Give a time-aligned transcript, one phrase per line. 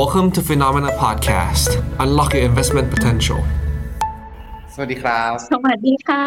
[0.00, 1.70] Welcome to Phenomena Podcast
[2.02, 3.40] Unlock your investment potential
[4.74, 6.24] สวัสดีครับ สวัสดีค่ะ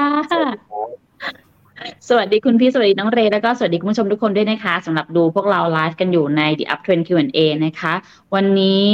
[2.09, 7.93] สวัสดีคุณพี่ สวัสดีน้องเรย์แล้วก็สวัสดีคุณผู้ชมทุกคนด้วยนะคะสำหรับดูพวกเราไลฟ์กันอยู่ใน The Uptrend Q&A นะคะ
[8.35, 8.91] วันนี้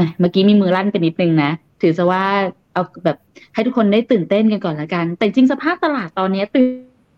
[0.00, 1.50] นะเมื่อกี้มีมือลั่นไปนิดนึงนะ
[1.82, 2.24] ถือซะว่า
[2.72, 3.16] เอาแบบ
[3.54, 6.70] ให้ทุกคนได้ตื่นเต้นกันก่อนละกัน แต่จริงสภาพตลาดตอนนี้ตื่น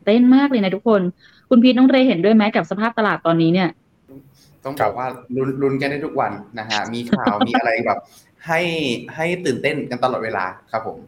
[0.07, 1.03] เต้นมากเลยนะทุกคน
[1.51, 3.69] คุณพีน้องเรย์เห็นด้วยไหมกับสภาพตลาดตอนนี้เนี่ย
[4.65, 5.07] ต้องบอกว่า
[5.37, 7.99] ลุ้นลุ้นกันได้ทุกวันนะฮะมีข่าวมีอะไรแบบ
[8.47, 8.61] ให้
[9.15, 10.99] ให้ตื่นเต้นกันตลอดเวลาครับผม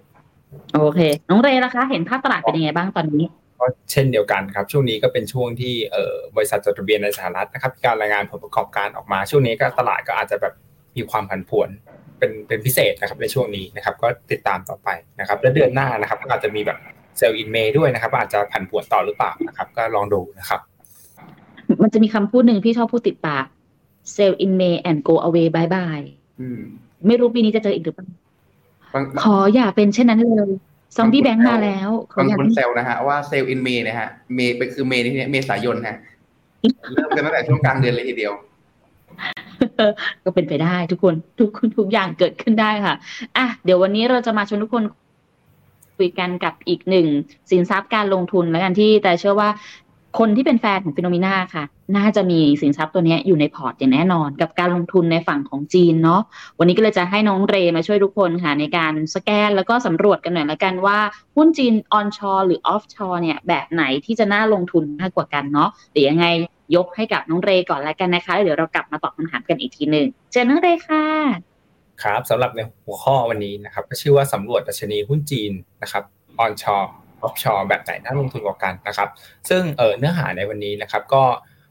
[0.74, 3.24] โอเค น้องเรย์ล่ะคะ เห็นภาพตลาดเป็นยังไงบ้างตอนนี้
[3.58, 10.54] ก็เช่นเดียวกันครับ ช่วงนี้ก็เป็นช่วงที่เอ่อบริษัทจดทะเบียนในสหรัฐนะครับ การรายงานผลประกอบการออกมา ช่วงนี้ก็ตลาดก็อาจจะแบบ
[10.96, 11.68] มีความผันผวน
[12.18, 14.88] เป็นเป็นพิเศษนะครับในช่วงนี้นะครับ ก็ติดตามต่อไป
[15.20, 16.78] นะครับ และเดือนหน้านะครับก็อาจจะมีแบบ
[17.18, 20.60] เซลล์อินเมย์ด้วยนะครับ อาจจะผันผวนต่อหรือเปล่านะครับ ก็ลองดูนะครับ
[21.84, 23.46] มันจะมีคำพูดหนึ่งพี่ชอบพูดติดปาก
[24.14, 26.06] sell in May and go away bye bye
[26.40, 26.60] อืม
[27.06, 28.06] ไม่รู้ปีนี้จะเจออีกหรือเปล่า
[28.94, 30.50] บางขออย่าเป็นเช่นนั้นเลย
[30.96, 35.96] ซอมบี้แบงค์มาแล้วขอบางอย่าคนแซวนะฮะว่าเซลล์อินเมย์นะฮะเมย์เป็นคือเมย์ที่เนี่ยเมษายนฮะ
[36.94, 38.32] เริ่มกันตั้งแต่ช่วงกลางเดือนเลยทีเดียว
[40.24, 42.94] ก็เป็นไปได้ทุกคนทุกทุกอย่างเกิดขึ้นได้ค่ะ
[43.36, 44.84] อะเดี๋ยววันนี้เราจะมาชวนทุกคน
[45.96, 47.06] คุยกันกับอีกหนึ่ง
[47.50, 49.48] สินทรัพย์การลงทุนแล้วกันที่แต่เชื่อว่า
[50.18, 51.64] คนที่เป็นแฟนของ FINNOMENA ค่ะ
[51.96, 56.20] น่าจะมีสินทรัพย์ตัวนี้อยู่ในพอร์ตอย่างแน่นอน กับการลงทุนในฝั่งของจีนเนาะ
[56.58, 60.98] วันนี้ก็เลยจะให้น้องเรมาช่วยทุกคนค่ะ ในการสแกนแล้วก็สำรวจกันหน่อยละกันว่า
[61.36, 66.26] หุ้นจีน onshore หรือ offshore เนี่ยแบบไหนที่จะน่าลงทุนมากกว่ากันเนาะเดี๋ยวยังไง
[66.76, 71.04] ยกให้กับน้องเรก่อนละกันนะคะ เดี๋ยวเรากลับมาตอบคำถามกันอีกทีหนึ่งเจอน้องเรค่ะ
[72.02, 76.02] ครับสำหรับในหัวข้อวันนี้นะครับ ก็ชื่อว่าสำรวจดัชนีหุ้นจีนนะครับ
[76.38, 79.08] onshore offshore แบบไหนน่าลงทุนกว่ากันนะครับ
[79.48, 79.62] ซึ่ง
[79.98, 81.22] เนื้อหาในวันนี้นะครับ ก็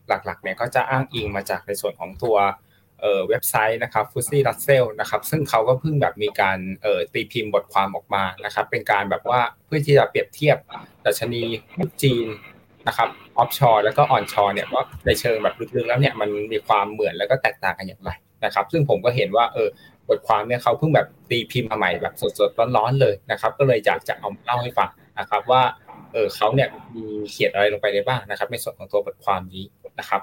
[0.08, 2.38] หลักๆเนี่ยก็จะอ้างอิงมาจากในส่วนของตัว
[3.30, 6.58] เว็บไซต์นะครับ FTSE Russell นะครับซึ่งเขาก็เพิ่งแบบมีการ
[7.14, 10.58] ตีพิมพ์บทความออกมานะครับเป็นการแบบว่าเพื่อที่จะเปรียบเทียบ
[11.06, 11.44] ดัชนี
[11.76, 12.28] หุ้นจีน
[12.88, 18.12] นะครับ offshore แล้วก็ onshore เนี่ยว่าในเชิงแบบลึกๆแล้วเนี่ยมันมีความเหมือนแล้วก็แตกต่างกันอย่างไร
[18.46, 19.70] นะครับ ซึ่งผมก็เห็นว่าเออ
[20.10, 25.62] บทความเนี่ยเขาเพิ่งแบบตีพิมพ์มาใหม่แบบสดๆร้อนๆเลยนะครับ ก็เลยอยากจะเอามาเล่าให้ฟังนะครับ ว่า
[26.14, 29.64] เออเขาเนี่ยมีเขียนอะไรลงไปได้บ้างนะครับ ในส่วนของตัวบทความนี้
[30.00, 30.22] นะครับ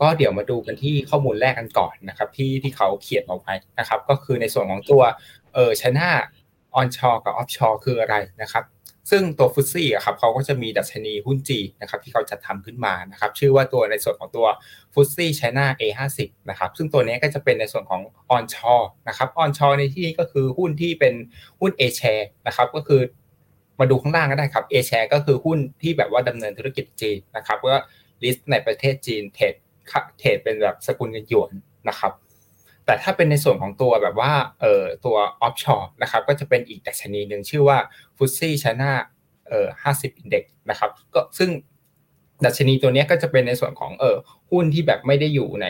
[0.00, 5.02] ก็เดี๋ยวมาดูกันที่ข้อมูลแรกกันก่อนนะครับ ที่ที่เขาเขียนเอาไว้นะครับ ก็คือในส่วนของตัว
[5.54, 6.08] เออชนะ
[6.74, 8.64] ออนชอกับออฟชอคืออะไรนะครับ
[9.10, 14.46] ซึ่งตัวฟุตซี่อะครับเขาก็จะมีดัชนีหุ้นจีนะครับที่เขาจัดทำขึ้นมานะครับชื่อว่าตัวในส่วนของตัว
[14.94, 16.18] FTSE China A50
[16.50, 18.00] นะครับซึ่งตัวนี้ก็จะเป็นในส่วนของ
[18.30, 18.74] onshore
[19.08, 21.14] นะครับ onshore ในที่นี้ก็คือหุ้นที่เป็น
[21.60, 23.00] หุ้น A share นะครับก็คือ
[23.80, 27.78] มาดูข้างล่างก็ได้ครับ A share ก็คือหุ้นที่แบบว่าดำเนินธุรกิจจีนนะครับก็
[28.22, 29.54] list ในประเทศจีน trade
[30.18, 31.50] trade เป็นแบบสกุลเงินหยวน
[31.88, 32.12] นะครับ
[32.86, 37.78] แต่ถ้าเป็นในส่วนของตัวแบบว่าเอ่อตัว offshore นะครับก็จะเป็นอีกดัชนีหนึ่งชื่อว่า
[38.16, 38.92] FTSE China
[39.48, 41.50] เอ่อห้าสิบ indexนะครับก็ซึ่ง
[42.44, 44.16] ดัชนีตัวนี้ก็จะเป็นในส่วนของเอ่อ
[44.50, 45.66] หุ้นที่แบบไม่ได้อยู่ใน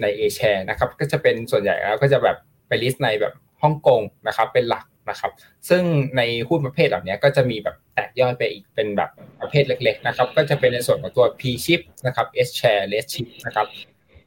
[0.00, 2.36] ในเอแชร์นะครับก็จะเป็นส่วนใหญ่แล้วก็จะแบบ
[2.68, 5.32] ไปลิสต์ในแบบฮ่องกงนะครับเป็นหลักนะครับ
[5.68, 5.82] ซึ่ง
[6.16, 9.10] ในหุ้นประเภทเหล่านี้ก็จะมีแบบแตกย่อยไปอีกเป็นแบบ
[9.40, 13.66] ประเภทเล็กๆนะครับก็จะเป็นในส่วนของตัว P chip นะครับ S share Less chip นะครับ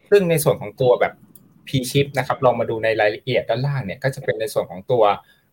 [0.09, 1.13] ซึ่งในส่วนของตัวแบบ
[1.67, 5.03] P chip นะครับลองมาดูในรายละเอียดด้านล่างเนี่ยก็จะเป็นในส่วนของตัว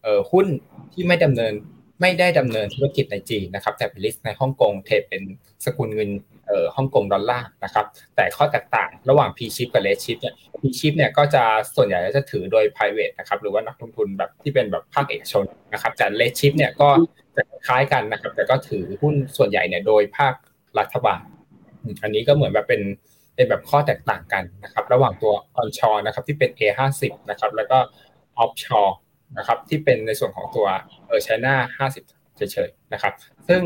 [0.03, 0.47] เอ่อหุ้น
[0.93, 1.53] ที่ไม่ดำเนิน
[2.01, 5.23] ไม่ได้ดำเนินธุรกิจในจีนนะครับแต่เป็นลิสต์ในฮ่องกงเทรดเป็น
[5.65, 6.11] สกุลเงิน
[6.47, 7.87] เอ่อฮ่องกงดอลลาร์นะครับ
[8.17, 11.43] แต่ข้อแตกต่างระหว่าง P chip กับ Less chip เนี่ย P chip เนี่ยก็จะ
[11.77, 16.89] ส่วนใหญ่จะถือโดย private นะครับหรือว่านักลงทุนแบบที่เป็นแบบภาคเอกชนนะครับแต่ Less chip เนี่ยก็
[17.37, 20.35] จะคล้ายกันนะครับแต่ก็ถือหุ้นส่วนใหญ่เนี่ยโดยภาค
[20.79, 21.23] รัฐบาล
[22.03, 22.83] อันนี้ก็เหมือนแบบเป็น
[23.35, 27.79] เป็นแบบข้อแตกต่างกันนะครับ ระหว่างตัว onshore นะครับที่เป็น A50 นะครับ แล้วก็
[28.43, 28.93] offshore
[29.39, 30.67] นะครับ ที่เป็นในส่วนของตัว
[31.09, 31.55] เออ China
[31.95, 33.13] 50 เฉยๆนะครับ
[33.49, 33.63] ซึ่ง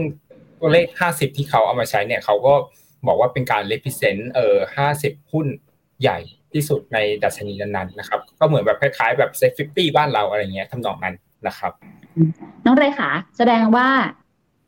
[0.60, 2.54] ตัวเลข 50 ที่เขาเอามาใช้เนี่ยเขาก็
[3.06, 4.56] บอกว่าเป็นการ represent เออ
[4.94, 5.46] 50 หุ้น
[6.00, 6.18] ใหญ่
[6.52, 11.14] ที่สุดในดัชนีนั้นๆนะครับ ก็เหมือนแบบคล้ายๆแบบ s e 50บ้านเราอะไรเงี้ยทำนองนั้น
[11.46, 11.72] นะครับ
[12.64, 13.88] น้องเรขาแสดงว่า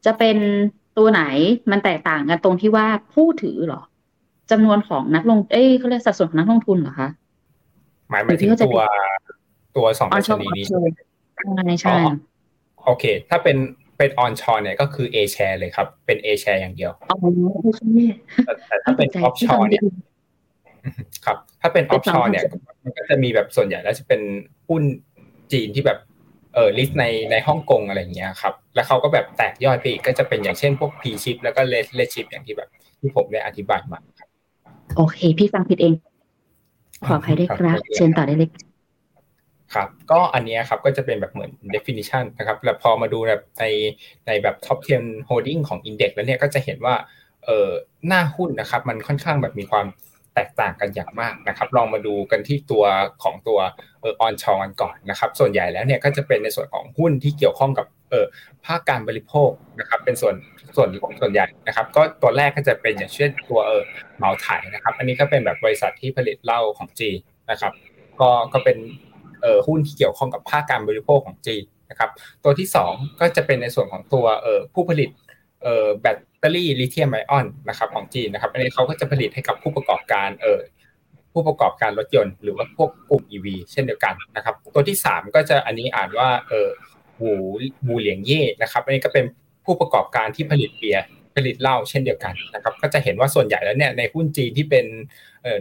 [0.06, 0.38] จะเป็น
[0.99, 1.23] ตัวไหน
[1.70, 3.82] มันแตกต่างกันตรงที่ว่าผู้ถือหรอ
[4.50, 7.09] จำนวนของนักลง เอ้ยเขาเรียกสัดส่วนของนักลงทุนเหรอคะ
[8.11, 8.81] หมายหมายถึงตัว
[9.77, 10.81] ตัวสองดัชนีนี้ใช่
[11.83, 11.97] ใช่
[12.85, 13.56] โอเค ถ้าเป็น
[13.99, 17.17] เป็น onshore เนี่ยก็คือ A share เลยครับ เป็น A share อย่างเดียวอ๋อ
[17.65, 17.83] โอเค
[18.45, 19.83] แต่แต่ถ้าเป็น offshore เนี่ย
[21.25, 22.45] ครับ ถ้าเป็น offshore เนี่ย
[22.83, 24.21] มันก็จะมีแบบส่วนใหญ่แล้วจะเป็น
[24.69, 24.83] หุ้น
[25.53, 25.99] จีนที่แบบ
[26.55, 32.69] เออ list ในในฮ่องกงอะไรอย่างเงี้ยครับ แล้วเขาก็แบบแตกย่อยไปอีกก็จะเป็นอย่างเช่นพวก P chip แล้วก็ Red Red chip อย่างที่แบบ
[33.00, 34.27] ที่ผมได้อธิบายมาครับ
[34.96, 35.94] โอเค พี่ฟังผิดเอง
[37.06, 38.50] ขออภัยด้วยครับ เชิญต่อได้เลย
[39.75, 43.64] ครับก็อันเนี้ยครับก็จะเป็นแบบเหมือน definition นะครับแล้วพอมาดูแบบใน
[44.26, 46.94] ในแบบ top 10 holding ของ index แล้วเนี่ยก็จะเห็นว่า
[47.44, 47.69] เออ
[48.06, 49.87] หน้าหุ้นนะครับ มันค่อนข้างแบบมีความ
[50.35, 52.85] แตกต่างกันอย่างมากนะครับ ลองมาดูกันที่ตัว
[53.23, 53.58] ของตัว
[54.00, 58.26] เออออนชอนก่อนนะครับ ส่วนใหญ่แล้วเนี่ยก็จะเป็นในส่วนของหุ้นที่เกี่ยวข้องกับเออ
[58.67, 59.50] ภาคการบริโภค
[59.81, 60.35] นะครับ เป็นส่วน
[60.78, 60.90] ส่วน
[61.20, 63.82] ส่วนใหญ่นะครับ ก็ตัวแรกก็จะเป็นอย่างเช่นตัวเออ
[64.16, 67.19] เหมาไถนะครับ อันนี้ก็เป็นแบบบริษัทที่ผลิตเหล้าของจีน
[67.50, 67.72] นะครับ
[68.20, 68.76] ก็ก็เป็น
[69.42, 72.10] เอ่อหุ้นที่เกี่ยวข้องกับภาคการบริโภคของจีนนะครับ
[72.44, 75.10] ตัวที่ 2 ก็จะเป็นในส่วนของตัวเอ่อผู้ผลิต
[75.62, 80.60] เอ่อแบตเตอรี่ลิเธียมไอออนนะครับของจีนนะครับ อันนี้เขาก็จะผลิตให้กับผู้ประกอบการเอ่อ
[81.32, 86.69] ผู้ประกอบการรถยนต์หรือว่าพวกกลุ่ม EV เช่นเดียวกันนะครับ ตัวที่ 3 ก็จะอันนี้อ่านว่าเอ่อ
[87.19, 87.30] หู
[87.86, 89.25] บูเหลียงเย่นะครับ อันนี้ก็เป็น
[89.69, 91.05] ผู้ประกอบการที่ผลิตเบียร์
[91.37, 94.87] ผลิตเหล้าเช่นเดียวกันนะครับ ก็จะเห็นว่าส่วนใหญ่แล้วเนี่ยในหุ้นจีนที่เป็น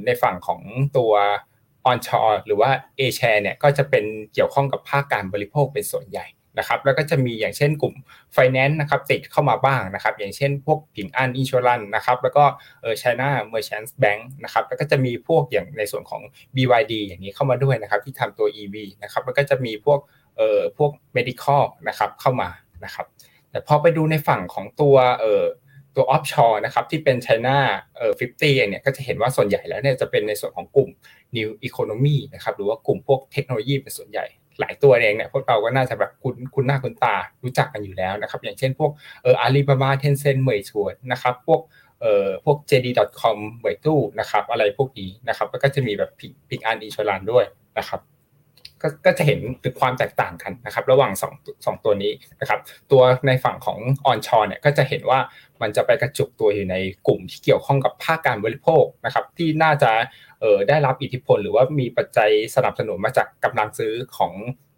[0.06, 0.62] ในฝั่งของ
[0.98, 1.12] ตัว
[1.86, 6.26] ออนชอหรือว่าเอแชร์เนี่ยก็จะเป็นเกี่ยวข้องกับภาคการบริโภคเป็นส่วนใหญ่
[6.60, 7.94] นะครับแล้วก็จะมีอย่างเช่นกลุ่ม
[8.36, 12.44] Finance นะครับติดเข้ามาบ้างนะครับ อย่างเช่นพวกผิงอันอินชอรันนะครับแล้วก็
[12.82, 16.22] เออ China Merchants Bank นะครับแล้วก็จะมีพวกอย่างในส่วนของ
[16.56, 20.00] BYD อย่างนี้เข้ามาด้วยนะครับที่ทำตัว EV นะครับแล้วก็จะมีพวก
[20.38, 22.50] เออพวก medical นะครับเข้ามา
[22.86, 23.06] นะครับ
[23.52, 25.46] แต่พอไปดูในฝั่งของตัวเอ่อ
[25.96, 27.58] ตัว offshore นะครับที่เป็น China
[27.98, 30.90] เอ่อ50เองเนี่ยก็จะเห็นว่าส่วนใหญ่แล้วเนี่ยจะเป็นในส่วนของกลุ่ม
[31.38, 34.26] New Economy นะครับหรือว่ากลุ่มพวกเทคโนโลยีเป็นส่วนใหญ่
[34.60, 38.92] หลายตัวเองเนี่ยพวกเราก็น่าจะแบบคุณคุณหน้าคุณตารู้จักกันอยู่แล้วนะครับ อย่างเช่นพวก
[39.24, 41.62] เอ่ออาลีบาบาเทนเซ็นเหมยชวนนะครับพวก
[42.02, 47.46] เอ่อพวก JD.com Meituan นะครับอะไรพวกนี้นะครับแล้วก็จะมีแบบ Ping Ping An Insurance ด้วย
[47.78, 48.02] นะครับ
[48.82, 52.60] ก็ก็จะเห็นถึงความแตกต่างกันนะครับ ระหว่าง2 2ตัวนี้นะครับ
[52.92, 55.20] ตัวในฝั่งของ onshore เนี่ยก็จะเห็นว่า
[55.62, 56.76] มันจะไปกระจุกตัวอยู่ใน
[57.08, 59.92] กลุ่มที่เกี่ยวข้องกับภาคการบริโภคนะครับ ที่น่าจะ
[60.42, 64.34] เออได้รับอิทธิพล หรือว่ามีปัจจัยสนับสนุนมาจากกำลังซื้อของ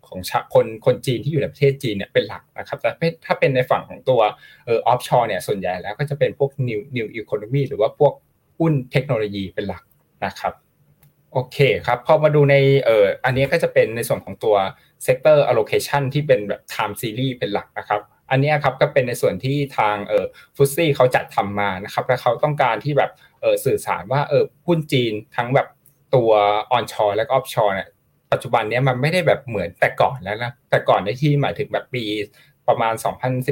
[0.07, 2.91] ของชาคนคนจีนที่อยู่ในประเทศจีนเนี่ยเป็นหลักนะครับแต่
[3.25, 4.21] ถ้าเป็นในฝั่งของตัว
[4.65, 8.13] เออออฟชอร์เนี่ยส่วนใหญ่แล้วก็จะเป็นพวก new new economy หรือว่าพวก
[8.59, 9.83] หุ้นเทคโนโลยีเป็นหลัก
[10.25, 10.53] นะครับ
[11.33, 12.55] โอเคครับพอมาดูใน
[12.85, 14.55] เอ่ออันนี้ก็จะเป็นในส่วนของตัว
[15.05, 23.11] sector allocation ที่เป็นแบบ time series เป็นหลักนะครับอันนี้ครับก็เป็นในส่วนที่ทางเอ่อฟุตซี่เขาจัดทำมานะครับและเขาต้องการที่แบบ
[23.41, 25.67] เอ่อสื่อสารว่าเออหุ้นจีนทั้งแบบ
[26.15, 26.31] ตัว
[26.77, 27.89] onshore และก็ offshore เนี่ย
[28.31, 32.05] ปัจจุบันนี้มันไม่ได้แบบเหมือนแต่ก่อนแล้วนะแต่ก่อนในที่หมายถึงแบบปี
[32.67, 32.93] ประมาณ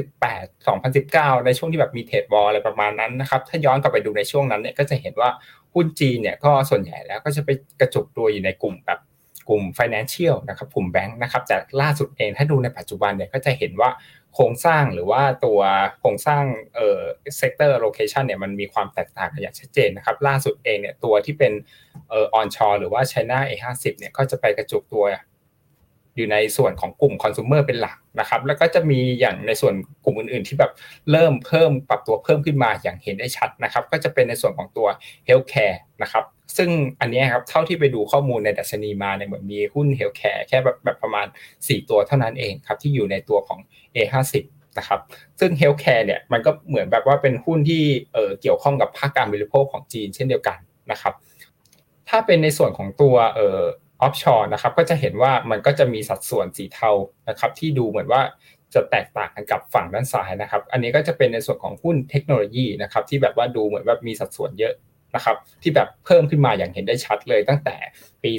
[0.08, 5.30] 2018 2019 ในช่วงที่แบบมีเทรดวอลอะไรประมาณนั้นนะครับถ้าย้อนกลับไปดูในช่วงนั้นเนี่ยก็จะเห็นว่า
[5.74, 7.50] หุ้นจีนเนี่ยก็ส่วนใหญ่แล้วก็จะไป
[7.80, 9.00] กระจุกตัวอยู่ในกลุ่มแบบ
[9.48, 13.90] กลุ่ม financial นะครับกลุ่มแบงค์นะครับแต่ล่าสุดเองถ้าดูในปัจจุบันเนี่ยก็จะเห็นว่า
[14.34, 15.60] โครงสร้างหรือว่าตัว
[16.00, 16.44] โครงสร้าง
[16.74, 17.00] เอ่อ
[17.40, 21.52] sector location เนี่ยมันมีความแตกต่างกันอย่างชัดเจนนะครับล่าสุดเองเนี่ยตัวที่เป็น
[22.10, 25.04] เอ่อ onshore หรือว่า China A50 เนี่ยก็จะไปกระจุกตัว
[26.18, 29.74] อยู่ในส่วนของกลุ่มคอน sumer เป็นหลักนะครับ แล้วก็จะมีอย่างในส่วน
[30.04, 30.72] กลุ่มอื่น ๆ ที่แบบ
[31.10, 34.86] เริ่มเพิ่มปรับตัวเพิ่มขึ้นมาอย่างเห็นได้ชัดนะครับ ก็จะเป็นในส่วนของตัว
[35.28, 36.24] healthcare นะครับ
[36.56, 36.70] ซึ่ง
[37.00, 41.26] อันนี้ครับเท่าที่ไปดูข้อมูลในดัชนีมาเนี่ยเหมือนมีหุ้น healthcare แค่แบบแบบประมาณ
[41.56, 43.58] 4 ตัวเท่านั้นเองครับที่อยู่ในตัวของ
[43.94, 44.34] A50
[44.78, 45.00] นะครับ
[45.40, 47.82] ซึ่ง healthcare เนี่ยมันก็เหมือนแบบว่าเป็นหุ้นที่
[48.12, 50.58] เอ่อเกี่ยวข้องกับภาคการบริโภคของจีนเช่นเดียวกัน
[50.92, 51.14] นะครับ
[52.08, 53.62] ถ้าเป็นในส่วนของตัวเอ่อ
[54.04, 56.90] offshore นะครับก็จะเห็นว่ามันก็จะมีสัดส่วนสีเทา
[57.28, 58.22] นะครับที่ดูเหมือนว่า
[58.74, 64.74] จะแตกต่างกันกับฝั่งด้านซ้ายนะครับ อันนี้ก็จะเป็นในส่วนของหุ้นเทคโนโลยีนะครับที่แบบว่าดูเหมือนแบบมีสัดส่วนเยอะ
[65.14, 67.76] นะครับที่แบบเพิ่มขึ้นมาอย่างเห็นได้ชัดเลยตั้งแต่
[68.24, 68.32] ปี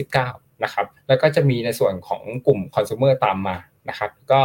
[0.00, 3.56] 2019 นะครับแล้วก็จะมีในส่วนของกลุ่มคอน sumer ตามมา
[3.88, 4.40] นะครับก็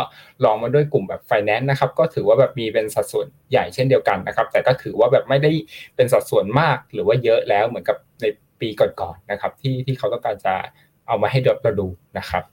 [0.46, 5.52] ลองมาด้วยกลุ่มแบบ finance นะครับก็ถือว่าแบบมีเป็นสัดส่วนใหญ่เช่นเดียวกันนะครับแต่ก็ถือว่าแบบไม่ได้
[5.96, 8.26] เป็นสัดส่วนมากหรือว่าเยอะแล้วเหมือนกับใน
[8.62, 10.54] ปีก่อนๆนะครับ ที่ที่เขาต้องการจะ
[11.08, 11.88] เอามาให้เราดู
[12.18, 12.44] นะครับ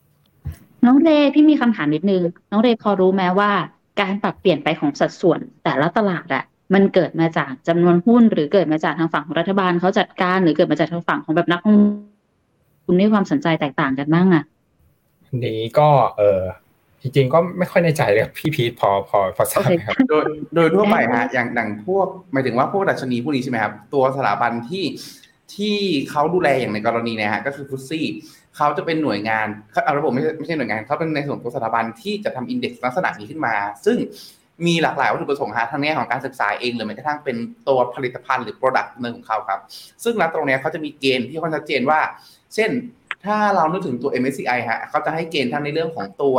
[0.86, 3.50] น้องเรพี่มีคำถามนิดนึง น้องเรพอรู้ไหมว่า
[4.00, 11.80] การปรับเปลี่ยนไปของสัดส่วนแต่ละตลาดอะมันเกิดมาจากจำนวนหุ้น หรือเกิดมาจากทางฝั่งของรัฐบาลเขาจัดการ หรือเกิดมาจากทางฝั่งของแบบนักลง
[12.84, 14.44] ทุนมีความสนใจแตกต่างกันบ้างอะ
[15.44, 16.40] นี้ก็เออ
[17.02, 20.24] จริงๆก็ไม่ค่อยในใจเลยพี่พีทพอพอพอทราบไหมครับโดย
[20.54, 24.84] โดยทั่วไปฮะอย่างดังพวกหมายถึงว่าพวกดัชนีพวกนี้ใช่ไหมครับ ตัวสถาบันที่
[25.56, 25.76] ที่
[26.10, 28.06] เขาดูแลอย่างในกรณีเนะฮะก็คือฟุตซี่
[28.56, 29.46] เขาจะเป็นหน่วยงาน
[29.84, 33.54] เอาระบบไม่ใช่ไม่ใช่หน่วยงานเขาเป็นในส่วนของสถาบันที่จะทำอินเด็กซ์ลักษณะนี้ขึ้นมา
[33.86, 33.98] ซึ่ง
[34.66, 37.36] มีหลากหลายวัตถุประสงค์ฮะทั้งแง่ของการศึกษาเองหรือแม้กระทั่งเป็น
[37.68, 39.60] ตัวผลิตภัณฑ์หรือ Product เนื้อของเขาครับ
[40.04, 42.00] ซึ่งณตรงนี้เขาจะมีเกณฑ์ที่ค่อนชัดเจนว่า
[42.54, 42.70] เช่น
[43.24, 46.36] ถ้าเรานึกถึงตัว MSCI ฮะเขาจะให้เกณฑ์ทั้งในเรื่องของตัว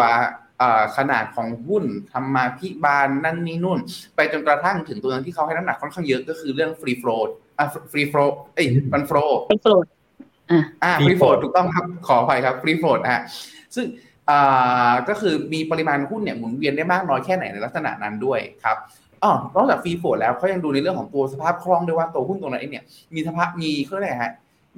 [0.97, 3.79] ขนาดของหุ้นธรรมาภิบาลนั่นนี่นู่น
[4.15, 7.21] ไปจนกระทั่งถึงตัวนึงที่เขาให้น้ำหนักค่อนข้างเยอะก็คือเรื่อง free flow
[7.57, 9.85] อะ free flow เอ้ย fund flow ไปโปรด
[10.51, 13.21] อะอ่า free float ถูกต้องครับขออภัยครับ free float อะ
[13.75, 13.85] ซึ่ง
[14.29, 18.77] อ่าก็คือมีปริมาณหุ้นเนี่ยหมุนเวียนได้มากน้อยแค่ไหนในลักษณะนั้นด้วยครับ
[19.23, 22.85] อ๋อนอกจาก free float แล้วเขายังดูในเรื่องของตัวสภาพคล่องด้วยว่าตัวหุ้นตัวนั้นเองเนี่ย
[23.15, 24.33] มีสภาพมีเขาเรียกอะไรฮะ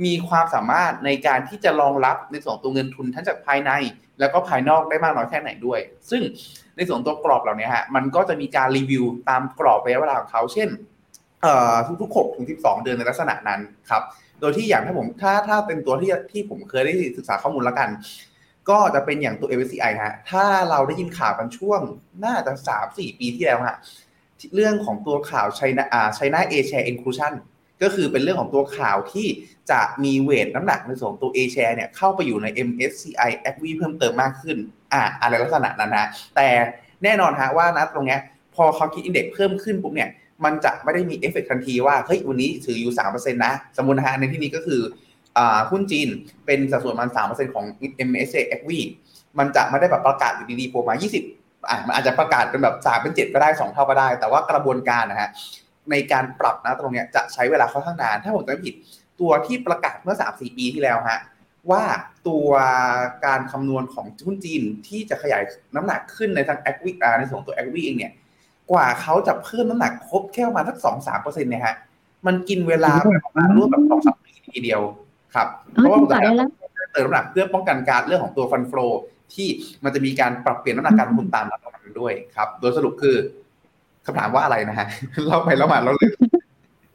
[0.06, 3.72] มีความสามารถในการที่จะรองรับในส่วนตัวเงินทุนทั้งจากภายใน
[4.20, 5.80] แล้วก็ภายนอกได้มากน้อยแค่ไหนด้วย
[6.10, 6.22] ซึ่ง
[6.78, 10.70] ในส่วนตัวกรอบเหล่านี้ฮะมันก็จะมีการรีวิวตามกรอบระยะเวลาของเขาเช่น
[12.02, 14.04] ทุกๆ6ถึง12 เดือนในลักษณะนั้นครับ
[14.40, 17.90] โดยที่อย่างถ้าผมถ้าถ้าเป็นตัวที่ที่ผมเคยได้ศึกษาข้อมูลแล้วกัน
[18.70, 21.82] ก็จะเป็นอย่างตัว MSCI ฮะถ้าเราได้ยินข่าวกันช่วง
[22.26, 23.78] น่าจะสามสี่ปีที่แล้วฮะ
[24.56, 27.34] เรื่องของตัวข่าว China อ่า China A share inclusion
[27.84, 29.28] ก็คือเป็นเรื่องของตัวข่าวที่
[29.72, 34.58] จะมี weight น้ำหนักในส่วนตัว A share เนี่ยเข้าไปอยู่ใน MSCI a c v เพิ่มเติมมากขึ้น
[34.94, 36.48] อ่าอะไรลักษณะนั้นนะแต่
[37.04, 38.20] แน่นอนฮะว่านะตรงเนี้ย
[38.56, 40.10] พอเขาคิด index เพิ่มขึ้นปุ๊บเนี่ย
[40.46, 44.82] มันจะไม่ได้มีเอฟเฟกทันทีว่าเฮ้ยวันนี้ถืออยู่3%นต์นะสมมุตินะฮะในที่นี้ก็คือ
[45.38, 46.08] อ่าหุ้นจีน
[46.46, 47.66] เป็นสัดส่วนมัน3%ของ
[48.10, 48.72] MSCI a c v
[49.40, 50.96] มันจะไม่ได้แบบประกาศอยู่ดีๆโผล่มา
[51.32, 55.30] 20อะมันอาจจะประกาศเป็นแบบสามเป็นเจ็ดก็ได้สองเท่าก็ได้ แต่ว่ากระบวนการนะฮะ
[55.92, 58.74] ในการปรับนะตรงเนี้ยจะใช้เวลาค่อนข้างนาน ถ้าผมจำไม่ผิด
[59.20, 61.20] ตัวที่ประกาศเมื่อสามสี่ปีที่แล้วฮะ
[61.72, 61.84] ว่า
[62.28, 62.50] ตัว
[63.26, 65.44] การคำนวณของหุ้นจีนที่จะขยาย
[65.76, 68.14] น้ำหนักขึ้นในทางแอควิในส่วนของตัวแอควิเองเนี่ย
[68.72, 71.76] กว่าเขาจะเพิ่มน้ำหนักครบแค่ประมาณสักสองสามเปอร์เซ็นต์เนี่ยฮะ
[72.28, 72.92] มันกินเวลา
[73.26, 74.82] ประมาณร่วมแบบสองสามปีทีเดียว
[75.36, 76.50] ครับ เพราะว่าจริงจังได้แล้ว
[76.94, 78.74] เติมน้ำหนักเพื่อป้องกันการเรื่องของตัวฟันโฟ
[79.34, 79.48] ที่
[79.84, 83.16] มันจะมีการปรับเปลี่ยนน้ำหนักการลงทุนตามระดับนั้นด้วยครับ โดยสรุปคือ
[84.06, 84.88] คำถามว่าอะไรนะฮะ
[85.26, 86.12] เล่าไปแล้วมาเราเลย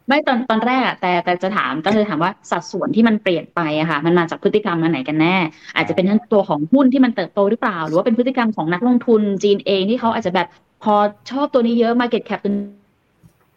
[0.08, 5.36] ไม่ตอนตอนแรกอะแต่แต่จะถามก็คือถามว่าสัดส่วนที่มันเปลี่ยนไปอะค่ะ มันมาจากพฤติกรรมอันไหนกันแน่
[5.76, 10.48] อาจจะเป็นทั้งตัวของหุ้นที่มันเติบโตหรือเปล่า หรือว่าเป็นพฤติกรรมของนักลงทุนจีนเองที่เขาอาจจะแบบ
[10.82, 10.94] พอ
[11.30, 12.64] ชอบตัวนี้เยอะ Market Cap ตัวนี้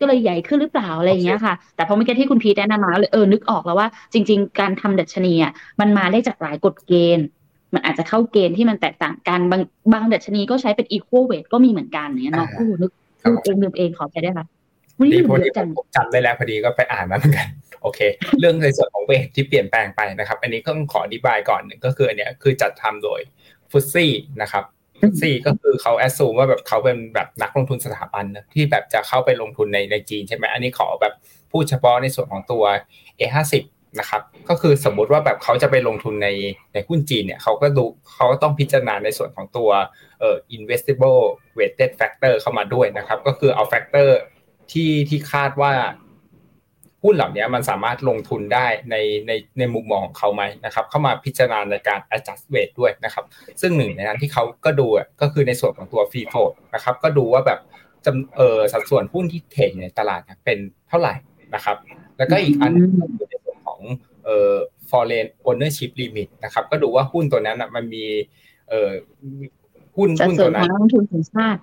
[0.01, 7.25] ก็เลยใหญ่ขึ้นหรือเปล่าอะไรอย่างเงี้ยค่ะ แต่พอเมื่อกี้ที่คุณพีทแนะนำมาเลยเออนึกออกแล้วว่าจริง ๆ การทำดัชนีอะมันมาได้จากหลายกฎเกณฑ์
[7.73, 9.61] มันอาจจะเข้าเกณฑ์ที่มันแตกต่างกันบาง
[9.93, 14.45] บางดัชนีก็ใช้เป็น equal weight ก็มีเหมือนกันอย่างเงี้ยเนาะอ่าอู้นึก ครับพูดเองลืมเองขอไปได้ค่ะ
[14.99, 17.47] วันนี้ดีลืมพอดีจังผมจำได้แล้วพอดีก็ไปอ่านมาเหมือนกัน
[17.81, 17.99] โอเค
[18.39, 23.19] เรื่องในส่วนของเวทที่เปลี่ยนแปลงไปนะครับ อันนี้ก็ต้องขออธิบายก่อนหนึ่งก็คืออันเนี้ยคือจัดทำโดย
[23.71, 24.11] ฟุตซี่
[24.41, 24.63] นะครับ
[24.99, 31.13] ฟุตซี่ก็คือเขาแอสซูมว่าแบบเขาเป็นแบบนักลงทุนสถาบันนะที่แบบจะเข้าไปลงทุนในในจีนใช่ไหมอันนี้ขอแบบ
[31.51, 32.63] พูดเฉพาะในส่วนของตัว
[33.19, 33.53] A50
[33.99, 36.29] นะครับก็คือสมมุติว่าแบบเขาจะไปลงทุนใน
[36.73, 39.69] ในหุ้นจีนเนี่ยเขาก็ดูเขาต้องพิจารณาในส่วนของตัว
[40.19, 41.21] เอ่อ investable
[41.57, 44.09] weighted factor เข้ามาด้วยนะครับ ก็คือเอา factor
[44.71, 45.73] ที่ที่คาดว่า
[47.03, 48.95] หุ้นเหล่านี้มันสามารถลงทุนได้ใน
[49.27, 53.25] ในในมุมมองของเขาไหมนะครับ เข้ามาพิจารณาในการ adjust weight ด้วยนะครับ
[53.61, 54.87] ซึ่งหนึ่งในนั้นที่เขาก็ดู
[55.21, 57.59] ก็คือในส่วนของตัว free float นะครับ ก็ดูว่าแบบ
[58.05, 60.57] จำเออสัดส่วนหุ้นที่เทรดในตลาดเนี่ยเป็น
[60.89, 61.13] เท่าไหร่
[61.55, 61.77] นะครับ
[62.17, 62.73] แล้วก็อีกอัน
[63.81, 64.55] หนึ่งก็คือในส่วนของเอ่อ
[64.89, 68.05] foreign ownership limit นะครับ ก็ดูว่าหุ้นตัวนั้นอะมันมี
[68.69, 68.89] เอ่อ
[69.97, 71.61] หุ้นสัดหุ้นส่ตัววนขนั้องนนักลงทุนสัญชาติ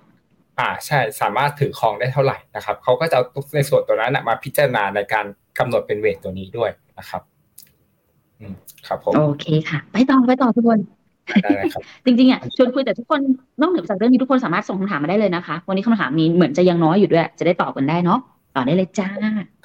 [0.59, 3.23] อ่า ใช่ สามารถถือครองได้เท่าไหร่นะครับ เขาก็จะเอา
[3.55, 5.25] ในส่วนตัวนั้นนะมาพิจารณาในการ
[5.59, 7.21] กำหนดเป็นเวทตัวนี้ด้วยนะครับ
[8.39, 8.53] อืม
[8.87, 10.79] ครับผม โอเคค่ะ ไปต่อ ไปต่อทุกคน
[11.43, 13.21] ได้เลยครับจริงๆอะชวนคุยแต่ทุกคน
[13.61, 18.19] นอกเหนือจากเรื่องนี้ทุกคนสามารถส่งคำถามมาได้เลยนะคะ วันนี้คำถามมีเหมือนจะยังน้อยอยู่ด้วย จะได้ตอบกันได้เนาะ
[18.57, 19.09] ต่อได้เลยจ้า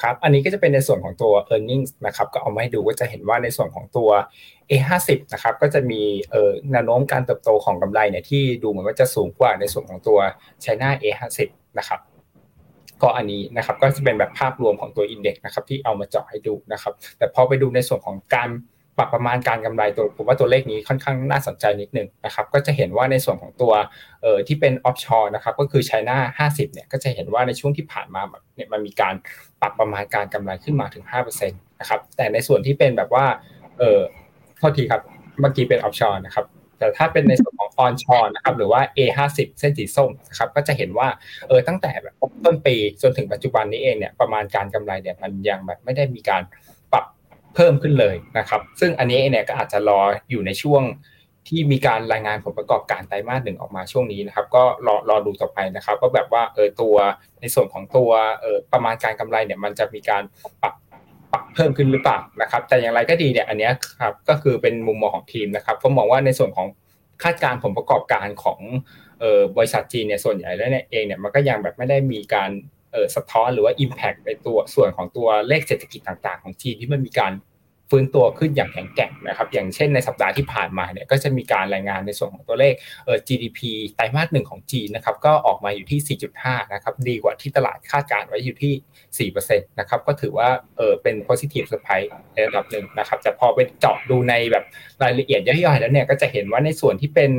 [0.02, 4.11] ครับ อันนี้ก็จะเป็นในส่วนของตัว e a r n i n g นะครับ ก็เอามาให้ดูก็จะเห็นว่าในส่วนของตัว
[4.70, 10.18] A50 นะครับ ก็จะมีเอ่อแนวโน้มการเติบโตของกำไรเนี่ยที่ดูเหมือนว่าจะสูงกว่าในส่วนของตัว
[10.64, 11.38] China A50
[11.78, 12.00] นะครับ
[13.02, 18.49] ก็อันนี้นะครับก็จะเป็นแบบภาพรวมของตัวอินเด็กซ์นะครับที่เอามาเจาะให้ดูนะครับ แต่พอไปดูในส่วนของการ
[18.99, 23.72] ปรับประมาณการกำไรตัวผมว่าตัวเลขนี้ค่อนข้างน่าสนใจนิดนึงนะครับก็จะเห็นว่าในส่วนของตัว
[24.22, 29.14] เอ่อที่เป็น offshore นะครับก็คือ China 50เนี่ยก็จะเห็นว่าในช่วงที่ผ่านมาแบบเนี่ยมันมีการ
[29.61, 33.25] ปรับประมาณการกำไรขึ้นมาถึง5%นะครับแต่ในส่วนที่เป็นแบบว่า
[33.78, 34.00] เออ
[34.58, 35.02] โทษทีครับ
[35.40, 36.46] เมื่อกี้เป็น offshore นะครับ
[36.78, 41.08] แต่ถ้าเป็นในส่วนของ onshore นนะครับหรือว่า A50 เส้นสีส้มนะครับก็จะเห็นว่า
[41.49, 46.42] เออตั้งแต่แบบต้นปีจนถึงปัจจุบันนี้เองเนี่ยประมาณการกำไรเนี่ยมันยังแบบไม่ได้มีการ
[47.54, 50.82] เพิ่มขึ้นเลยนะครับ ซึ่งอันนี้เนี่ยก็อาจจะรออยู่ในช่วง
[51.49, 56.97] ที่มีการรายงานผลประกอบการไตรมาสหนึ่งออกมาช่วงนี้นะครับ ก็รอรอดูต่อไปนะครับว่าแบบว่าเออตัว
[57.40, 60.23] ในส่วนของตัวเออประมาณการกำไรเนี่ยมันจะมีการ
[60.62, 60.75] ปรับ
[61.32, 63.71] ปรับเพิ่มขึ้นหรือเปล่านะครับ แต่อย่างไรก็ดีเนี่ยอันนี้
[64.02, 66.66] ครับก็คือเป็นมุมมองของทีมนะครับก็มองว่าในส่วนของ
[67.23, 68.61] คาดการผลประกอบการของ
[69.23, 72.50] ออบริษัทจีนเนี่ยส่วนใหญ่แล้วเนี่ยเองเนี่ยมันก็ยังแบบไม่ได้มีการ
[73.16, 77.32] สะท้อนหรือว่า Impact ในตัวส่วนของตัวเลขเศรษฐกิจต่างๆ ของจีนที่มันมีการ
[77.90, 83.61] ฟื้นตัวขึ้นอย่างแข็งแกร่งนะครับ อย่างเช่นในสัปดาห์ที่ผ่านมาเนี่ยก็จะมีการรายงานในส่วนของตัวเลขเอ่อ GDP
[83.94, 94.64] ไตรมาสหนึ่งของจีนนะครับก็ออกมาอยู่ที่ 4.5 นะครับดีกว่าที่ตลาดคาดการไว้อยู่ที่ 4%นะครับก็ถือว่าเออเป็น positive surprise ในระดับหนึ่งนะครับแต่พอไปเจาะดูในแบบ
[95.02, 97.32] รายละเอียดย่อยๆแล้วเนี่ยก็จะเห็นว่าในส่วนที่เป็น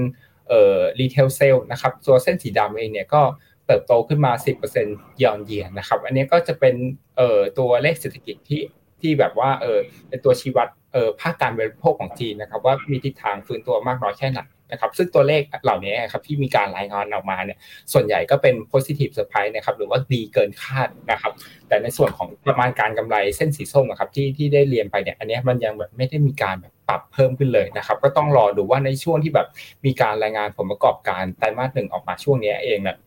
[0.49, 3.21] เอ่อ retail sale นะครับตัวเส้นสีดำเองเนี่ยก็
[3.67, 4.31] เติบโตขึ้นมา
[4.77, 6.75] 10%ยอนเยียนะครับ อันนี้ก็จะเป็น
[7.17, 8.61] เอ่อตัวเลขเศรษฐกิจที่
[9.01, 9.79] ที่แบบว่าเออ
[10.09, 14.41] เป็นตัวชี้วัดเออภาคการบริโภคของจีนนะครับ ว่ามีทิศทางฟื้นตัวมากน้อยแค่ไหน
[14.71, 17.57] นะครับ ซึ่งตัวเลขเหล่านี้ครับที่มีการรายงานออกมาเนี่ย
[17.93, 21.33] ส่วนใหญ่ก็เป็น positive surprise นะครับหรือว่าดีเกินคาดนะครับ
[21.67, 29.47] แต่ในส่วนของประมาณการกำไรเส้นสีส้มนะครับที่ที่ได้เรียนไปเนี่ยอันนี้มันยังแบบไม่ได้มีการแบบปรับเพิ่มขึ้นเลยนะครับ ก็ต้องรอดูว่าในช่วงที่แบบ
[29.85, 32.97] มีการรายงานผลประกอบการไตรมาสหนึ่งออกมาช่วงนี้เองเนี่ย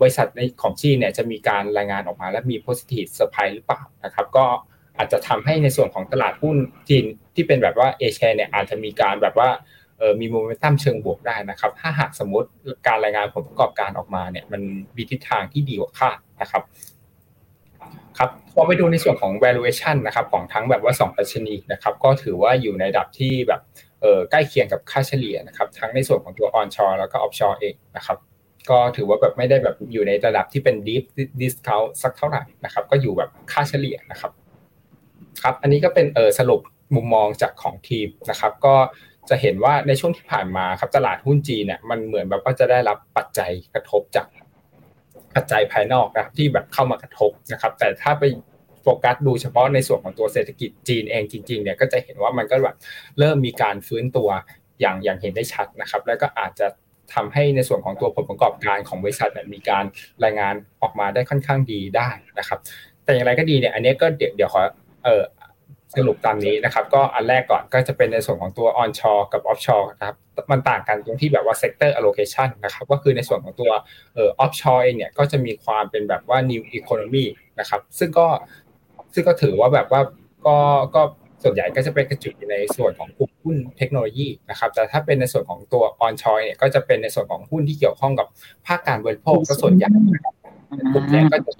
[0.00, 4.46] บริษัทในของจีนเนี่ยจะมีการรายงานออกมาและมี positive surprise หรือเปล่านะครับ ก็
[4.98, 6.56] อาจจะทำให้ในส่วนของตลาดหุ้น
[6.88, 7.04] จีน
[7.34, 9.48] ที่เป็นแบบว่าเอเชียเนี่ยอาจจะมีการแบบว่า
[9.98, 12.48] เออมีโมเมนตัมเชิงบวกได้นะครับ ถ้าหากสมมติ
[12.86, 14.62] การรายงานผลประกอบการออกมาเนี่ยมัน
[14.96, 16.62] มีทิศทางที่ดีกว่าคาดนะครับ
[18.18, 23.60] ครับพอไปดูในส่วนของ valuation นะครับของทั้งแบบว่า2ดัชนีนะครับก็ถือว่าอยู่ในระดับที่แบบ
[24.30, 28.18] ใกล้เคียงกับค่าเฉลี่ยนะครับทั้งในส่วนของตัว onshore แล้วก็ offshore เองนะครับ
[28.70, 31.04] ก็ถือว่าแบบไม่ได้แบบอยู่ในระดับที่เป็น deep
[31.40, 34.32] discount สักเท่าไหร่นะครับ ก็อยู่แบบค่าเฉลี่ยนะครับ
[35.42, 36.60] ครับ อันนี้ก็เป็นเออสรุป
[36.94, 38.74] มุมมองจากของทีมนะครับ ก็
[39.30, 44.26] จะเห็นว่าในช่วงที่ผ่านมาครับตลาดหุ้นจีนเนี่ยมันเหมือนแบบว่าจะได้รับปัจจัยกระทบจาก
[45.34, 48.24] ปัจจัยภายนอกนะครับที่แบบเข้ามากระทบนะครับ แต่ถ้าไป
[48.82, 52.76] โฟกัสดูเฉพาะในส่วนของตัวเศรษฐกิจจีนเองจริงๆเนี่ยก็จะเห็นว่ามันก็แบบ
[53.18, 54.28] เริ่มมีการฟื้นตัว
[54.80, 56.66] อย่างอย่างเห็นได้ชัดนะครับ แล้วก็อาจจะ
[57.14, 59.84] ทำให้ในส่วนของตัวผลประกอบการของบริษัทมีการ
[60.24, 62.58] รายงานออกมาได้ค่อนข้างดีได้นะครับ
[63.04, 64.60] แต่อย่างไรก็ดีเนี่ย อันนี้ก็เดี๋ยวเดี๋ยวขอ
[65.04, 65.24] เออ
[65.96, 70.16] สรุปตามนี้นะครับ ก็อันแรกก่อนก็จะเป็นในส่วนของตัว onshore กับ offshore นะครับ
[70.50, 73.70] มันต่างกันตรงที่แบบว่า sector allocation นะครับ ก็คือในส่วนของตัว
[74.14, 77.26] เอ่อ offshore เองเนี่ยก็จะมีความเป็นแบบว่า new economy
[77.60, 78.26] นะครับ ซึ่งก็
[79.14, 80.00] ซึ่งก็ถือว่าแบบว่า
[80.46, 80.58] ก็
[80.94, 81.02] ก็
[81.42, 88.26] ส่วนใหญ่ก็จะเป็นกระจุกในส่วนของกลุ่มหุ้นเทคโนโลยีนะครับแต่ถ้าเป็นในส่วนของตัว onshore เนี่ยก็จะเป็นในส่วนของหุ้นที่เกี่ยวข้องกับ
[88.66, 90.34] ภาคการบริโภคก็ส่วนใหญ่นะครับ
[90.92, 91.52] กลุ่มนี้ก็จะ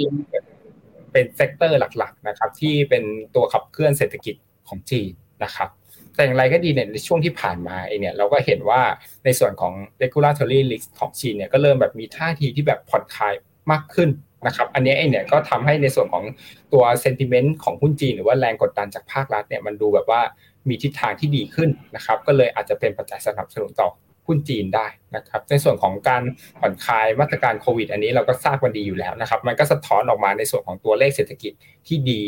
[1.13, 4.35] เป็น sector หลักๆนะครับที่เป็นตัวขับเคลื่อนเศรษฐกิจ
[4.69, 5.11] ของจีน
[5.45, 5.69] นะครับ
[6.15, 8.83] แต่อย่างไรก็ดีเนี่ยในช่วงที่ผ่านมาเองเนี่ยเราก็เห็นว่า
[9.25, 13.35] ในส่วนของ regulatory risk ของจีนเนี่ยก็เริ่มแบบมีท่าทีที่แบบผ่อนคลาย
[13.71, 14.11] มากขึ้น
[14.47, 16.25] นะครับ อันนี้เองเนี่ยก็ทำให้ในส่วนของ
[16.73, 20.21] ตัว sentiment ของหุ้นจีน หรือว่าแรงกดดันจากภาครัฐเนี่ยมันดูแบบว่า
[20.69, 23.89] มีทิศทางที่ดีขึ้นนะครับ ก็เลยอาจจะเป็นปัจจัยสนับสนุนต่อ
[24.27, 26.23] หุ้นจีนได้นะครับ ในส่วนของการ
[26.61, 31.53] ผ่อนคลายมาตรการโควิด อันนี้เราก็ทราบกันดีอยู่แล้วนะครับ มันก็สะท้อนออกมาในส่วนของตัวเลขเศรษฐกิจ
[31.87, 32.21] ที่ดี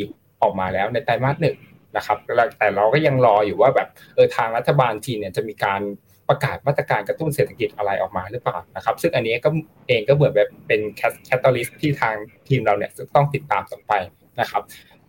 [0.43, 1.57] ออกมาแล้วในไตรมาสหนึ่ง
[1.97, 2.19] นะครับ
[2.59, 5.81] แต่เราก็ยังรออยู่ว่าแบบเออทางรัฐบาลจีนเนี่ยจะมีการ
[6.33, 9.49] ประกาศมาตรการกระตุ้นเศรษฐกิจอะไรออกมาหรือเปล่านะครับ ซึ่งอันนี้ก็
[9.89, 10.81] เองก็เหมือนแบบเป็น
[11.27, 12.15] catalyst ที่ทาง
[12.49, 13.93] ทีมเราเนี่ยต้องติดตามต่อไป
[14.41, 14.63] นะครับ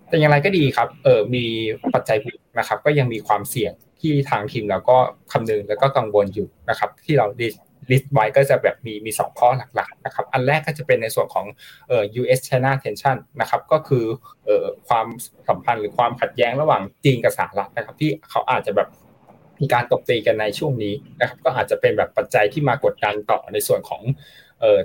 [0.08, 1.46] แต่อย่างไรก็ดีครับเออมี
[1.94, 4.98] ปัจจัยบวกนะครับ ก็ยังมีความเสี่ยงที่ทางทีมเราก็
[5.32, 11.46] คำนึงแล้วก็กังวลอยู่นะครับ ที่เรา list ไว้ก็จะแบบมีมีสองข้อหลักๆนะครับอันแรกก็จะเป็นในส่วนของ
[11.88, 14.06] เอ่อ US China tension นะครับก็คือ
[14.46, 15.08] เอ่อความ
[15.48, 18.90] สัมพันธ์หรือความขัดแย้งระหว่างจีนกับสหรัฐนะครับที่เขาอาจจะแบบ
[19.62, 24.04] มีการตบตีกันในช่วงนี้นะครับก็อาจจะเป็นแบบปัจจัยที่มากดดันต่อในส่วนของ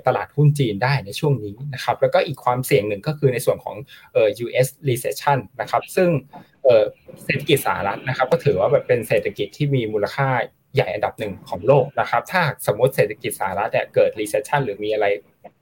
[0.07, 3.75] ตลาดหุ้นจีนได้ในช่วงนี้นะครับแล้วก็อีกความเสี่ยงหนึ่งก็คือในส่วนของ
[4.45, 6.09] US recession นะครับซึ่ง
[6.63, 6.83] เอ่อ
[7.23, 10.29] เศรษฐกิจสหรัฐนะครับก็ถือว่าแบบเป็นเศรษฐกิจที่มีมูลค่า
[10.75, 15.05] ใหญ่อันดับหนึ่งของโลกนะครับถ้าสมมติเศรษฐกิจสหรัฐเนี่ยเกิด recession หรือมีอะไร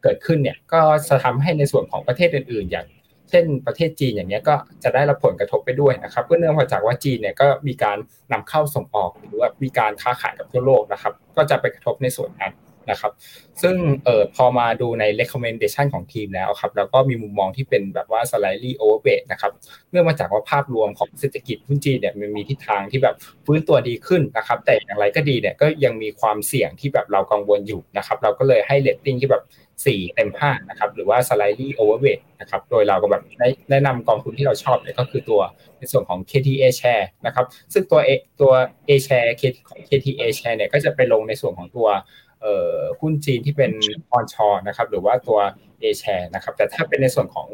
[0.03, 2.87] เกิดขึ้นเนี่ยก็จะทำให้ในส่วนของประเทศอื่นๆ อย่าง
[3.29, 7.97] เช่นประเทศจีนอย่างเงี้ยก็จะได้รับผลกระทบไปด้วยนะครับก็เนื่องมาจากว่าจีนเนี่ยก็มีการ
[8.31, 12.51] นำเข้าส่งออกหรือว่ามีการค้าขายกับทั่วโลกนะครับ ก็จะไปกระทบในส่วนนั้น
[12.91, 13.11] นะครับ
[13.61, 19.51] ซึ่งเอ่อพอมาดูใน recommendation ของทีมแล้วครับแล้วก็มีมุมมองที่เป็นแบบว่า slightly overweight นะครับ
[19.91, 29.43] เนื่องมาจากว่าภาพรวมของเศรษฐกิจหุ้นจีนเนี่ยมันมีทิศทางที่แบบฟื้นตัวดีขึ้นนะครับแต่อย่างไรก็ดีเนี่ยก็ยังมีความเสี่ยงที่แบบเรากังวลอยู่นะครับเราก็เลยให้ rating ที่แบบ
[29.83, 33.23] 4เต็ม5นะครับหรือว่า slightly overweight นะครับโดยเราก็แบบ
[33.69, 35.41] แนะนำกองทุนที่เราชอบเนี่ยก็คือตัว
[35.77, 38.09] ในส่วนของ KTA share นะครับซึ่งตัว A
[38.41, 38.51] ตัว
[38.87, 39.25] A share
[39.67, 41.87] ของ KTA share เนี่ยก็จะไปลงในส่วนของตัว
[43.01, 43.71] หุ้นจีนที่เป็น
[44.11, 45.39] ออนชอนะครับหรือว่าตัว
[45.81, 47.47] A share นะครับแต่ถ้าเป็นในส่วนของ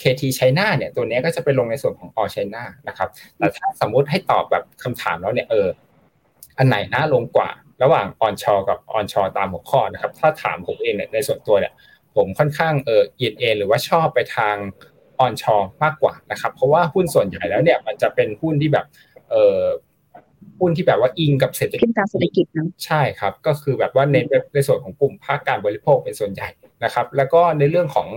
[0.00, 5.68] KT China เนี่ยตัวนี้ก็จะไปลงในส่วนของ All China นะครับแต่ถ้าสมมุติให้ตอบแบบคำถามแล้วเนี่ยเออ
[6.58, 7.50] อันไหนน่าลงกว่า
[7.82, 11.72] ระหว่างออนชอกับออนชอตามหัวข้อนะครับถ้าถามผมเองเนี่ยในส่วนตัวเนี่ย
[12.16, 14.56] ผมค่อนข้างเออเอียนเอหรือว่าชอบไปทาง
[15.20, 18.86] ออนชอมากกว่านะครับเพราะว่าหุ้นส่วนใหญ่แล้วเนี่ยมันจะเป็นหุ้นที่แบบ
[19.30, 19.62] เเอ่อ
[20.62, 26.48] หุ้นที่แบบว่าอิงกับเศรษฐกิจขึ้นตามเศรษฐกิจนะใช่ครับ ก็คือแบบว่าเน้นในส่วนของกลุ่มภาคการบริโภคเป็นส่วนใหญ่
[26.84, 28.08] นะครับ แล้วก็ในเรื่องของ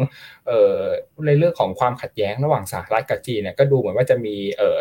[0.48, 0.80] เอ่อ
[1.28, 4.80] ในเรื่องของความขัดแย้งระหว่างสหรัฐกับจีนเนี่ยก็ดูเหมือนว่าจะมีเอ่อ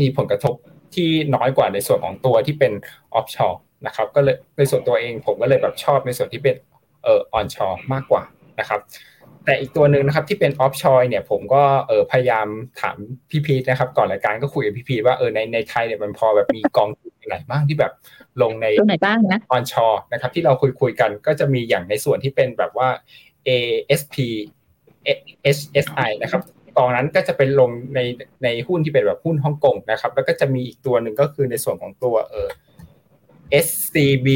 [0.00, 0.54] มีผลกระทบ
[0.94, 2.72] ที่น้อยกว่าในส่วนของตัวที่เป็น
[3.14, 6.56] ออฟชอร์นะครับก็เลยในส่วนตัวเองผมก็เลยแบบชอบในส่วนที่เป็น
[7.04, 8.22] เอ่อออนชอร์มากกว่า
[8.60, 8.80] นะครับ
[9.44, 12.46] แต่อีกตัวหนึ่งนะครับที่เป็นออฟชอยเนี่ยผมก็เออพยายาม
[12.80, 12.96] ถาม
[13.30, 17.92] พี่พีทนะครับ ก่อนรายการก็คุยกับพี่พีทว่าเออในในไทยเนี่ยมันพอแบบมีกองทุนไหนบ้างที่แบบ
[18.42, 22.88] ลงในตัวไหนบ้างนะออนชอนะครับ ที่เราคุยคุยๆกันก็จะมีอย่างในส่วนที่เป็นแบบว่า
[23.48, 24.16] ASP
[25.56, 26.42] HSI นะครับ
[26.76, 28.00] กองนั้นก็จะเป็นลงใน
[28.44, 32.48] ในหุ้นที่เป็นแบบหุ้นฮ่องกงนะครับ แล้วก็จะมีอีกตัวหนึ่งก็คือในส่วนของตัวเออ
[33.66, 34.28] SCB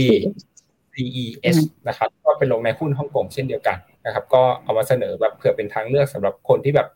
[0.95, 1.57] CES
[1.89, 6.89] นะครับ ก็เป็นลงในหุ้นฮ่องกงเช่นเดียวกัน นะครับ ก็เอามาเสนอแบบเผื่อเป็นทางเลือกสำหรับคนที่แบบ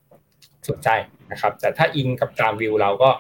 [0.69, 0.89] สนใจ
[1.33, 3.11] นะครับ แต่ถ้าอิงกับตามวิวเราก็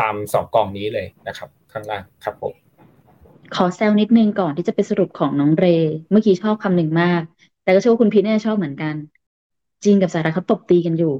[0.00, 2.52] ตามสองกองนี้เลยนะครับ ข้างล่างครับผม
[3.54, 7.22] ขอแซวนิดนึงก่อนที่จะไปสรุปของน้องเรย์เมื่อกี้ชอบคำหนึ่งมาก
[7.62, 8.94] แต่ก็เชื่อว่าคุณพีทเนี่ยชอบเหมือนกัน
[9.84, 11.14] จีนกับสหรัฐเขาตบตีกันอยู่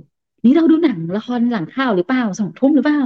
[0.45, 3.01] นี่เราดูหนังละครหลังข่าวหรือเปล่าสองทุ่มหรือเปล่า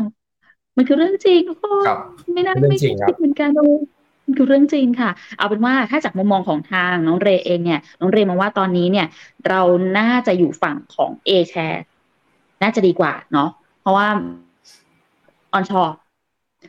[0.76, 1.98] มันคือเรื่องจริงทุกคนครับ
[2.34, 3.95] ไม่น่าเรื่องไม่จริงครับคิดเหมือนกันเลยมัน
[4.36, 9.06] คือเรื่องจริงค่ะ เอาเป็นว่าถ้าจากมุมมองของทางน้องเรย์เองเนี่ย น้องเรย์มองว่าตอนนี้เนี่ย
[9.48, 9.62] เรา
[9.98, 11.80] น่าจะอยู่ฝั่งของ A share
[12.62, 13.48] น่าจะดีกว่าเนาะ
[13.80, 14.06] เพราะว่า
[15.52, 15.82] ออนชอ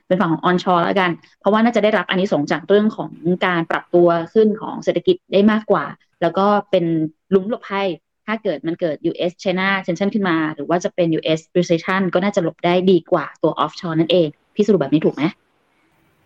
[0.07, 3.11] เป็นฝั่งของออนชอแล้วกัน เพราะว่าน่าจะได้รับอันนี้สงจากเรื่องของ
[3.45, 5.85] การปรับตัวขึ้นของเศรษฐกิจได้มากกว่า
[6.21, 6.85] แล้วก็เป็น
[7.33, 7.87] ลุ้มหลบภัย
[8.25, 15.23] ถ้าเกิดมันเกิด US China tension ขึ้นมา หรือว่าจะเป็น US recession ก็น่าจะหลบได้ดีกว่าตัว offshore นั่นเอง พี่สรุปแบบนี้ถูกไหม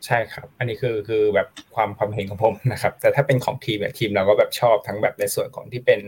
[0.05, 5.99] ใช่ครับ อันนี้คือคือแบบความความเห็นของผมนะครับ แต่ถ้าเป็นของทีมเนี่ยทีมเราก็แบบชอบทั้งแบบในส่วนของที่เป็น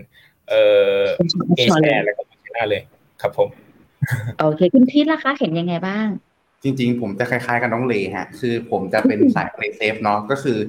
[0.50, 0.62] เอ่
[1.00, 1.02] อ
[1.58, 2.82] เอ offshore แชเลยร์แล้วก็ชนะเลย
[3.22, 3.48] ครับผม
[4.40, 6.08] โอเคคุณพีทล่ะคะเห็นยังไงบ้าง
[6.64, 10.60] จริง ๆ ผมจะคล้ายๆ กับน้องเรย์ฮะ คือผมจะเป็นสาย play safe เนาะก็คือ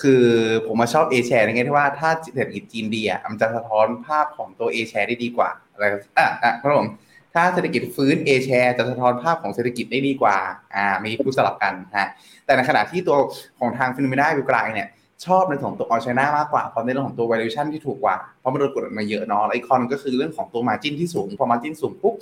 [0.00, 0.24] คือ
[0.66, 5.84] ผมมาชอบ A share ในแง่ที่ว่าถ้าเศรษฐกิจจีนดีอะมันจะสะท้อนภาพของตัว A share ได้ดีกว่าอะไร
[6.18, 6.88] อะอะครับผม
[7.34, 10.36] ถ้าเศรษฐกิจฟื้น A share จะสะท้อนภาพของเศรษฐกิจได้ดีกว่า
[10.74, 12.08] อ่า มีพูดสลับกันฮะ
[12.44, 13.16] แต่ในขณะที่ตัว
[13.58, 14.88] ของทางฟิโนเมนาวิวกลางเนี่ย
[15.26, 22.14] ชอบในของตัวออชไนามากกว่า เพราะในเรื่องของตัว valuation ที่ถูกกว่า เพราะมันโดนกดมาเยอะเนาะแล้วอีกข้อนก็คือเรื่องของตัว margin ที่สูง พอ margin สูงปุ๊บ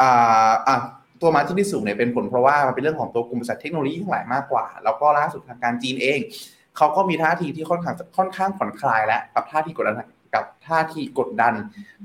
[0.00, 0.76] อ่า อะ
[1.22, 6.20] ตัวมาที่ที่สูงเนี่ยเป็นผลเพราะว่ามันเป็นเรื่องของตัวกลุ่มบริษัทเทคโนโลยีทั้งหลายมากกว่า แล้วก็ล่าสุดทางการจีนเอง
[6.76, 9.96] เขาก็มีท่าทีที่ค่อนข้างค่อนข้างผ่อนคลายแล้วกับท่าทีกดดัน
[10.34, 11.54] กับท่าทีกดดัน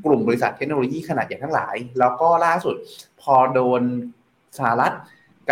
[0.06, 2.76] กลุ่มบริษัทเทคโนโลยีขนาดใหญ่ทั้งหลาย แล้วก็ล่าสุด
[3.22, 3.82] พอโดน
[4.58, 4.94] สหรัฐ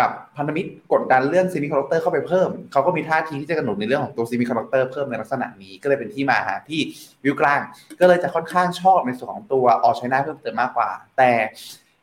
[0.04, 6.80] ับพันธมิตรกดดันเรื่อง semiconductor เข้าไปเพิ่ม เขาก็มีท่าทีที่จะกำหนดในเรื่องของตัว semiconductor เพิ่มในลักษณะนี้ก็เลยเป็นที่มาฮะที่
[7.24, 7.60] วิวกลาง
[8.00, 11.30] ก็เลยจะค่อนข้างชอบในส่วนของตัวออชไนเพิ่มเติมมากกว่า แต่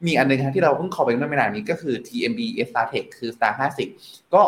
[0.05, 3.53] มีอันหนึงฮะที่เราเพิ่ง call ไปเมื่อไม่นานนี้ก็คือ TMB Star Tech คือ Star
[3.93, 4.41] 50 ก็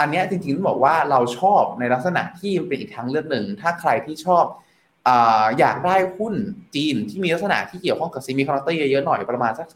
[0.00, 4.44] อันนี้จริงๆต้องบอกว่าเราชอบในลักษณะที่เป็นอีกทางเลือกหนึ่ง ถ้าใครที่ชอบ
[5.58, 6.34] อยากได้หุ้น
[6.74, 9.66] จีนที่มีลักษณะที่เกี่ยวข้องกับ semiconductor เยอะๆหน่อยประมาณสัก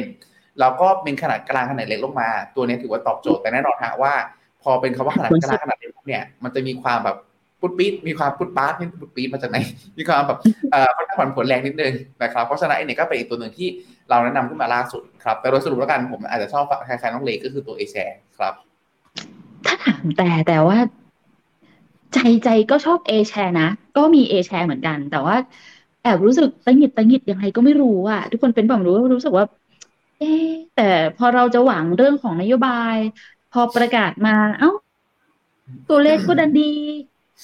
[0.00, 4.12] 40%แล้วก็เป็นขนาดกลางขนาดเล็กลงมา ตัวนี้ถือว่าตอบโจทย์แต่แน่นอนฮะว่า
[4.62, 7.16] พอเป็นคำว่าขนาดกลางขนาดเล็กเนี่ยมันจะมีความแบบ
[7.60, 9.58] ปุดปี๊ดมีความปุดปาร์ตไม่ปุดปี๊ดมาจากไหน
[9.98, 10.38] มีความแบบ
[10.72, 11.92] เอ่อค่อนข้างผันผวนแรงนิดนึง
[12.22, 13.68] นะครับเพราะฉะนั้นเนี่ยก็เป็นอีกตัวหนึ่งที่
[14.10, 18.54] เราแนะนำขึ้นมาล่าสุดครับ แต่โดยสรุปแล้วกันผมอาจจะชอบคล้ายๆน้องเรย์ก็คือตัว A share ครับ
[19.66, 20.78] ถ้าถามแต่แต่ว่า
[22.14, 25.36] ใจใจก็ชอบ A share นะ ก็มี A share เหมือนกัน แต่ว่า
[26.02, 29.44] แอบรู้สึกตังหิดตังหิดยังไงก็ไม่รู้อะทุกคนเป็นแบบรู้รู้สึกว่า
[30.18, 30.32] เอ๊
[30.76, 32.96] แต่พอเราจะหวังเรื่องของนโยบาย
[33.52, 34.70] พอประกาศมา เอ้า
[35.90, 36.72] ตัวเลขก็ดันดี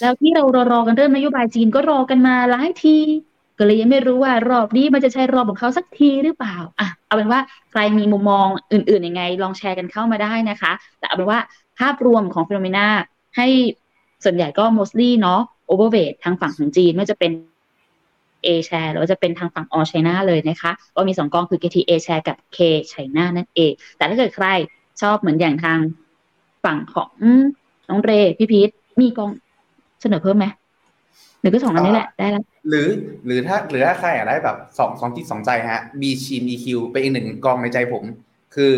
[0.01, 2.97] แล้วที่เรารอรอกันเรื่องนโยบายจีนก็รอกันมาหลายที
[3.59, 11.41] ก็เลยยังไม่รู้ว่ารอบนี้มันจะใช่รอบของเขาสักทีหรือเปล่า อะ เอาเป็นว่าใครมีมุมมองอื่น ๆ ยังไง ลองแชร์กันเข้ามาได้นะคะ แต่เอาเป็นว่า
[11.79, 12.87] ภาพรวมของฟิโนเมนา
[13.37, 13.47] ให้
[14.25, 17.33] ส่วนใหญ่ก็ mostly เนาะ overweight ทางฝั่งของจีนไม่ว่าจะเป็น
[18.47, 22.59] A share หรือว่าจะเป็นทางฝั่ง All China เลยนะคะ ก็มีสองกองคือ KT A share กับ K
[22.93, 24.47] China นั่นเอง แต่ถ้าเกิดใคร
[25.03, 25.79] ชอบเหมือนอย่างทาง
[26.65, 27.11] ฝั่งของ
[27.89, 29.31] น้องเรพี่พีทมีกอง
[30.01, 30.47] เสนอเพิ่มไหม
[31.41, 32.89] หรือก็สองอันนี้แหละได้แล้วหรือ
[33.27, 38.05] หรือถ้าหรือถ้าใครอยากได้แบบสองสองจิตสองใจฮะ B ชีน EQ เป็นอีกหนึ่งกองในใจผม
[38.55, 38.75] คือ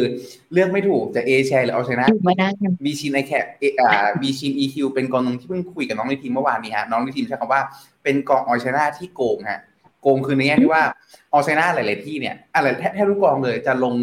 [0.52, 3.32] เลือกไม่ถูกจะ A share หรือเอาชนะอยู่ไม่ได้กัน B ชีนไอแค
[3.80, 7.62] อ่า B ชีน EQ เป็นกองหนึงที่เพิ่งคุยกับน้องในทีมเมื่อวานนี้ฮะน้องในทีมใช้คำว่า
[8.02, 9.60] เป็นกองออชนะที่โกงฮะ
[10.02, 10.82] โกงคือในแง่ที่ว่า
[11.32, 13.94] ออชนะหลาย ๆ ที่เนี่ยอะไรแทบแทบทุกกองเลยจะลง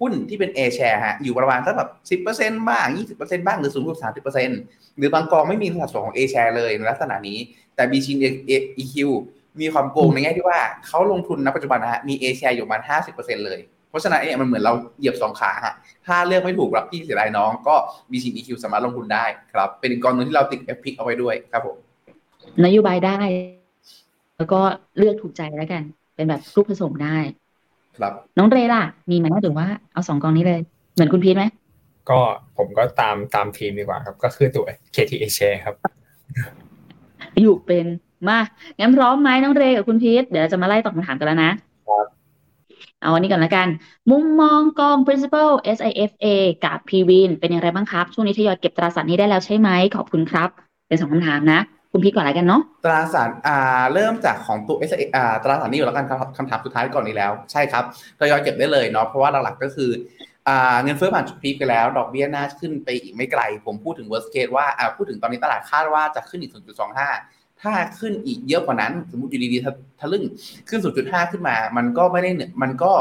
[0.00, 4.58] หุ้นที่เป็น A share ฮะอยู่ประมาณสักแบบสิบเปอร์เซ็นต์บ้างยี่สิบเปอร์เซ็นต์บ้างหรือสูงสุดสามสิบเปอร์เซ็นต์
[4.96, 7.38] หรือบางกองไม่มีสัดส่วนของ A share เลยในลักษณะนี้
[7.74, 8.16] แต่ B ชีน
[8.82, 8.96] EQ
[9.60, 15.74] มีความโกงในแง่ที่ว่าเขาลงทุนณปัจจุบันนะฮะมี A share อยู่ประมาณห้าสิบเปอร์เซ็นต์เลยเพ ราะฉะนั้นเนี่ยมันเหมือนเราเหยียบสองขาฮะ
[16.06, 17.74] ถ้าเลือกไม่ถูกรับพี่เสียดายน้องก็
[18.10, 21.76] b ี EQ สามารถลงทุนได้ครับ เป็นอีกกองหนึงที่เราติด f p เอาไว้ด้วยครับผม
[22.64, 23.18] นโยบายได้
[24.36, 24.60] แล้วก็
[24.98, 25.82] เลือกถูกใจแล้วกัน
[26.16, 27.16] เป็นแบบรูปผสมได้
[27.98, 30.60] ครับ น้องเรล่ะ มีไหมหรือว่าเอาสองกองนี้เลย
[30.94, 31.44] เหมือนคุณพีทไหม
[32.10, 32.20] ก็
[32.56, 35.74] ผมก็ตามตามทีมดีกว่าครับ ก็คือตัว KTA Share ครับ
[37.42, 37.86] อยู่เป็น
[38.28, 38.38] มา
[38.78, 41.50] งั้นพร้อมไหมน้องเรกับคุณพีทเดี๋ยวเราจะมาไล่ตอบคำถามกันแล้วนะ
[41.88, 42.06] ครับ
[43.06, 43.68] เอาวันนี้ก่อนละกัน
[44.10, 46.26] มุมมองกอง principal SIFA
[46.64, 50.48] กับ p w i n เป็นอย่างไรบ้างครับ ช่วงนี้ทยอยเก็บตราสารนี้ได้แล้วใช่ไหม ขอบคุณครับ
[50.88, 51.60] เป็นสองคำถามนะ
[51.92, 57.84] คุณพีทก่อนละกันเนาะตราสารอ่าเริ่มจากของตัว S อ่าตราสารนี้อยู่แล้วกันครับคำถามสุดท้ายก่อนนี้แล้วใช่ครับ
[58.18, 59.90] ทยอยเก็บได้เลยเนาะเพราะว่าหลักๆก็คือ
[60.48, 70.24] อ่าเงินเฟ้อผ่านจุดพีคไปแล้ว ดอกเบี้ยน่าขึ้นไปอีกไม่ไกล ผมพูดถึง worst case ว่าอ่าพูดถึงตอนนี้ตลาดคาดว่าจะขึ้นอีก 0.25 ถ้าขึ้นอีกเยอะกว่านั้น สมมติอยู่ดีๆทะทะลึ่ง
[70.68, 72.92] ขึ้น 0.5 ขึ้นมา มันก็ไม่ได้เหนือมันก็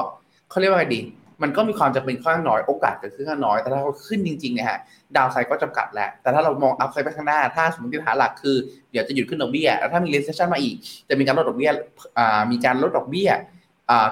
[0.49, 1.01] เขาเรียกว่าไงดี
[1.43, 4.79] มันก็มีความจำเป็นข้างน้อยโอกาสเกิดขึ้นข้างน้อยแต่ถ้าเราขึ้นจริงๆเนี่ยฮะ
[5.15, 8.55] ดาวไซด์ก็จำกัดแหละแต่ถ้าเรามองอัพไซด์ไปข้างหน้า ถ้าสมมติฐานหลักคือ
[8.91, 10.75] เดี๋ยวจะหยุดขึ้นดอกเบี้ยแล้วถ้ามี recession มาอีก
[11.09, 11.71] จะมีการลดดอกเบี้ย
[12.51, 13.29] มีการลดดอกเบี้ย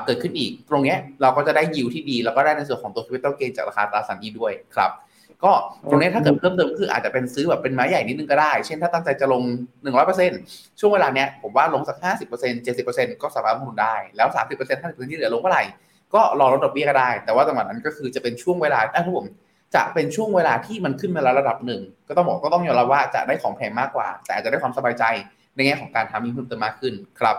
[0.05, 4.91] เกิดขึ้นอีก ตรงเนี้ยเราก็จะได้ยิวที่ดี แล้วก็ได้ในส่วนของตัว capital gain จากราคาตราสารนี้ด้วยครับ
[5.45, 5.53] ก็
[5.89, 9.43] ตรงเนี้ยถ้าเกิดเพิ่มเติมก็คืออาจจะเป็นซื้อแบบเป็นไม้ใหญ่นิดนึงก็ได้ เช่นถ้าตั้งใจจะลง
[10.11, 15.63] 100%ช่วงเวลาเนี้ยผมว่าลงสัก 50% 70%ก็สามารถลงทุนได้ แล้ว 30% 50%ที่เหลือลงเมื่อไหร่
[16.13, 19.25] ก็รอลดดอกเบี้ยก็ได้ แต่ว่าจังหวะนั้นก็คือจะเป็นช่วงเวลาถ้าผม
[19.75, 25.03] จะเป็นช่วงเวลาที่มันขึ้นมาแล้วระดับหนึ่ง ก็ต้องบอกก็ต้องยอมรับว่าจะได้ของแพงมากกว่า แต่อาจจะได้ความสบายใจ
[25.55, 27.35] ในแง่ของการทำมีเพิ่มเติมมากขึ้นครับ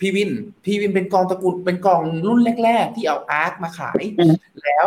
[0.00, 0.30] PWIN
[0.64, 4.86] PWIN เป็นกองตระกูลเป็นกองรุ่นแรก ๆ ที่เอา ARK มาขายอืมแล้ว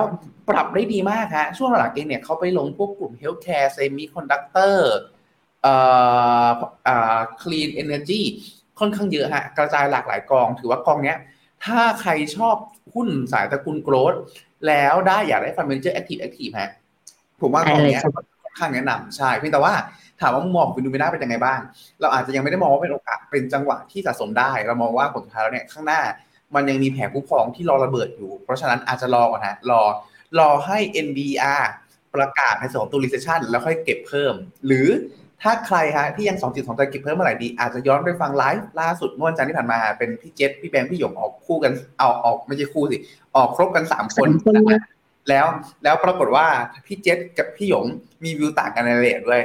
[0.50, 4.96] ปรับได้ดีมากฮะช่วงหลังเองเนี่ยเขาไปลงพวกกลุ่ม healthcare semiconductor
[5.62, 5.76] เอ่
[6.46, 6.50] อ
[6.88, 8.22] อ่า clean energy
[8.80, 11.18] ค่อนข้างเยอะฮะ กระจายหลากหลายกอง ถือว่ากองเนี้ย
[11.66, 12.56] ถ้าใครชอบ
[12.96, 14.14] หุ้นสายตระกูล growth
[14.68, 16.72] แล้วได้อยากได้ fund manager active active ฮะ
[17.42, 19.74] ผมว่ากองเนี้ยใช่เลยค่อนข้างแนะนำใช่เพียงแต่ว่า
[20.22, 21.60] ถามว่ามุมมองของคุณดูไม่ได้เป็นยังไงบ้าง
[22.02, 26.02] เราอาจจะยังไม่ได้มองว่าเป็นโอกาสเป็นจังหวะที่สะสมได้ เรามองว่าผลสุดท้ายแล้วเนี่ยข้างหน้า
[26.56, 29.82] มันยังมีแผงคุ้มครองที่รอระเบิดอยู่ เพราะฉะนั้นอาจจะรอก่อนฮะรอ
[30.40, 30.78] รอให้
[31.08, 31.64] NBR
[32.16, 34.34] ประกาศในส่วนของตัว recession แล้วค่อยเก็บเพิ่ม
[34.68, 34.88] หรือ
[35.44, 42.98] ถ้าใครฮะที่ยังสองจิตสองใจเก็บเพิ่มเมื่อไหร่ดี อาจจะย้อนไปฟังไลฟ์ล่าสุดเมื่อวันจันทร์ที่ผ่านมาเป็นพี่เจษพี่แบงค์พี่หยงออกคู่กันเอาออกไม่ใช่คู่สิ
[43.36, 44.82] ออกครบกันสามคนสามคนเลยนะฮะ
[45.30, 45.46] แล้ว
[45.84, 46.46] แล้วปรากฏว่า
[46.86, 47.86] พี่เจษกับพี่หยง
[48.24, 49.44] มีวิวต่างกันในรายละเอียดด้วย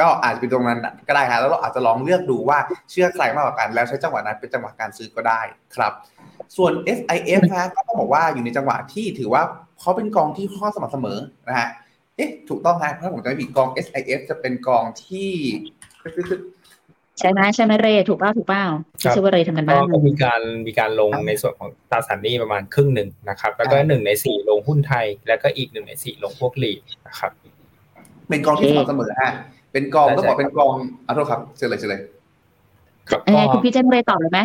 [0.00, 2.58] ก็อาจจะเป็นตรงนั้นก็ได้ฮะแล้วเราอาจจะลองเลือกดูว่า
[2.90, 5.40] เชื่อใครมากกว่ากัน แล้วใช้จังหวะนั้นเป็นจังหวะการซื้อก็ได้
[5.76, 5.92] ครับ
[6.56, 9.42] ส่วน SIF ฮะก็ต้องบอกว่าอยู่ในจังหวะที่ถือว่า
[9.80, 11.68] เขาเป็นกองที่ข้อสม่ำเสมอนะฮะ
[12.16, 15.30] เอ๊ะถูกต้องฮะถ้าผมจำไม่ผิดกอง SIF จะเป็นกองที่
[17.20, 18.64] ใช่ไหมใช่ไหมเรถูกเปล่าถูกเปล่า
[19.02, 27.30] ครับไม่ใช่ว่าเรทำกันก็บ้านก็มีการมีการลงในส่วนของตราสารหนี้ประมาณครึ่งหนึ่งนะครับ แล้วก็หนึ่งในสี่ลงหุ้นไทย แล้วก็อีกหนึ่งในสี่ลงพวกลีดนะครับ
[28.28, 29.32] เป็นกองที่สม่ำเสมอฮะ
[29.76, 30.74] เป็นกองใช่ต้องบอกเป็นกอง
[31.06, 32.00] อะโทษครับเชิญเลยเชิญเลย
[33.10, 34.40] ครับยังไงก็คุณพี่เจนเรตอบเลยไหม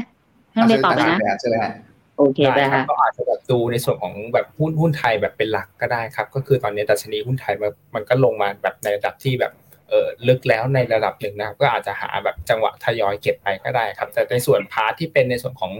[0.52, 1.74] ให้น้องเรตอบเลยนะอะเชิญเลยฮะ
[2.18, 9.54] โอเคได้ได้ครัค่ะบก็อาจจะแบบดูในส่วนของแบบหุ้นหุ้นไทยแบบเป็นหลักก็ได้ครับ ก็คือตอนนี้ดัชนีหุ้นไทยมันมันก็ลงมาแบบในระดับที่แบบ
[9.90, 15.72] เออลึกแล้วในระดับหนึ่งนะครับก็อาจจะหาแบบจังหวะทยอยเก็บไปก็ได้ครับ แต่ในส่วนพาร์ทที่เป็นในส่วนของ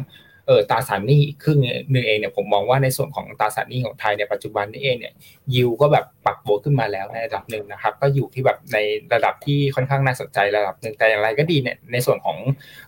[0.48, 5.14] เออตราสารหนี้อีกครึ่งหนึ่งเองเนี่ยผมมองว่าในส่วนของตราสารหนี้ของไทยในปัจจุบันนี้เองเนี่ย
[5.54, 8.78] ยิวก็แบบปรับตัวขึ้นมาแล้วในระดับหนึ่งนะครับก็อยู่ที่แบบใน
[9.14, 12.38] ระดับที่ค่อนข้างน่าสนใจระดับหนึ่งแต่อย่างไรก็ดีเนี่ยในส่วนของ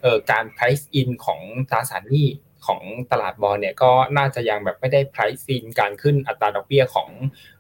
[0.02, 1.40] เอ่อการ price in ของ
[1.72, 2.28] ตราสารหนี้
[2.68, 7.10] ของตลาดบอลเนี่ยก็น่าจะยังแบบไม่ได้ price in การขึ้นอัตราดอกเบี้ยของ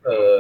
[0.05, 0.33] เอ่อ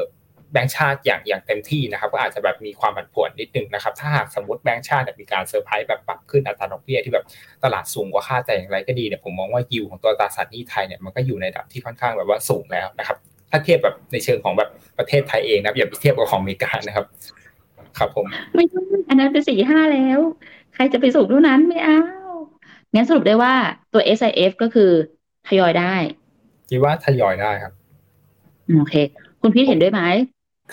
[0.53, 7.25] แบงก์ชาติอย่างอย่างเต็มที่นะครับ ก็อาจจะแบบมีความผันผวนนิดนึงนะครับ ถ้าหากสมมติแบงก์ชาติเนี่ยมีการเซอร์ไพรส์แบบปรับขึ้นอัตราดอกเบี้ยที่แบบ
[7.63, 13.17] ตลาดสูงกว่าคาดแต่อย่างไรก็ดีเนี่ยผมมองว่ายิวของตัวตราสารหนี้ไทยเนี่ยมันก็อยู่ในระดับที่ค่อนข้างแบบว่าสูงแล้วนะครับ
[13.51, 17.05] ถ้าเทียบแบบในเชิงของแบบประเทศไทยเองนะครับอย่าไปเทียบกับของอเมริกานะครับ
[17.97, 20.19] ครับผม ไม่ใช่อันนั้นเป็นสี่ห้าแล้ว
[20.73, 21.99] ใครจะไปสูงเท่านั้นไม่เอา
[22.93, 23.53] งั้นสรุปได้ว่า
[23.93, 24.91] ตัว SIF ก็คือ
[25.47, 25.95] ทยอยได้
[26.69, 27.73] คิดว่าทยอยได้ครับ
[28.67, 28.95] อืมโอเค
[29.41, 30.01] คุณพีทเห็นด้วยไหม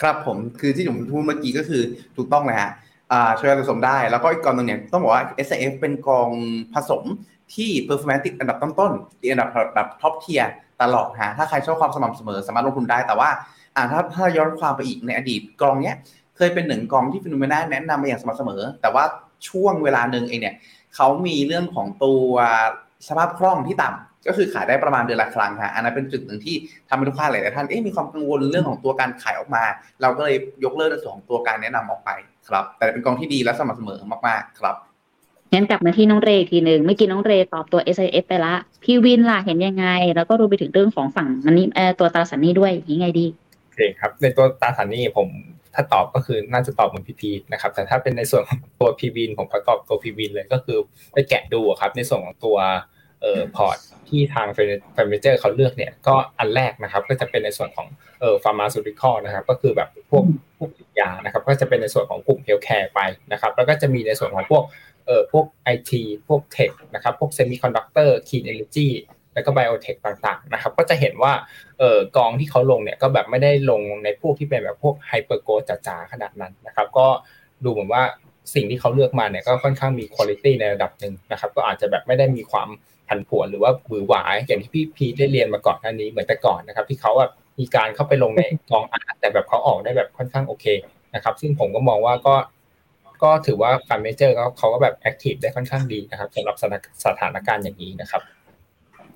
[0.01, 1.83] ครับผมคือที่ผมพูดเมื่อกี้ก็คือ
[2.17, 2.71] ถูกต้องเลยฮะ
[3.13, 6.31] อ่าช่วยผสมได้ แล้วก็อีกกองหนึงเนี่ยต้องบอกว่า S F เป็นกอง
[6.75, 7.03] ผสม
[7.55, 10.43] ที่ performance ติดอันดับต้นๆติดอันดับแบบ top tier
[10.83, 13.31] ตลอดฮะถ้าใครชอบความสม่ำเสมอสามารถลงทุนได้แต่ว่า
[13.77, 15.97] อ่าถ้าถ้าย้อนความไปอีกในอดีตกองเนี้ย
[16.37, 19.05] เคยเป็นหนึ่งกองที่ FINNOMENA แนะนำมาอย่างสม่ำเสมอ แต่ว่า
[19.49, 20.55] ช่วงเวลาหนึ่งเองเนี่ย
[20.95, 22.33] เขามีเรื่องของตัว
[23.09, 26.57] สภาพคล่องที่ต่ำ ก็คือขายได้ประมาณเดือนละครั้งฮะอันนั้นเป็นจุดหนึ่งที่
[26.89, 29.65] ทำให้ลูกค้าหลายๆท่านเอ๊ะมีความกังวลเรื่องของตัวการขายออกมา
[30.03, 32.11] เราก็เลยยกเลิกในส่วนของตัวการแนะนำออกไป
[32.49, 34.77] ครับ แต่เป็นกองที่ดีและสม่ำเสมอมากๆครับ
[35.53, 43.27] งั้นกลับมาที่น้องเรย์อีกทีหนึ่งเมื่อกี้น้องเรย์ตอบตัว S I F ไปละ PWIN ล่ะเห็นยังไง แล้วก็รวมไปถึงเรื่องของฝั่งมันนี่เอ่อตัวตราสารหนี้ด้วยยังไงดี
[43.65, 45.29] โอเคครับ ในตัวตราสารหนี้ผม
[45.75, 50.79] ถ้าตอบก็คือน่าจะตอบเหมือนพี่พีนะครับ แต่ถ้าเป็นในส่วนของตัว PWIN ผมก็ตอบตัว PWIN เลยก็คือ
[51.15, 52.57] ไปแกะดูครับ ในส่วนของตัว
[53.23, 53.79] เอ่อพอร์ต
[54.11, 57.89] ที่ทาง fund manager เขาเลือกเนี่ยก็อันแรกนะครับก็จะเป็นในส่วนของ
[58.21, 60.25] เอ่อ pharmaceutical นะครับก็คือแบบพวก
[60.59, 60.71] พวก
[61.01, 63.01] ยานะครับก็จะเป็นในส่วนของกลุ่ม healthcare ไป
[63.33, 64.65] นะครับแล้วก็จะมีในส่วนของพวก
[65.07, 68.89] เอ่อพวกไอทีพวก tech นะครับพวก semiconductor clean energy
[69.35, 71.33] แล้วก็ biotech ต่างๆนะครับก็จะเห็นว่า
[71.79, 77.07] เอ่อกองที่เขาลงเนี่ยก็แบบไม่ได้ลงในพวกที่เป็นแบบพวก hyper growth จ๋าๆขนาดนั้นนะครับก็
[77.65, 78.05] ดูเหมือนว่า
[78.55, 82.69] สิ่งที่เขาเลือกมาเนี่ยก็ค่อนข้างมีคุณภาพในระดับหนึ่งนะครับก็อาจจะแบบไม่ได้มีความ
[83.11, 90.67] ผันผวนหรือว่าหวือหวาอย่างที่พี่พีได้เรียนมาก่อนหน้านี้เหมือนแต่ก่อนนะครับ ที่เขาแบบมีการเข้าไปลงในกองอาร์ตแต่แบบเขาออกได้แบบค่อนข้างโอเค
[91.15, 92.35] นะครับ ซึ่งผมก็มองว่าก็
[93.23, 96.57] ก็ถือว่าฟันเมเจอร์เขาเขาก็แบบแอคทีฟได้ค่อนข้างดีนะครับสำหรับ
[97.05, 98.23] สถานการณ์อย่างนี้นะครับ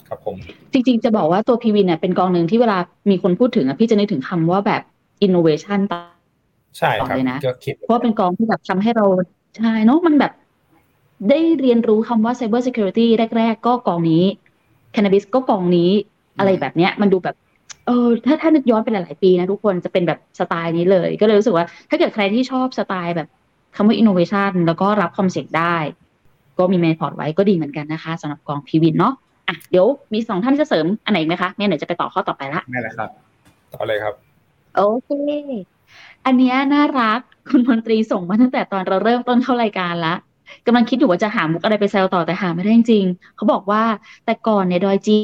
[0.08, 0.36] ครับผม
[0.72, 2.78] จริงๆ จะบอกว่าตัวพีวินเนี่ยเป็นกองหนึ่งที่เวลา
[3.10, 4.82] มีคนพูดถึงอะพี่จะนึกถึงคำว่าแบบ
[5.26, 5.94] innovation ต
[6.78, 9.06] ใช่ครับเลยนะก็คิดเพราะว่าเป็นกองที่แบบทำให้เรา
[9.58, 10.32] ใช่เนาะมันแบบ
[11.30, 14.24] ได้เรียนรู้คำว่า cyber security แรก ๆ ก็กองนี้
[14.94, 15.90] cannabis ก็กองนี้
[16.38, 17.36] อะไรแบบเนี้ย มันดูแบบ
[17.86, 23.28] เออ ถ้าถ้านึกย้อนไปหลาย ๆ ปีนะทุกคนจะเป็นแบบสไตล์นี้เลย ก็เลยรู้สึกว่า ถ้าเกิดใครที่ชอบสไตล์แบบ
[23.76, 25.76] คำว่า innovation แล้วก็รับความเสี่ยงได้
[26.58, 29.14] ก็มีแมนพอร์ตไว้ก็ดีเหมือนกันนะคะสำหรับกองพีวินเนาะ
[29.48, 33.10] อะเดี๋ยวมีสองท่านที่จะเสริมอันไหนอีกไหมคะเนี่ยเดี๋ยวจะไปต่อข้อต่อไปละนั่นแหละครับ
[33.74, 34.14] ต่อเลยครับ
[34.76, 35.10] โอเค
[36.26, 40.14] อันเนี้ยน่ารักคุณมนตรีส่งมาตั้งแต่ตอนเราเริ่มต้นเข้ารายการละ
[40.66, 43.04] กำลังคิดอยู่ว่าจะหามุกอะไรไปแซวต่อแต่หาไม่ได้จริง
[43.36, 43.82] เขาบอกว่า
[44.24, 45.16] แต่ก่อนนายดอยจีน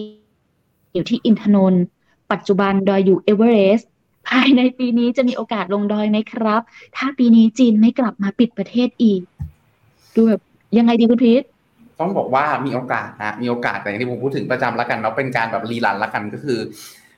[0.94, 1.84] อยู่ที่อินทนนท์
[2.32, 3.88] ปัจจุบันดอยอยู่เอเวอเรสต์
[4.28, 6.62] ภายในปีนี้จะมีโอกาสลงดอยไหมครับ
[6.96, 9.20] ถ้าปีนี้จีนไม่กลับมาปิดประเทศอีก
[10.14, 10.42] ดูแบบ
[10.78, 11.42] ยังไงดีคุณพีท
[12.00, 16.58] ต้องบอกว่ามีโอกาสนะมีโอกาสแต่อย่างที่ผมพูดเป็นประจำแล้วกันเนาะเป็นการแบบ rerun แล้วกันก็คือ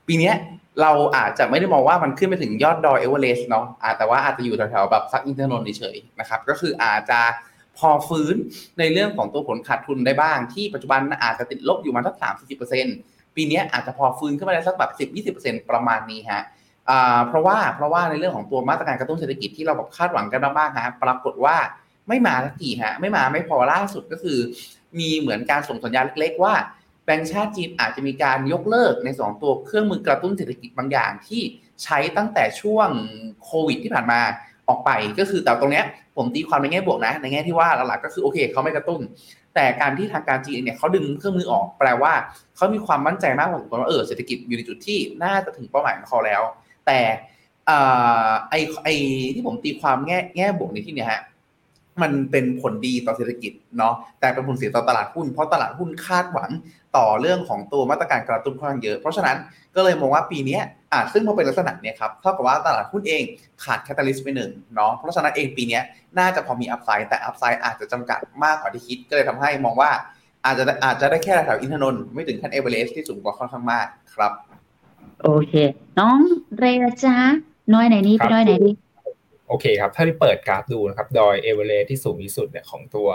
[0.07, 0.35] ปีเนี้ย
[0.83, 3.65] เราอาจจะไม่ได้มองว่ามันขึ้นไปถึงยอดดอยเอเวอเรสต์เนาะ
[3.99, 7.21] แต่ว่าอาจจะอยู่แถวๆแบบซักอินเทอร์นนท์เฉยๆนะครับ ก็คืออาจจะ
[7.79, 8.35] พอฟื้น
[8.79, 12.97] ในเรื่องของตัวผลขาดทุนได้บ้าง ที่ปัจจุบันอาจจะติดลบอยู่มาสักสามสิบเปอร์เซ็นต์
[13.37, 16.43] ปีนี้อาจจะพอฟื้นขึ้นมาได้สักแบบสิบยี่สิบเปอร์เซ็นต์ประมาณนี้ฮะ
[17.29, 21.57] เพราะว่าเพราะว่าในเรื่องของตัวมาตรการกระตุ้นเศรษฐกิจที่เราแบบคาดหวังกันมากๆฮะปรากฏว่า
[22.09, 24.39] ไม่มาสักทีฮะไม่มาไม่พอล่าสุดก็คือ
[24.99, 26.55] มีเหมือนการส่งสัญญาณเล็ก ๆ ว่า
[27.05, 31.43] แบงก์ชาติจีนอาจจะมีการยกเลิกในสองตัวเครื่องมือกระตุ้นเศรษฐกิจบางอย่างที่
[31.83, 32.89] ใช้ตั้งแต่ช่วง
[33.45, 34.21] โควิดที่ผ่านมา
[34.69, 39.01] ออกไปก็คือแต่ตรงเนี้ย ผมตีความในแง่บวกนะ ในแง่ที่ว่าหลักๆก็คือโอเคเขาไม่กระตุ้น
[39.55, 42.13] แต่การที่ทางการจีนเนี่ยเขาดึงเครื่องมือออกแปลว่า
[42.57, 46.43] เขามีความมั่นใจมากกว่าว่าเออเศรษฐกิจอยู่ในจุดที่น่าจะถึงเป้าหมายของเขาแล้ว
[46.87, 46.99] แต่
[48.51, 48.89] ไอไอ
[49.35, 51.23] ที่ผมตีความแง่แง่บวกในที่เนี้ยฮะ
[52.03, 56.51] มันเป็นผลดีต่อเศรษฐกิจเนาะแต่เป็นผลเสียต่อตลาดหุ้นเพราะตลาดหุ้นคาดหวัง
[56.97, 59.37] ต่อเรื่องของตัวมาตรการกระตุ้นค่อนข้างเยอะ เพราะฉะนั้น
[59.77, 60.59] ก็เลยมองว่าปีนี้
[60.93, 63.23] อ่าซึ่งพอเป็นลักษณะเนี้ยครับเท่ากับว่าตลาดหุ้นเอง
[63.65, 65.81] ขาด catalyst ไปหนึ่งเนาะเพราะฉะนั้นเองปีนี้
[66.19, 69.91] น่าจะพอมี upside แต่ upside อาจจะจำกัดมากกว่าที่คิด ก็เลยทำให้มองว่า
[70.45, 74.33] อาจจะอาจจะได้แค่แถวอินทนนท์ไม่ถึงขั้นเอเวอเรสต์ที่สูงกว่าค่อนข้างมากครับ
[75.23, 75.53] โอเค
[75.99, 76.19] น้อง
[76.59, 77.17] เรย์จ้า
[77.75, 78.71] น้อยไหนนี่ไปน้อยไหนดี
[79.49, 83.09] โอเคครับ ถ้าที่เปิดกราฟดูนะครับ ดอยเอเวอเรสต์ที่สูงที่สุดเนี่ยของตัว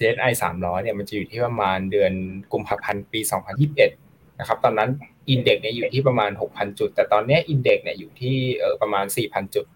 [0.00, 2.12] CSI 300เนี่ยมันจะอยู่ที่ประมาณเดือน
[2.52, 3.20] กุมภาพันธ์ปี
[3.80, 4.90] 2021 นะครับ ตอนนั้น
[5.30, 9.66] อินเด็กซ์เนี่ยอยู่ที่ประมาณ 6,000 จุด แต่ตอนนี้อินเด็กซ์เนี่ยอยู่ที่เออประมาณ 4,000 จุด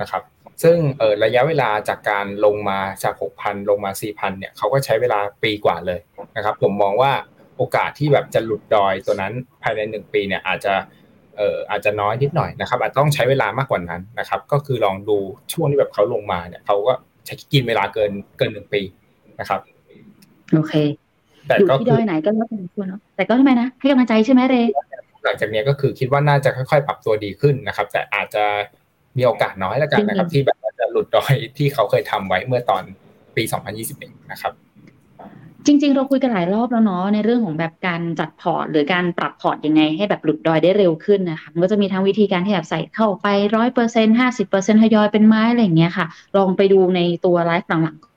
[0.00, 0.22] นะครับ
[0.62, 6.00] ซึ่งเออระยะเวลาจากการลงมาจาก 6,000 ลงมา 4,000 เนี่ยเขาก็ใช้เวลาปีกว่าเลย
[6.36, 7.12] นะครับ ผมมองว่า
[7.56, 10.74] โอกาสที่แบบจะหลุดดอยตัวนั้นภายใน 1 ปีเนี่ยอาจจะ
[11.36, 15.18] เอ่ออาจจะน้อยนิดหน่อยนะครับ อาจต้องใช้เวลามากกว่านั้นนะครับ ก็คือลองดู
[15.52, 16.92] ช่วงที่แบบเขาลงมาเนี่ยเขาก็
[17.26, 18.82] ใช้กินเวลาเกินเกินหนึ่งปี
[19.40, 19.60] นะครับ
[20.56, 20.74] โอเค
[21.46, 24.70] แต่อยู่ก็ที่คืดออยไหนก็แล้วแต่คนเนาะแต่ก็ทำไมนะให้กำลังใจใช่ไหมเรย์
[25.24, 28.44] หลังจากนี้ก็คือคิดว่าน่าจะค่อยๆ ปรับตัวดีขึ้นนะครับ แต่อาจจะ
[29.16, 32.82] มีโอกาสน้อยแล้วกันนะครับ ที่แบบจะหลุดดอยที่เขาเคยทำไว้เมื่อตอน
[33.36, 33.42] ปี
[33.86, 34.52] 2021 นะครับ
[35.66, 48.13] จริง ๆ เราคุยกันหลายรอบแล้วเนาะในเรื่องของแบบการจัดพอร์ต หรือการปรับพอร์ตยังไงให้แบบหลุดดอยได้เร็วขึ้นนะคะมันก็จะมีทั้งวิธีการที่แบบใส่เข้าไปร้อยเปอร์เซ็นต์ห้าสิบเปอร์เซ็นต์ทยอยเป็นไม้อะไรอย่างเงี้ยค่ะ ลองไปดูในตัวไลฟ์หลังๆ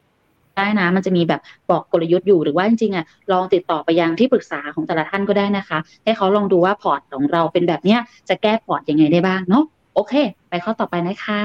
[0.58, 9.64] ได้นะ มันจะมีแบบบอกกลยุทธ์อยู่หรือว่าจริงๆอะลองติดต่อไปยังที่ปรึกษาของแต่ละท่านก็ได้นะคะ ให้เขาลองดูว่าพอร์ตของเราเป็นแบบเนี้ยจะแก้พอร์ตยังไงได้บ้างเนาะ
[9.96, 10.14] โอเค
[10.50, 11.44] ไปข้อต่อไปนะคะ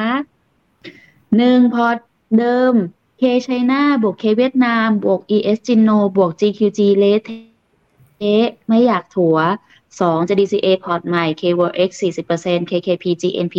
[1.36, 1.96] หนึ่งพอร์ต
[2.38, 2.74] เดิม
[3.20, 7.30] K China บวก K เวียดนาม บวก ES GINNO บวก GQG เลเท
[8.68, 9.36] ไม่อยากถัว
[10.00, 13.56] สองจะ DCA พอร์ตใหม่ KWX 40% KKP GNP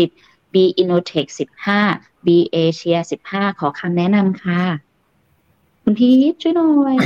[0.00, 1.28] 30 B Innotech
[1.78, 2.98] 15 B Asia
[3.30, 4.85] 15 ขอคำแนะนำค่ะ
[5.88, 6.96] คุณพีทช่วยหน่อย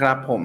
[0.00, 0.42] ครับผม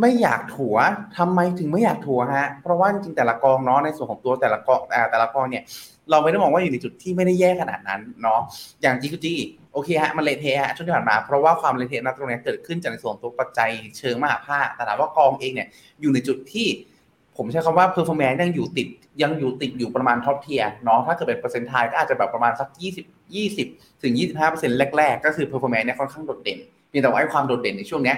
[0.00, 0.76] ไม่อยากถัว
[1.18, 4.80] ทำไมถึงไม่อยากถัวฮะ เพราะว่าจริงแต่ละกองเนาะในส่วนของตัวแต่ละกอง
[5.10, 5.62] แต่ละกองเนี่ย
[6.10, 8.40] เราไม่ได้มองว่าอยู่ในจุดที่ไม่ได้แย่ขนาดนั้นเนาะ
[8.82, 9.34] อย่างจีกจี
[9.72, 15.68] โอเคฮะมันเลเทฮะช่วงที่ผ่านมา เพราะว่าความเลเทนะตรงนี้เกิดขึ้นจากในส่วนตัวปัจจัยเชิงมหภาคแต่ถามว่ากองเองเนี่ย
[16.00, 16.68] อยู่ในจุดที่
[17.36, 18.88] ผมใช้คำว่า performance ยังอยู่ติด
[19.22, 22.68] ยังอยู่ติดอยู่ประมาณ top tier เนาะถ้าเกิดเป็นเปอร์เซ็นต์ไทยก็อาจจะแบบประมาณสัก
[23.00, 23.21] 20
[23.60, 24.12] 20 ถึง
[24.46, 26.58] 25%แรกๆ ก็คือ performance เนี่ยค่อนข้างโดดเด่น
[26.88, 28.16] เพียงแต่ว่าไอ้ความโดดเด่นในช่วงเนี้ย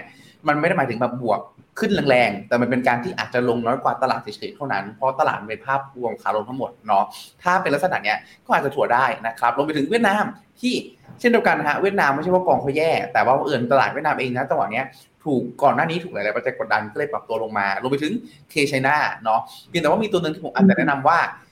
[0.49, 1.41] มันไม่ได้หมายถึงแบบบวก
[1.79, 7.05] ขึ้นแรงๆ แต่มันเป็นการที่อาจจะลงน้อยกว่าตลาดเฉยๆเท่านั้น เพราะตลาดเป็นภาพรวมขาลงทั้งหมดเนาะ
[7.43, 10.25] ถ้าเป็นลักษณะเนี้ยก็อาจจะถัวได้นะครับรวมไปถึงเวียดนาม
[10.61, 10.75] ที่
[11.21, 14.87] เช่นเดียวกันนะฮะเวียดนามไม่ใช่ว่ากองเขาแย่ แต่ว่าเอื่นตลาดเวียดนามเองนะจังหวะเนี้ย
[15.25, 18.13] ถูกก่อนหน้านี้ถูกหลายๆปัจจัยกดดันก็เลยปรับตัวลงมารวมไปถึง
[18.51, 21.44] เคชัยนาเนาะเพียงแต่ว่ามีตัวหนึ่งที่ผมอาจจะแนะนำว่าอ่า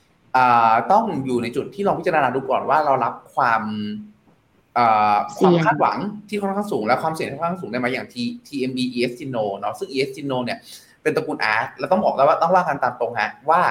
[0.91, 3.61] ต้องอยู่ในจุดที่ลองพิจารณาดูก่อนว่าเรารับความ
[4.77, 5.97] อ่าความคาดหวัง
[6.29, 8.15] ที่ค่อนข้างสูงและความเสี่ยงที่ค่อนข้างสูงได้ไหมอย่าง T
[8.47, 10.59] TMB ES Gino เนาะซึ่ง ES Gino เนี่ย
[11.01, 13.61] เป็นตระกูล ARK แล้วต้องบอกแล้วว่าต้องว่ากันตามตรงฮะว่า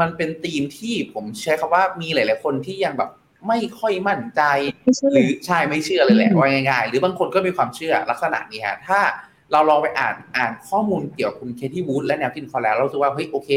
[0.00, 3.10] มันเป็นธีมที่ผมใช้คำว่ามีหลาย ๆ คนที่ยังแบบ
[3.48, 4.42] ไม่ค่อยมั่นใจ
[4.84, 9.00] ไม่ใช่หรือใช่ไม่เชื่อเลยแหละว่าง่าย ๆ หรือบางคนก็มีความเชื่อลักษณะนี้ฮะถ้า
[9.52, 13.50] เราลองไปอ่านอ่านข้อมูลเกี่ยวกับคุณเคที่วูดและแนวคิดเขาแล้วเราสึกว่าเฮ้ยโอเค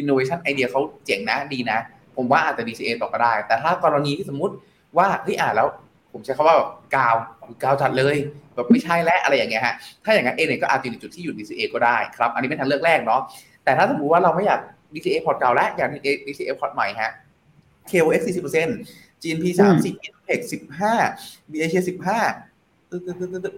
[0.00, 1.78] innovation ไอเดียเขาเจ๋งนะดีนะ
[2.16, 4.54] ผมว่าอาจจะ DCA ต่อก็ได้ แต่ถ้ากรณีที่สมมติ
[4.98, 5.68] ว่าเฮ้ยอ่านแล้ว
[6.12, 7.14] ผมใช้คำว่าแบบกาว
[7.62, 8.16] กาวจัดเลย
[8.54, 9.74] แบบไม่ใช่แล้วอะไรอย่างเงี้ยฮะ
[10.04, 13.20] ถ้าอย่างนั้นเองเนี่ยก็อาจจะอยู่ในจุดที่อยู่ DCA ก็ได้ครับอันนี้เป็นทางเลือกแรกเนาะ
[13.64, 14.60] แต่ถ้าสมมติว่าเราไม่อยาก
[14.94, 15.88] DCA พอร์ตเก่าแล้วอยาก
[16.26, 17.10] DCA พอร์ตใหม่ฮะ
[17.90, 20.40] KOX 40% GNP 30 Inpex
[20.98, 21.74] 15 BAC
[22.08, 22.47] 15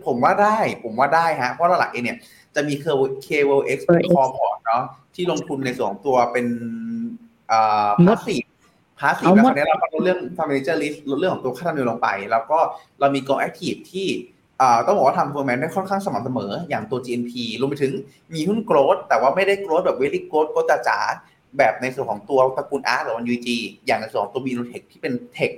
[0.07, 2.19] ผมว่าได้ ผมว่าได้ฮะ เพราะหลักๆเองเนี่ย
[2.55, 4.83] จะมี KOX เป็นคอพอร์ตเนาะ
[5.15, 6.47] ที่ลงทุนในส่วนของตัวเป็น
[7.51, 8.45] อ่าพาสซีฟ
[9.01, 12.59] พาสซีฟเอาแล้วหคมดราวนี้เราก็ลดเรื่อง furniture list ลดเรื่องของตัวค่าธรรมเนียมลงไป แล้วก็
[13.01, 14.09] เรามีกองแอคทีฟที่
[14.61, 17.93] อ่าต้องบอกว่าทำ performance ได้ค่อนข้างสม่ำเสมอ อย่างตัว GNP รวมไปถึง
[18.35, 23.49] มีหุ้น growth แต่ว่าไม่ได้ growth แบบ very growth ก็จ๋าๆแบบในส่วนของตัวตระกูล ARK หรือว่า UG
[23.87, 25.53] อย่างในส่วนของตัว Binotech ที่เป็น tech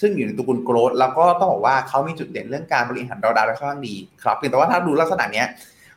[0.00, 5.46] ซึ่งอยู่ในตระกูลโกรดแล้วก็ต้องบอกว่าเขามีจุดเด่นเรื่องการบริหารดาวดาวได้ค่อนข้างดีครับเพียงแต่ว่าถ้าดูลักษณะเนี้ย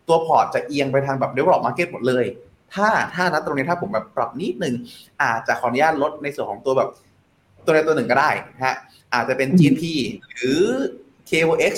[0.08, 2.26] ตัวพอร์ตจะเอียงไปทางแบบ develop market หมดเลย
[2.74, 4.76] ถ้าถ้านะตรงนี้ถ้าผมแบบปรับนิดนึง
[5.22, 6.90] อาจจะขออนุญาตลดในส่วนของตัวแบบ
[7.66, 8.30] ตัวใดตัวหนึ่งก็ได้
[8.66, 8.76] ฮะ
[9.14, 9.84] อาจจะเป็น GNP
[10.36, 10.64] หรือ
[11.30, 11.74] KOX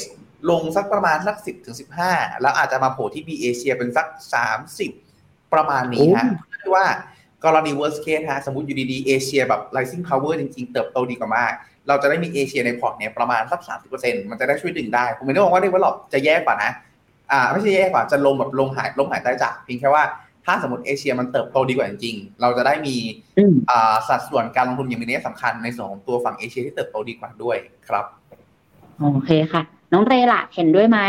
[0.50, 2.12] ลงสักประมาณสักสิบถึงสิบห้า
[2.42, 4.92] แล้วอาจจะมาโผล่ที่ B Asia เป็นสักสามสิบ
[5.54, 6.86] ประมาณนี้ฮะเพื่อที่ว่า
[7.46, 11.54] กรณี worst case ฮะสมมติอยู่ดีๆเอเชียแบบ rising power จริงๆ เติบโตดีกว่ามาก
[11.88, 16.72] เราจะได้มีเอเชียในพอร์ตเนี่ยประมาณสักสามสิบเปอร์เซ็นต์มันจะได้ช่วยดึงได้ ผมไม่ได้บอกว่า develop จะแย่กว่านะ
[17.32, 20.04] อ่า ไม่ใช่แย่กว่าจะลงแบบลงหายลงหายใต้จากเพียงแค่ว่า
[20.46, 22.96] ถ้าสมมติเอเชียมันเติบโตดีกว่าจริงๆ เราจะได้มี
[23.38, 27.58] อืมอ่าสัดส่วนการลงทุนอย่างมีนัยสำคัญในส่วนของตัวฝั่งเอเชียที่เติบโตดีกว่าด้วย
[27.88, 28.06] ครับ
[29.00, 29.62] โอเคค่ะ
[29.94, 31.00] น้องเรล่ะเห็นด้วยไหม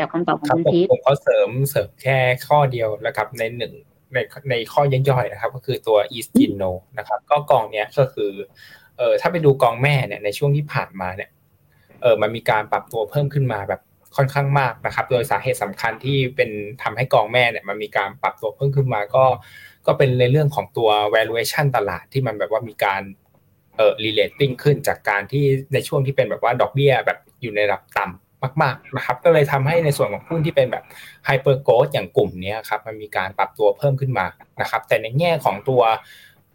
[0.00, 2.18] กับคำตอบของครับคุณผมพีทผมเขาเสริมเสริมแค่
[2.48, 3.72] ข้อเดียวนะครับในหนึ่ง
[4.14, 4.18] ใน
[4.50, 8.32] ในข้อย่อยๆนะครับ ก็คือตัว East g i n o นะครับ ก็กองเนี้ยก็คือ
[8.98, 11.30] เออถ้าไปดูกองแม่เนี่ยในช่วงที่ผ่านมาเนี่ย
[12.02, 13.80] เออมันมีการปรับตัวเพิ่มขึ้นมาแบบ
[14.16, 16.50] ค่อนข้างมากนะครับ โดยสาเหตุสำคัญที่เป็น
[16.82, 19.24] ทำให้กองแม่เนี่ยมันมีการปรับตัวเพิ่มขึ้นมาก็
[19.86, 23.02] ก็เป็นในเรื่องของตัว valuation ตลาดที่มันแบบว่ามีการ
[23.76, 30.84] เอ่อ relating ขึ้นจากการที่ในช่วงที่เป็นแบบว่าดอกเบี้ยแบบอยู่ในระดับต่ำมากๆนะครับก็เลยทำให้ในส่วนของหุ้นที่เป็นแบบ
[31.26, 34.26] hyper growth อย่างกลุ่มนี้ครับมันมีการปรับตัวเพิ่มขึ้นมา
[34.60, 35.82] นะครับแต่ในแง่ของตัว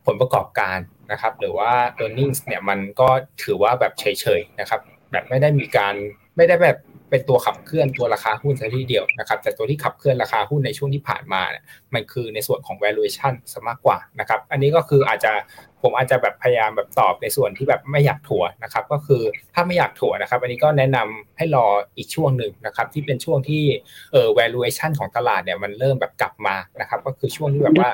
[0.06, 0.78] ผลประกอบการ
[1.12, 1.72] นะครับ หรือว่า
[2.03, 3.10] e a r n i n g เนี่ยมันก็
[3.43, 4.82] ถือว่าแบบเฉยๆนะครับ
[5.12, 5.95] แบบไม่ได้มีการ
[6.38, 6.78] ไม่ได้แบบ
[7.10, 15.32] เป็นตัวขับเคลื่อนตัวราคาหุ้นซะทีเดียวนะครับ แต่ตัวที่ขับเคลื่อนราคาหุ้นในช่วงที่ผ่านมาเนี่ยมันคือในส่วนของ valuation ซะมากกว่านะครับ อันนี้ก็คืออาจจะ
[15.82, 19.22] ผมอาจจะแบบพยายามแบบตอบในส่วนที่แบบไม่อยากถั่วนะครับ ก็คือ
[19.55, 23.64] ถ้าไม่อยากถั่วนะครับ อันนี้ก็แนะนำให้รออีกช่วงหนึ่งนะครับ ที่เป็นช่วงที่
[24.12, 27.89] เอ่อ valuation ของตลาดเนี่ยมันเริ่มแบบกลับมานะครับ ก็คือช่วงที่แบบว่า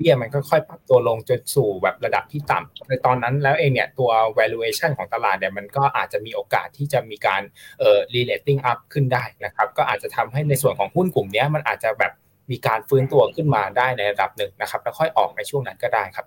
[0.00, 7.42] เบี้ยมันก็ค่อยปรับตัวลงจนสู่แบบระดับที่ต่ำในตอนนั้นแล้วเองเนี่ยตัว valuation ของตลาดเนี่ยมันก็อาจจะมีโอกาสที่จะมีการ
[7.80, 12.12] เอ่อ relating up ขึ้นได้นะครับก็อาจจะทำให้ในส่วนของหุ้นกลุ่มเนี้ยมันอาจจะแบบ
[12.50, 16.26] มีการฟื้นตัวขึ้นมาได้ในระดับหนึ่งนะครับ แล้วค่อยออกในช่วงนั้นก็ได้ครับ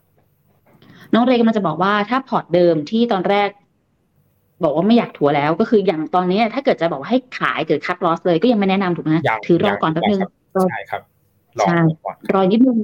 [1.14, 3.50] น้องเรกำลังจะบอกว่าถ้าพอร์ตเดิมที่ตอนแรก
[4.64, 11.02] บอกว่าไม่อยากถัวแล้วก็คืออย่างตอนนี้ถ้าเกิดจะบอกว่าให้ขายเกิดคัดลอสเลยก็ยังไม่แนะนำถูกไหมยังถือรอก่อนแป๊บนึงยังรอใช่ครับ
[11.60, 12.78] รอใช่ก่อนรอนิดนึง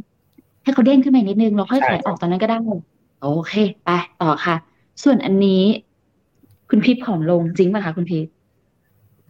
[0.69, 2.57] ให้เขาเด้งขึ้นมาอีกนิดนึงเราค่อยใช่ขายคอรับอกตอนนั้นก็ได้
[3.21, 3.53] โอเค
[3.83, 3.89] ไป
[4.21, 4.55] ต่อค่ะ
[5.03, 5.63] ส่วนอันนี้
[6.69, 8.27] คุณพีทผอมลงจริงป่ะคะคุณพีท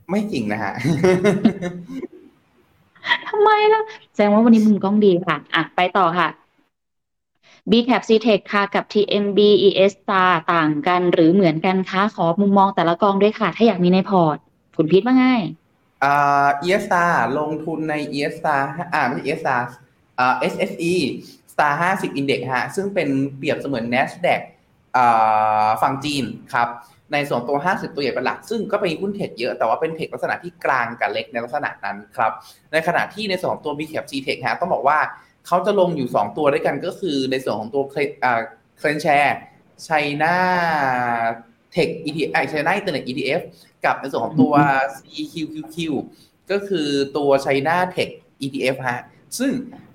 [0.09, 0.73] ไม่จริงนะฮะ
[3.27, 3.81] ทำไมล่ะ
[4.13, 6.27] แสดงว่าวันนี้มุมกล้องดีค่ะ อะ ไปต่อค่ะ
[7.71, 14.37] B cap C Tech ค่ะกับ TMB ES Star ต่างกันหรือเหมือนกันคะขอมุมมองแต่ละกองด้วยค่ะ ถ้าอยากมีในพอร์ต
[14.77, 15.25] คุณพีทว่าไง
[16.03, 18.63] อ่า ESR ลงทุนใน ESR
[18.93, 19.88] อ่าไม่ใช่ ESR อ่า
[20.51, 20.93] SSE
[21.53, 24.41] Star 50 Index ฮะซึ่งเป็นเปรียบเสมือน NASDAQ
[25.81, 26.69] ฝั่งจีนครับ
[27.13, 32.31] ในส่วนตัว 50 ตัวใหญ่เป็นหลัก ซึ่งก็เป็นหุ้น tech เยอะ แต่ว่าเป็น tech ลักษณะที่กลางกับเล็กในลักษณะนั้นครับ
[32.71, 34.99] ในขณะที่ในส่วนของตัว b c a p G Tech ฮะต้องบอกว่า
[35.47, 39.37] เขาจะลงอยู่ 2 ตัวด้วยกันก็คือในส่วนของตัวเคลนแชร์
[39.83, 39.89] ไช
[40.23, 40.37] น่า
[41.71, 43.41] เทค ETF เอ๊ย China Internet ETF
[43.85, 44.53] กับในส่วนของตัว
[44.97, 45.75] CQQQ
[46.51, 48.09] ก็คือตัว China Tech
[48.45, 49.01] ETF ฮะ
[49.39, 49.51] ซึ่ง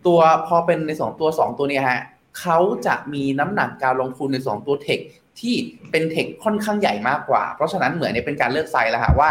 [0.06, 2.00] ตัวพอเป็นในสองตัวสองตัวเนี้ฮะ
[2.40, 4.98] เขาจะมีน้ำหนักการลงทุนในสองตัว tech
[5.40, 5.54] ที่
[5.90, 9.30] เป็น tech ค่อนข้างใหญ่มากกว่า เพราะฉะนั้นเหมือนเป็นการเลือกไซส์แล้วฮะว่า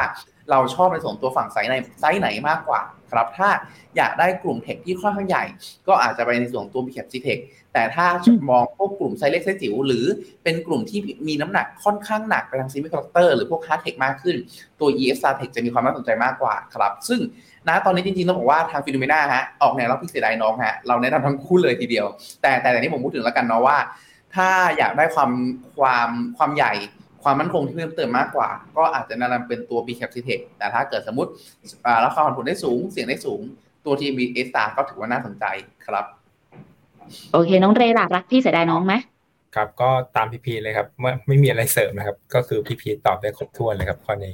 [0.52, 2.82] เราชอบในสองตัวฝั่งไซส์ไหนไซส์ไหนมากกว่า
[3.12, 3.50] ครับถ้า
[3.98, 5.44] อยากได้กลุ่ม tech ที่ค่อนข้างใหญ่
[5.88, 7.38] ก็อาจจะไปในส่วนตัว b ีแคปซีเทค
[7.74, 8.06] แต่ถ้า
[8.50, 10.06] มองพวกกลุ่มไซส์เล็กไซส์จิ๋วหรือ
[10.44, 14.36] เป็นกลุ่มที่มีน้ำหนักค่อนข้างหนักไปทาง semiconductor หรือพวก hard tech มากขึ้น
[14.80, 17.20] ตัว ESR Tech จะมีความน่าสนใจมากกว่าครับ ซึ่ง
[17.68, 22.06] นะตอนนี้จริงๆ ต้องบอกว่าทาง Finnomena ฮะออกแนวรักพี่เสียดายน้องฮะเราแนะนำทั้งคู่เลยทีเดียว
[22.42, 23.78] แต่แต่แต่นี้ผมพูดถึงแล้วกันเนาะว่า
[24.36, 25.32] ถ้าอยากได้ความ
[25.80, 26.74] ความความใหญ่
[27.24, 31.32] ความมั่นคงที่เพิ่มเติมมากกว่า ก็อาจจะแนะนำเป็นตัว B Cap c Tech แต่ถ้าเกิดสมมติ
[32.06, 33.42] ราคาผลผลได้สูง เสี่ยงได้สูง
[33.86, 35.46] ตัว TB S Star ก็ถือว่าน่าสนใจ
[35.86, 36.06] ครับ
[37.32, 38.94] โอเค น้องเรล่ะรักพี่เสียดายน้องไหม
[39.56, 44.34] ครับ ก็ตามพีพีเลยครับไม่ไม่มีอะไรเสริมนะครับ ก็คือพีพีตอบได้ครบถ้วนเลยครับข้อนี้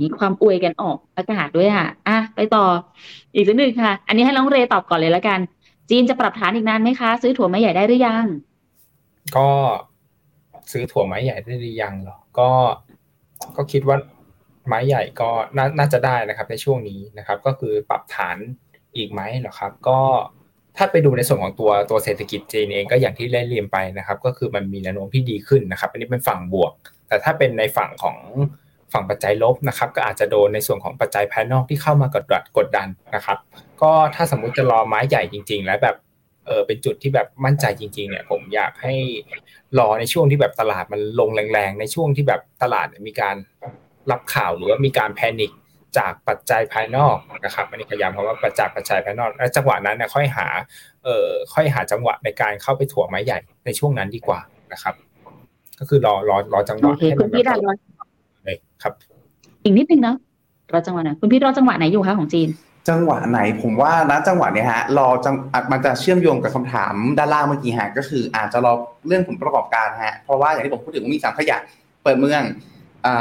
[0.00, 2.64] มีความอวยกันออกอากาศด้วยอะ อะ ไปต่อ
[3.34, 5.38] อีกสักหนึ่งค่ะ อันนี้ให้น้องเรตอบก่อนเลยแล้วกัน
[5.90, 8.24] จีนจะปรับฐานอีกนานไหมคะ ซื้อถั่วไม้ใหญ่ได้หรือยัง
[9.36, 9.48] ก็
[10.72, 12.50] ซื้อถั่วไม้ใหญ่ได้หรือยังเหรอก็
[13.56, 13.96] ก็คิดว่า
[14.68, 15.28] ไม้ใหญ่ก็
[15.78, 18.36] น่าจะได้นะครับในช่วงนี้นะครับ ก็คือปรับฐาน
[18.96, 20.00] อีกไหมเหรอครับ ก็
[20.76, 26.72] ถ้าไปดูในส่วนของตัวตัวเศรษฐกิจจีนเองก็อย่างที่ได้เรียนไปนะครับ ก็คือมันมีแนวโน้มที่ดีขึ้นนะครับ อันนี้เป็นฝั่งบวก
[27.08, 28.16] แต่ถ้าเป็นในฝั่งของ
[28.92, 33.38] ฝั่งปัจจัยลบนะครับ ก็อาจจะโดนในส่วนของปัจจัยภายนอกที่เข้ามากดดันกดดันนะครับ
[33.82, 35.96] ก็ถ้าสมมุติจะรอไม้ใหญ่จริง ๆ แล้วแบบ
[36.46, 38.94] เออเป็นจุดที่แบบมั่นใจจริงๆเนี่ยผมอยากให้
[39.78, 43.36] รอในช่วงที่แบบตลาดมันลงแรงๆ ในช่วงที่แบบตลาดมีการ
[44.10, 45.50] รับข่าวหรือว่ามีการแพนิค
[45.98, 50.46] จากปัจจัยภายนอกนะครับอันนี้พยายามคำว่าปัจจัยปัจจัยภายนอกแล้วจังหวะนั้นเนี่ยค่อยหา
[51.04, 54.40] เอ่อค่อยหาจังหวะในการเข้าไปถั่วไม้ใหญ่ในช่วงนั้นดีกว่า
[54.72, 54.94] นะครับ
[55.78, 57.58] ก็คือรอรอรอจังหวะให้มันแบบ
[58.44, 58.92] เลยครับ
[59.64, 60.16] อีกนิดนึงเนาะ
[60.72, 62.48] รอจังหวะไหนคุณพี่รอจังหวะไหนอยู่คะของจีน
[62.88, 65.34] จังหวะไหนผมว่านะจังหวะเนี้ยฮะรอจัง
[65.72, 68.72] มันจะเชื่อมโยงกับคำถามด้านล่างเมื่อกี้ฮะก็คืออาจจะรอ
[69.06, 71.56] เรื่องผลประกอบการฮะเพราะว่าอย่างที่ผมพูดถึงว่ามีสามขยะ
[72.02, 72.42] เปิดเมือง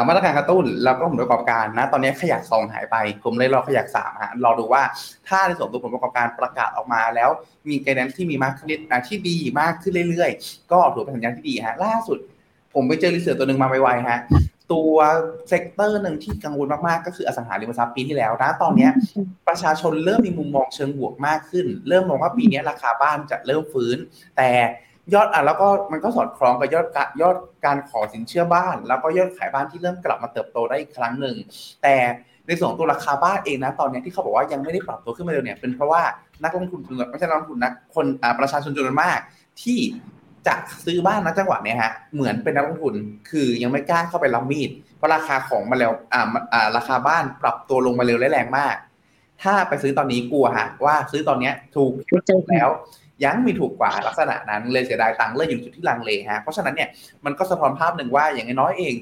[0.08, 4.82] มาตรการกระตุ้นแล้วก็ผลประกอบการนะ ตอนนี้ขยักสองหายไป ผมเลยรอขยักสามฮะรอดูว่า
[5.28, 7.30] ถ้าในส่วนตัวผลประกอบการประกาศออกมาแล้ว
[7.70, 8.68] มี guidance ที่มีมากขึ้น
[9.08, 12.18] ที่ดีมากขึ้นเรื่อยๆ ก็ถือเป็นสัญญาณที่ดีฮะล่าสุด
[12.74, 14.20] ผมไปเจอ research ตัวหนึ่งมาไวๆฮะ
[14.72, 14.96] ตัว
[15.48, 18.90] sector หนึ่งที่กังวลมากๆ ก็คืออสังหาริมทรัพย์ปีที่แล้วนะตอนนี้
[19.48, 23.98] ประชาชนเริ่มมีมุมมองเชิงบวกมากขึ้น เริ่มมองว่าปีนี้ราคาบ้านจะเริ่มฟื้น
[24.38, 24.50] แต่
[25.14, 26.88] ยอดอะแล้วก็มันก็สอดคล้องกับยอด
[27.22, 31.36] ยอดการขอสินเชื่อบ้าน แล้วก็ยอดขายบ้านที่เริ่มกลับมาเติบโตได้อีกครั้งหนึ่ง
[31.84, 31.96] แต่
[32.48, 36.02] ในส่วนตัวราคาบ้านเองนะตอนนี้ที่เขาบอกว่ายังไม่ได้ปรับตัวขึ้นมาเร็วเนี่ยเป็นเพราะว่า
[36.44, 36.80] นักลงทุน
[37.12, 38.06] ไม่ใช่นักลงทุนนะคน
[38.40, 39.20] ประชาชนจำนวนมาก
[39.64, 39.80] ที่
[40.48, 42.96] จะซื้อบ้านนะจังหวะเนี้ยฮะเหมือนเป็นนักลงทุน
[43.30, 48.76] คือยังไม่กล้าเข้าไปรับมีด เพราะราคาของมาแล้วอ่าอ่าราคาบ้านปรับตัวลงมาเร็วและแรงมาก
[49.44, 51.92] ถ้าไปซื้อตอนนี้กลัวฮะว่าซื้อตอนเนี้ยถูก
[52.52, 52.70] แล้ว
[53.24, 56.90] ยังมีถูกกว่าลักษณะนั้นเลยเสียดายตังค์เลยอยู่จุดที่ลังเลฮะเพราะฉะนั้นเนี่ย
[57.26, 58.96] มันก็สะท้อนภาพหนึ่งว่าอย่างน้อยเอง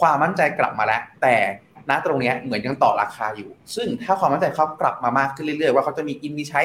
[0.00, 1.34] ความมั่นใจกลับมาแล้ว แต่
[1.90, 6.62] ณตรงนี้เหมือนยังต่อราคาอยู่ ซึ่งถ้าความมั่นใจเขากลับมามากขึ้นเรื่อยๆ ว่าเขาจะมีอินมีใช้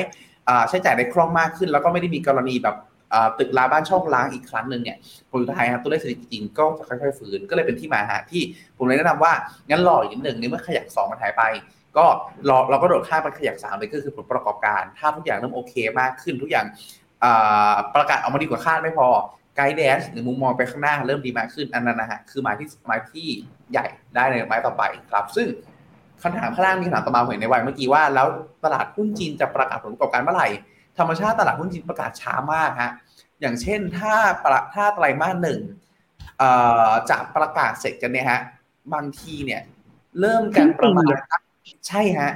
[0.69, 2.75] ใช้จ่ายในคล่องมากขึ้น แล้วก็ไม่ได้มีกรณีแบบ
[3.39, 4.97] ตึกลาบ้านช่องล้างอีกครั้งหนึ่งเนี่ย
[5.31, 8.41] ผลสุดท้ายครับตัวเลขเศรษฐกิจจริงก็จะค่อยๆฟื้นก็เลยเป็นที่มาฮะที่
[8.77, 9.33] ผมเลยแนะนำว่า
[9.69, 11.43] งั้นรออีกนิดหนึ่งในเมื่อขยักสองมันหายไป
[11.97, 12.05] ก็
[12.49, 16.65] รอเราก็โดดข้ามไปขยักสามเลยก็คือผลประกอบการ ถ้าทุกอย่างเริ่มโอเคมากขึ้นทุกอย่าง
[17.95, 19.07] ประกาศออกมาดีกว่าคาดไม่พอ
[19.55, 23.27] ไกด์แดนหรือมุมมองไปข้างหน้าเริ่มดีมากขึ้นอันนั้นนะฮะคือหมายที่หมายที่
[23.71, 23.85] ใหญ่
[24.15, 25.47] ได้ในไม้ต่อไปครับ ซึ่ง
[26.23, 28.27] คำถามข้างล่างมีคำถามต่อมาเห็นในวัยเมื่อกี้ว่าแล้ว
[28.63, 30.47] ตลาดหุ้นจีนจะประกาศผลประกอบการเมื่อไหร่
[30.97, 32.91] ธรรมชาติตลาดหุ้นจีนประกาศช้ามากฮะ
[33.41, 34.13] อย่างเช่นถ้า
[34.43, 35.59] ประถ้าไตรมาสหนึ่ง
[37.09, 38.39] จะประกาศเสร็จกันเนี่ยฮะ
[38.93, 39.61] บางทีเนี่ย
[40.19, 41.05] เริ่มกันประมาณ
[41.87, 42.31] ใช่ฮะ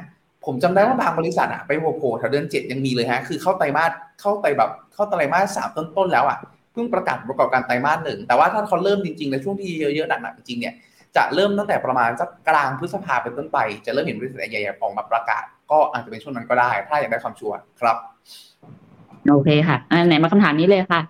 [0.45, 3.91] ผมจำได้ว่าบางบริษัทอะไปโผล่แถวเดือนเจ็ดยังมีเลยฮะคือเข้าไตรมาส
[4.22, 6.38] เข้าไตรแบบเข้าไตรมาสสามต้นๆแล้วอะ
[6.74, 10.74] เพิ่งประกาศประกอบการไตรมาสหนึ่งแต่ว่าถ้าเขาเริ่มจริงๆในช่วงที่เยอะๆหนักๆจริงๆเนี่ย
[11.16, 17.97] จะเริ่มตั้งแต่ประมาณสักกลางพฤษภาเป็นต้นไป จะเริ่มเห็นบริษัทใหญ่ๆออกมาประกาศ ก็อาจจะเป็นช่วงนั้นก็ได้ ถ้าอยากได้ความชัวร์ครับ
[19.30, 21.02] โอเคค่ะอันไหนมาคำถามนี้เลยค่ะ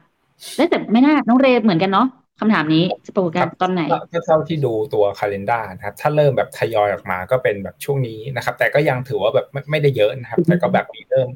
[0.70, 2.08] แต่ไม่น่าน้องเรเหมือนกันเนาะ
[2.40, 11.30] คำถามนี้จะปรากฏการณ์ตอนไหนก็เท่าที่ดูตัวคาล endar นะครับถ้าเริ่มแบบทยอยออกมาก็เป็นแบบช่วงนี้นะครับ แต่ก็ยังถือว่าแบบไม่ไม่ได้เยอะนะครับ แต่ก็แบบมีเริ่ม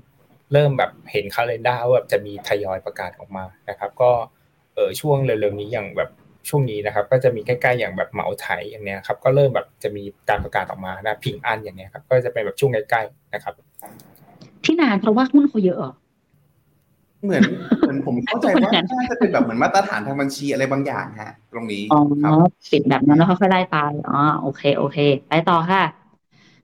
[0.54, 4.12] เริ่มแบบเห็นคาล endar ว่าแบบจะมีทยอยประกาศออกมานะครับ ก็
[4.76, 6.10] เออช่วงเร็วๆนี้อย่างแบบ
[6.50, 13.54] ช่วงนี้นะครับ ก็จะมีใกล้ๆอย่างแบบเหมาไถอย่างเนี้ยครับ ก็เริ่มแบบจะมีการประกาศออกมานะพิงอันอย่างเนี้ยครับ ก็จะเป็นแบบช่วงใกล้ๆนะครับ
[14.64, 15.94] ที่นานเพราะว่าหุ้นเขาเยอะ
[17.20, 17.44] เหรอเหมือน
[17.80, 22.32] เหมือนผมเข้าใจว่าเหมือนกันน่าจะเป็นแบบเหมือนมาตรฐานทางบัญชีอะไรบางอย่างฮะ ตรงนี้อ๋อครับ
[22.72, 23.78] ปิดแบบนั้นแล้วค่อยๆไล่ไป
[24.10, 24.98] อ๋อโอเคโอเค
[25.30, 25.84] ไปต่อค่ะ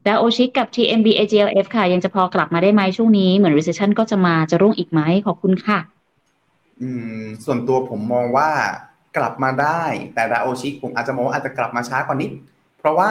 [0.08, 5.80] ดาวโอชิกกับ TMB AGLF ค่ะ ยังจะพอกลับมาได้ไหมช่วงนี้ เหมือน recession ก็จะมาจะร่วงอีกไหมขอบคุณค่ะ
[6.82, 6.90] อื
[7.20, 8.50] ม ส่วนตัวผมมองว่า
[9.18, 9.84] กลับมาได้
[10.14, 12.32] แต่ดาโอชิกผมอาจจะมองว่าอาจจะกลับมาช้ากว่านิด
[12.80, 13.10] เพราะว่า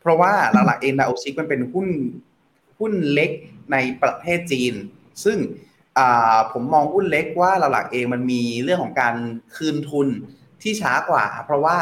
[0.00, 1.88] เพราะว่าหลักๆเองดาโอชิกมันเป็นหุ้น
[2.78, 3.30] หุ้นเล็ก
[3.72, 4.74] ในประเทศจีน
[5.24, 5.73] ซึ่งอ่า
[6.52, 9.14] ผมมองหุ้นเล็กว่าหลักๆเองมันมีเรื่องของการ
[9.56, 10.08] คืนทุน
[10.62, 11.76] ที่ช้ากว่า เพราะว่า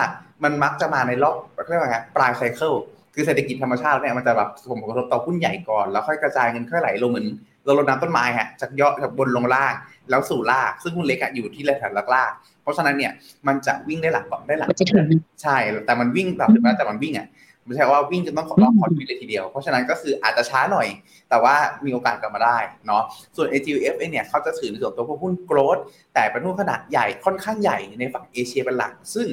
[0.45, 1.37] มันมักจะมาในรอบ
[1.69, 2.73] เรียกว่าไงปลายไซเคิล
[3.15, 7.27] คือเศรษฐกิจธรรมชาติเนี่ยมันจะแบบส่งผลกระทบต่อหุ้นใหญ่ก่อนแล้วค่อยกระจายเงินค่อยไหลลงเหมือน
[7.65, 9.73] เราลดน้ำต้นไม้ฮะจากยอดจากบนลงล่าง
[10.11, 13.13] แล้วสู่ลากซึ่งหุ้นเล็กอะอยู่ที่ระดับลากๆเพราะฉะนั้นเนี่ย
[13.47, 15.07] มันจะวิ่งได้หลังก่อนได้หลังมันจะถึง
[15.43, 15.57] ใช่
[15.87, 17.29] แต่มันวิ่งแบบถึงแม้แต่มันวิ่งอะ
[17.65, 20.87] ไม่ใช่ว่าวิ่งจนต้องขอรอบพอร์ตวิเลยทีเดียว เพราะฉะนั้นก็คืออาจจะช้าหน่อย
[21.33, 23.03] แต่ว่ามีโอกาสกลับมาได้เนาะ
[23.37, 25.79] ส่วน AGF เองเนี่ยเขาจะถือในส่วนตัวพวกหุ้นโกลด
[26.15, 29.27] แต่เป็นหุ้นขนาดใหญ่ค่อนข้างใหญ่ในฝั่งเอเชียเป็นหลัก ซึ่ง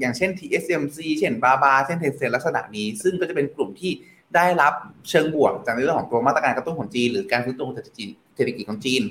[0.00, 3.92] อย่างเช่น TSMC เช่นบาบาเช่นเทนเซ็นลักษณะนี้ ซึ่งก็จะเป็นกลุ่มที่
[4.34, 4.72] ได้รับ
[5.08, 9.02] เชิงบวกจากในเรื่องของตัวมาตรการกระตุ้นของจีน หรือการฟื้นตัวของเศรษฐกิจเศรษฐกิจของจีน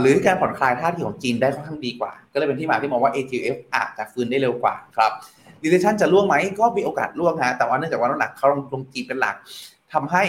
[0.00, 5.12] หรือการผ่อนคลายท่าทีของจีนได้ค่อนข้างดีกว่า ก็เลยเป็นที่มาที่มองว่า AGF อาจจะฟื้นได้เร็วกว่าครับ
[5.62, 9.36] d ิ c e s s i o n จะล่วงไหมก็มีโอกาสล่วงฮะแต่ว่าเนื่องจากว่าน้ำหนักเขาลงลงจีนเป็นหลัก
[9.94, 10.22] ทำให้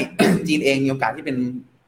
[0.48, 1.38] จีนเองมีโอกาสที่เป็น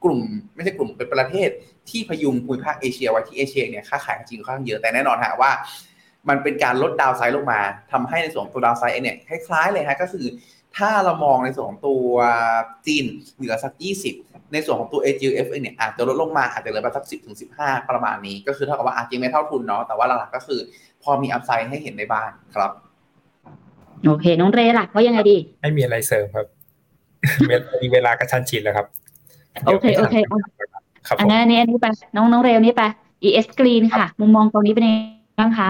[0.04, 0.22] กลุ่ม
[0.56, 1.50] ไม่ใช่กลุ่มเป็นประเทศ
[1.90, 5.52] ที่พยุงภูมิภาคเอเชียไว้ที่เอเชียเนี่ยค้าขายกับจีนค่อนข้างเยอะแต่แน่นอนฮะว่า
[6.30, 7.60] มันเป็นการลดดาวไซด์ลงมา
[7.92, 10.26] ทำให้ในส่วนของตัวดาวไซด์เองเนี่ยคล้ายๆเลยฮะก็คือ
[10.78, 12.06] ถ้าเรามองในส่วนของตัว
[12.88, 13.06] จีน
[13.36, 13.74] เหลือสัก
[14.14, 20.60] 20 ในส่วนของตัว AGF เองเนี่ยอาจจะลดลงมาอาจจะเหลือประมาณสัก 10ถึง15 ประมาณนี้ ก็คือเท่ากับว่าอาจจะไม่เท่าทุนเนาะแต่ว่าหลักๆก็คือ
[21.04, 22.72] พอมีอัพไซด์ให้เห็นในบ้างครับ
[24.08, 26.57] โอเค น้องเรหลักว่ายังไงดี ไม่มีอะไรเสริมครับเวลา
[27.82, 28.88] มีเวลากระชันชิดแล้วครับ
[29.66, 30.38] โอเคโอเคเอา
[31.08, 32.84] ครับผอันมนั้นอันนี้อันนี้ไปน้องน้องเรวนี่ไป
[33.24, 35.00] ES Green ค่ะ มุมมองตรงนี้เป็นยังไง
[35.40, 35.70] บ้างคะ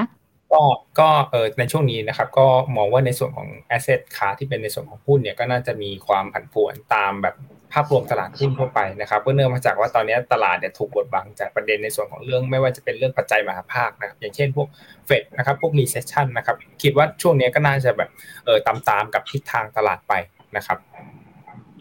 [0.54, 0.64] ก็
[1.00, 2.48] ก็เออในช่วงนี้นะครับก็
[2.78, 7.36] มองว่าในส่วนของ asset ค้าที่เป็นในส่วนของหุ้นเนี่ยก็น่าจะมีความผันผวนตามแบบ
[7.74, 14.68] ภาพรวมตลาดหุ้นทั่วไปนะครับก็เนื่องมาจากว่าตอนนี้ตลาดเนี่ยถูกกดบังจากประเด็นในส่วนของเรื่องไม่ว่าจะเป็นเรื่องปัจจัยมหาภาคนะครับอย่างเช่นพวก
[15.06, 18.10] เฟดนะครับพวก recession นะครับคิดว่าช่วงนี้ก็น่าจะแบบ
[18.46, 20.14] เออตามตามๆกับทิศทางตลาดไป
[20.58, 20.78] นะครับ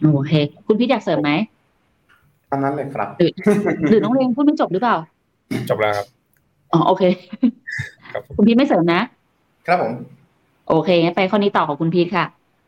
[0.03, 0.31] โอเค
[0.67, 1.31] คุณพี่อยากเสริมไหม
[2.49, 3.31] ตอนนั้นเลยครับหรือ
[3.89, 4.95] หรือน้องเรวพูดไม่จบหรือเปล่า
[5.69, 6.07] จบแล้วครับ
[6.73, 7.03] อ๋อโอเค
[8.13, 9.01] ครับผมคุณพี่ไม่เสริมนะ
[9.67, 9.91] ครับผม
[10.69, 12.25] โอเคงั้นไปข้อนี้ต่อของคุณพีทค่ะ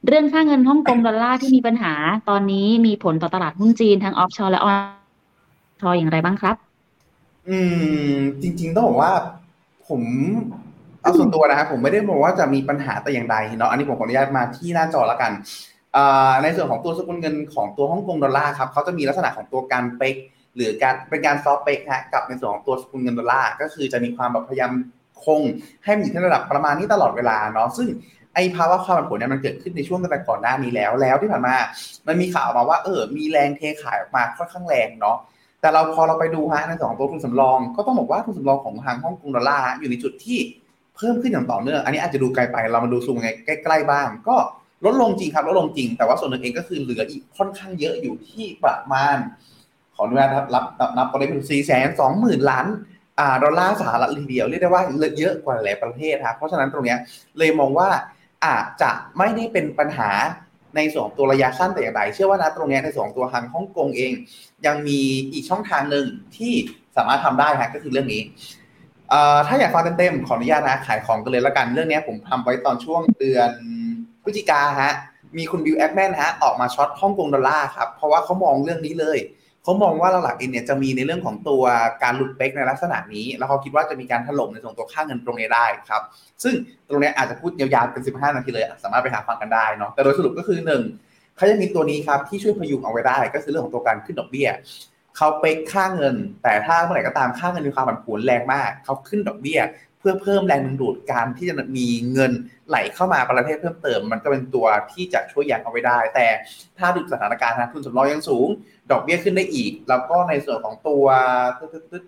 [0.07, 1.93] เรื่องค่าเงินฮ่องกงดอลลาร์ที่มีปัญหา
[2.29, 4.75] ตอนนี้มีผลต่อตลาดหุ้นจีนทั้งออฟชอร์และออน
[5.81, 6.55] short อย่างไรบ้างครับ
[7.49, 7.57] อื
[8.11, 9.11] ม จริง ๆ ต้องบอกว่า
[9.87, 10.01] ผม
[11.01, 15.68] เอาส่วนตัวนะครับผมไม่ได้บอกว่าจะมีปัญหาแต่อย่างใดเนาะอันนี้ผมขออนุญาตมาที่หน้าจอแล้วกันอ่า
[16.43, 20.15] ในส่วนของตัวสกุลเงินของตัวฮ่องกงดอลลาร์ครับเขาจะมีลักษณะของตัวการ peg
[20.55, 24.71] หรือการเป็นการ soft peg ฮะกับในส่วนของตัวสกุลเงินดอลลาร์ก็คือจะมีความแบบพยายาม
[25.23, 25.41] คง
[25.83, 27.87] ให้มันอยู่ที่ระดับประมาณนี้ตลอดเวลาเนาะซึ่ง
[28.33, 31.55] ไอ้ภาวะความผันผวนเนี่ยมันเกิดขึ้นในช่วงแต่ก่อนหน้านี้แล้วแล้วที่ผ่านมา
[32.07, 35.17] มันมีข่าวมาว่าเออมีแรงเทขายออกมาค่อนข้างแรงเนาะ
[35.61, 40.37] แต่เราพอเราไปดูฮะในส่วนของตัวทุนสำรอง ก็ต้องบอกว่าทุนสำรองของทางฮ่องกงดอลลาร์อยู่ในจุดที่
[40.95, 44.35] เพิ่มขึ้นอย่างต่อเนื่อง อันนี้อาจจะดูไกลไปเรามาดูซูมไงใกล้ๆบ้าง ก็
[44.85, 49.17] ลดลงจริงครับลดลงจริง แต่ว่าส่วนหนึ่งเองก็คือเหลืออีกค่อนข้างเยอะอยู่ที่ประมาณ
[49.95, 52.65] ขออนุญาตรับรับนับนับตอนนี้เป็นสี่แสนสองหมื่นล้าน
[53.19, 54.83] อ่าดอลลาร์สหรัฐเลยเดียวเรียกได้ว่า
[55.17, 56.97] เยอะกว่าหลายประเทศครับเพราะฉะนั้นตรงเนี้ย
[57.37, 57.89] เลยมองว่า
[58.45, 60.11] อาจจะไม่ได้เป็นปัญหา
[60.75, 64.11] ในส่วนของตัวระยะสั้นแต่อย่างใดเชื่อว่านะตรงเนี้ยในส่วนของตัวทางฮ่องกงเอง
[64.65, 64.99] ยังมี
[65.31, 66.05] อีกช่องทางหนึ่ง
[66.37, 66.53] ที่
[66.97, 68.21] สามารถทำได้ฮะก็คือเรื่องนี้
[69.13, 73.49] อ่อถ้าอยากฟังเต็มๆขออนุญาตนะขายของกันเลยแล้วกันเรื่องนี้ผมทำไว้ตอนช่วงเดือน
[74.29, 74.93] พฤศจิกาฮะ
[75.37, 79.19] มีคุณ Bill Ackman ฮะออกมา short ฮ่องกงดอลลาร์ครับเพราะว่าเขามองเรื่องนี้เลย
[79.63, 81.63] เขามองว่าหลักๆเองเนี่ยจะมีในเรื่องของตัว
[82.03, 86.01] การหลุด peg ในลักษณะนี้ แล้วเขาคิดว่าจะมีการถล่มในส่วนตัวค่าเงินตรงนี้ได้ครับ
[86.43, 86.53] ซึ่ง
[86.87, 90.83] ตรงนี้อาจจะพูดยาวๆเป็น 15 นาทีเลย สามารถไปหาฟังกันได้เนาะแต่โดยสรุปก็คือหนึ่ง
[91.35, 94.49] เขาจะมีตัวนี้ครับที่ช่วยพยุงเอาไว้ได้ ก็คือเรื่องของตัวการขึ้นดอกเบี้ย
[95.17, 99.59] เขาเป๊กค่าเงิน แต่ถ้าเมื่อไหร่ก็ตามค่าเงินมีความผันผวนแรงมากเขาขึ้นดอกเบี้ย
[99.99, 102.31] เพื่อเพิ่มแรงดึงดูดการที่จะมีเงิน
[102.69, 106.27] ไหลเข้ามาประเทศเพิ่มเติม มันก็เป็นตัวที่จะช่วยยันเอาไว้ได้ แต่
[106.77, 108.47] ถ้าดูสถานการณ์นะทุนสำรองยังสูง
[108.91, 111.05] ดอกเบี้ยขึ้นได้อีก แล้วก็ในส่วนของตัว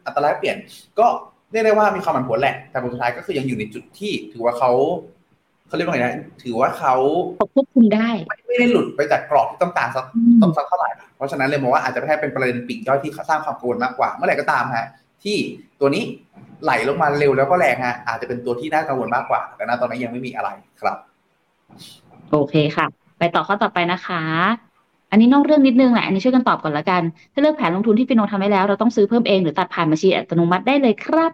[0.05, 0.57] อัตราแลกเปลี่ยน
[0.99, 1.07] ก็
[1.51, 4.71] เรียกได้ว่ามีความผันผวนแหละ แต่ผลสุดท้ายก็คือยังอยู่ในจุดที่ถือว่าเขา
[5.67, 6.95] เขาเรียกว่าไงนะถือว่าเขา
[7.55, 8.09] ควบคุมได้
[8.47, 14.87] ไม่ได้หลุดไปจากกรอบที่ต้องการสักอืมต้องสักเท่าไหร่เพราะฉะนั้นเลยมองว่าอาจจะไม่ให้เป็นประเด็นปีกย่อยที่สร้างความกังวลมากกว่า เมื่อไหร่ก็ตามฮะ
[15.23, 15.37] ที่
[15.79, 16.03] ตัวนี้
[16.63, 20.49] ไหลลงมาเร็วแล้วก็แรงฮะอาจจะเป็นตัวที่น่ากังวลมากกว่า แต่ณตอนนี้ยังไม่มีอะไร
[20.81, 20.97] ครับ
[22.31, 22.85] โอเคค่ะ
[23.19, 24.21] ไปต่อข้อต่อไปนะคะ
[25.11, 27.01] อันนี้นอกเรื่องนิดนึงแหละอันนี้ช่วยกันตอบก่อนละกัน
[27.33, 31.31] ถ้าเลือกแผนลงทุนที่ฟิโนทำไว้แล้ว เราต้องซื้อเพิ่มเองหรือตัดผ่านบัญชีอัตโนมัติได้เลยครับ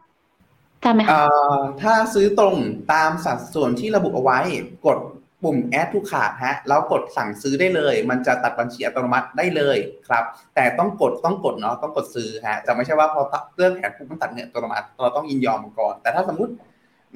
[0.83, 1.21] ทำไหมคะเอ่
[1.53, 2.55] อถ้าซื้อตรง
[2.93, 4.39] ตามสัดส่วนที่ระบุเอาไว้
[4.85, 4.97] กด
[5.43, 9.77] ปุ่ม add to cart ฮะแล้วกดสั่งซื้อได้เลย มันจะตัดบัญชีอัตโนมัติได้เลย
[10.07, 10.23] ครับ
[10.55, 13.21] แต่ต้องกดต้องกดเนาะต้องกดซื้อฮะจะไม่ใช่ว่าพอ
[13.55, 16.51] เลื่อนแผนปุ๊บมันตัดเงินอัตโนมัติเราต้องยินยอมก่อน แต่ถ้าสมมติ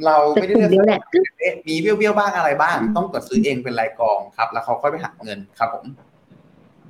[0.06, 1.02] เราไม่ได้เลือกแต่กลุ่มเดียวแหละ
[1.40, 5.86] เอ๊ะมีเบี้ยวๆบ้างอะไรบ้าง ต้องกดซื้อเองเป็นรายกองครับ แล้วเขาค่อยไปหักเงินครับผม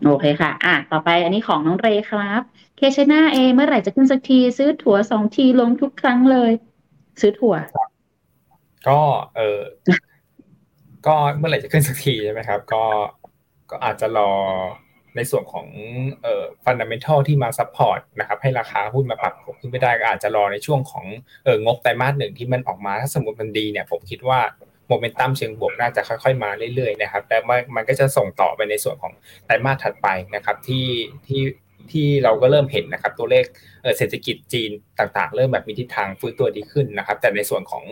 [0.06, 2.42] โอเคค่ะ อะ ต่อไปอันนี้ของน้องเรย์ครับ
[2.78, 6.52] K-CHINA-A เมื่อไหร่จะขึ้นสักที ซื้อถัวสองทีลงทุกครั้งเลย
[7.22, 7.56] ซื้อถัว
[8.88, 9.00] ก็
[9.38, 9.60] เออ
[11.08, 12.84] ก็เมื่อไหร่จะขึ้นสักทีใช่ไหมครับ ก็
[13.72, 14.32] ก็อาจจะรอ
[15.16, 15.68] ในส่วนของ
[16.24, 21.06] เอ่อฟันดัมเ n ทัลที่มา support นะครับให้ราคาหุ้นมาปรับขึ้นไม่ได้ก็อาจจะรอในช่วงของ
[21.44, 24.40] เอ่องบไตรมาสหนึ่งที่มันออกมาถ้าสมมติมันดีเนี่ยผมคิดว่า
[24.88, 29.14] โมเมนตัมเชิงบวกน่าจะค่อยๆมาเรื่อยๆนะครับแต่ว่ามันก็จะส่งต่อไปในส่วนของ
[29.46, 30.86] ไตรมาสถัดไปนะครับที่
[31.28, 31.42] ที่
[31.92, 33.46] ที่เราก็เริ่มเห็นนะครับตัวเลข
[33.82, 37.84] เอ่อเศรษฐกิจจีนต่างๆ เริ่มแบบมีทิศทางฟื้นตัวดีขึ้นนะครับ แต่ในส่วนของ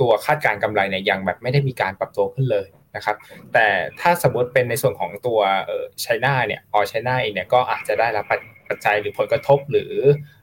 [0.00, 3.16] ตัวคาดการณ์กำไรเนี่ยยังแบบไม่ได้มีการปรับตัวขึ้นเลยนะครับ
[3.54, 3.66] แต่
[4.00, 8.26] ถ้าสมมติเป็นในส่วนของตัวเอ่อไชน่าเนี่ยออไชน่าเองเนี่ยก็อาจจะได้รับ
[8.68, 9.92] ปัจจัยหรือผลกระทบหรือ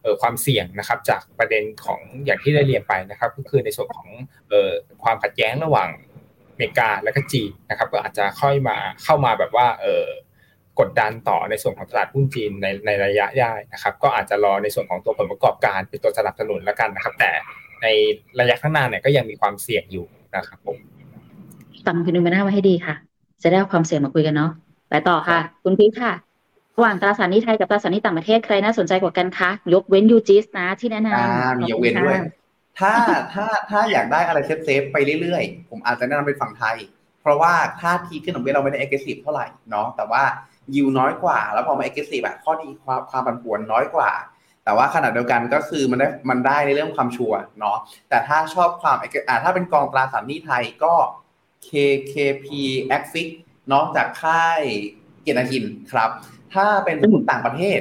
[0.03, 4.07] เอ่อความเสี่ยงนะครับ จากประเด็นของอย่างที่ได้เรียนไปนะครับ ก็คือในส่วนของ
[4.49, 4.71] เอ่อ
[5.03, 5.89] ความขัดแย้งระหว่าง
[6.51, 10.07] อเมริกาและก็จีนนะครับ ก็อาจจะค่อยมาเข้ามาแบบว่าเอ่อ
[10.79, 17.31] กดดันต่อในส่วนของตลาดหุ้นจีนในในระยะยาวนะครับ ก็อาจจะรอในส่วนของตัวผลประกอบการเป็นตัวสนับสนุนแล้วกันนะครับ แต่
[17.81, 17.87] ใน
[18.39, 20.05] ระยะข้างหน้าเนี่ยก็ยังมีความเสี่ยงอยู่
[20.35, 20.77] นะครับผม
[21.87, 22.95] ตำคุณดูมาหน้าไว้ให้ดีค่ะ
[23.43, 24.51] จะได้เอาความเสี่ยงมาคุยกันเนาะ
[24.89, 26.13] ไปต่อค่ะ คุณพีคค่ะ
[26.75, 32.19] ระหว่างตราสารหนี้ไทยกับตราสารหนี้ต่างประเทศใครน่าสนใจกว่ากันคะยกเว้นยูจิสนะที่แนะนอ่าำมียกเว้นด้วย
[32.79, 32.93] ถ้า
[33.33, 36.77] ถ้าถ้าอยากได้อะไร safe safe ๆไปเรื่อยๆ ผมอาจจะแนะนำเป็นฝั่งไทย
[37.21, 40.23] เพราะว่าท่าทีขึ้นของเบี้ยเราไม่ได้ aggressive เท่าไหร่เนาะแต่ว่า
[40.75, 44.09] ยิวน้อยกว่า แล้วพอมา aggressive อะข้อดีความความผันผวนน้อยกว่า
[44.65, 47.77] แต่ว่าขณะเดียวกันก็คือมันได้มันได้ในเรื่องความชัวร์เนาะ
[48.09, 50.93] แต่ถ้าชอบความ agg- อ่าถ้าเป็นกองตราสารหนี้ไทยก็
[51.67, 52.47] KKP
[52.97, 53.27] a f i x
[53.69, 54.61] เนาะจากค่าย
[55.21, 56.09] เกียรตินาคินครับ
[56.53, 57.79] ถ้าเป็นสมมุติต่างประเทศ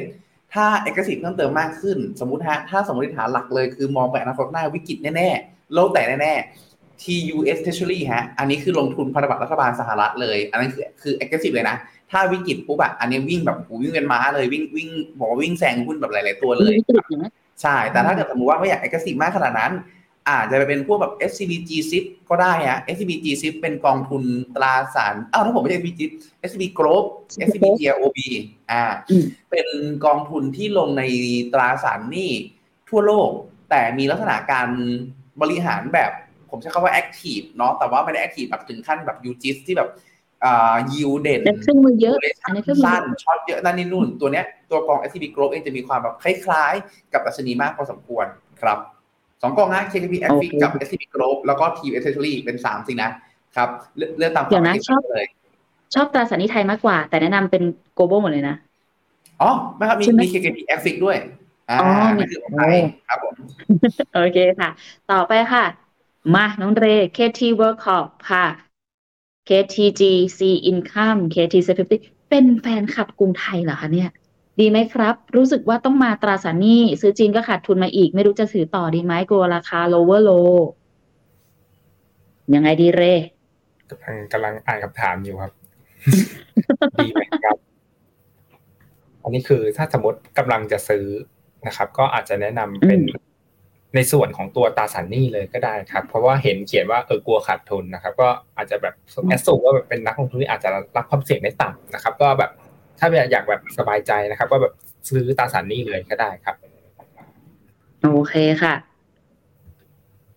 [0.54, 11.76] ถ้า aggressive เพิ่มเติมมากขึ้น สมมติฮะถ้าสมมติฐานหลักเลยคือมองไปอนาคตหน้าวิกฤตแน่ๆโลกแตกแน่ๆ TUS Treasury ฮะ อันนี้คือลงทุนพันธบัตรรัฐบาลสหรัฐเลย อันนั้นคือคือ aggressive เลยนะ
[12.10, 14.88] ถ้าวิกฤตปุ๊บอะอันนี้วิ่งแบบโหวิ่งเป็นม้าเลยวิ่งวิ่ง
[15.18, 19.72] บอกว่าวิ่งแซงหุ้นแบบหลาย ๆ ตัวเลยมีวิกฤตอย่างนั้นใช่ แต่ถ้าเกิดสมมติว่าไม่อยาก aggressive มากขนาดนั้น
[20.28, 24.22] อาจจะไปเป็นพวกแบบ SCBG SIP ก็ได้ฮะ SCBG SIP เป็นกองทุน
[24.56, 26.00] ตราสารอ้าวถ้าผมไม่ใช่ SCBG
[26.48, 27.04] SCB Group
[27.46, 28.18] SCB GLOB
[28.70, 29.66] อ่าอืมเป็น
[30.06, 31.02] กองทุนที่ลงใน
[31.52, 32.30] ตราสารหนี้
[32.88, 33.30] ทั่วโลก
[33.70, 34.68] แต่มีลักษณะการ
[35.40, 36.12] บริหารแบบ
[36.54, 39.88] ผมใช้คำว่า active เนาะแต่ว่าไม่ได้ active แบบถึงขั้นแบบ UGIS ที่แบบ
[40.44, 48.26] อ่า yield เด่นและเครื่องมือเยอะ duration อันนี้เครื่องมือสั้นช็อตเยอะนั่นนี่นู่น ตัวเนี้ยตัวกอง SCB Group เองจะมีความแบบคล้ายๆ กับดัชนีมากพอสมควร
[48.60, 48.78] ครับ
[49.42, 53.10] สองกองนะ KKP a f i โอเคกับ SCB Group แล้วก็ TU Treasury เป็นสามสินะ
[53.56, 55.24] ครับเลือกเลือกตามควาเดี๋มยวนะคิดชอบเลย
[55.94, 57.62] ชอบตราสารหนี้ไทยมากกว่า แต่แนะนำเป็น
[57.98, 58.56] global หมดเลยนะ
[59.42, 61.16] อ๋อไม่ครับมีใช่ไหมมี KKP a f i ด้วย
[61.70, 62.76] อ่าอ๋อมีนั่นคือของไทย
[63.08, 63.34] ครับผม
[64.14, 64.68] โอเคค่ะ
[65.10, 65.64] ต่อไปค่ะ
[66.32, 68.46] มาน้องเร KT World Corp ค่ะ
[69.48, 71.96] KTGC Income KT s e c u r i t y
[72.30, 74.10] เป็นแฟนคลับกรุงไทยเหรอคะเนี่ย
[74.60, 80.50] ดีไหมครับ รู้สึกว่าต้องมาตราสารหนี้ซื้อจีนก็ขาดทุนมาอีก ไม่รู้จะถือต่อดีไหมกลัวราคา lower low
[82.54, 83.02] ยังไงดีเร
[83.90, 85.52] กำลังกำลังอ่านคำถามอยู่ครับ
[86.98, 87.56] ดีไหมครับ
[89.22, 91.04] อันนี้คือถ้าสมมติกำลังจะซื้อ
[91.66, 93.00] นะครับ ก็อาจจะแนะนำเป็น
[93.94, 98.94] ในส่วนของตัวตราสารหนี้เลยก็ได้ครับ เพราะว่าเห็นเขียนว่าเออกลัวขาดทุนนะครับ ก็อาจจะแบบ
[99.28, 102.50] แอสซูว่าแบบเป็นนักลงทุนที่อาจจะรับความเสี่ยงได้ต่ำนะครับ ก็แบบ
[102.98, 104.72] ถ้าอยากแบบสบายใจนะครับ ก็แบบ
[105.08, 106.56] ซื้อตราสารหนี้เลยก็ได้ครับ
[108.02, 108.74] โอเคค่ะ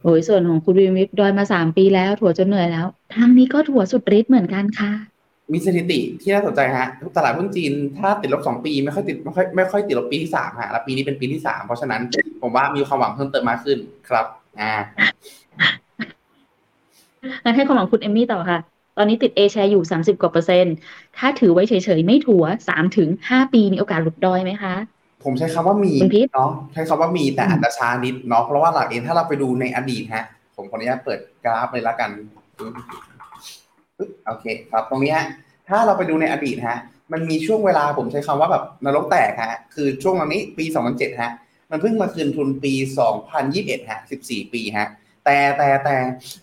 [0.04, 2.86] โอ้ยส่วนของคุณวิมิตดอยมาสามปีแล้ว ถั่วจนเหนื่อยแล้ว
[3.16, 4.92] ทางนี้ก็ถั่วสุดฤทธิ์เหมือนกันค่ะ
[5.54, 6.88] มีสถิติที่น่าสนใจฮะ
[7.18, 12.02] ตลาดหุ้นจีน ถ้าติดลบสองปีไม่ค่อยติดไม่ค่อยไม่ค่อยติดลบปีที่สามฮะแล้วปีนี้เป็นปีที่สามเพราะฉะนั้น
[12.42, 13.78] ผมว่ามีความหวังเพิ่มเติมมากขึ้น
[14.10, 14.26] ครับ
[14.60, 14.74] อ่า
[17.44, 18.60] งั้นให้ความหวังคุณเอมมี่ต่อค่ะ
[18.98, 20.76] ตอนนี้ติด A แชร์อยู่สามสิบกว่าเปอร์เซ็นต์
[21.18, 24.74] ถ้าถือไว้เฉยๆ ไม่ถัวสามถึงห้าปีมีโอกาสหลุดดอยไหมคะ
[25.24, 30.26] ผผมใช้คำว่ามีคุณพีทเนาะใช้คำว่ามีแต่อาจจะช้านิดเนาะเพราะว่าหลักเองถ้าเราไปดูในอดีตฮะ
[30.56, 32.10] ผมขออนุญาตเปิดกราฟเลยละกัน
[32.58, 32.74] ปึ๊บ
[34.26, 35.26] โอเคครับตรงนี้ฮะ
[35.70, 36.78] ถ้าเราไปดูในอดีตฮะ
[37.12, 41.32] มันมีช่วงเวลาผมใช้คำว่าแบบนรกแตกฮะคือช่วงวันนี้ปี 2007ฮะ
[41.72, 42.74] มันเพิ่งมาคืนทุนปี
[43.32, 44.88] 2021ฮะ14 ปีฮะ
[45.26, 45.96] แต่แต่แต่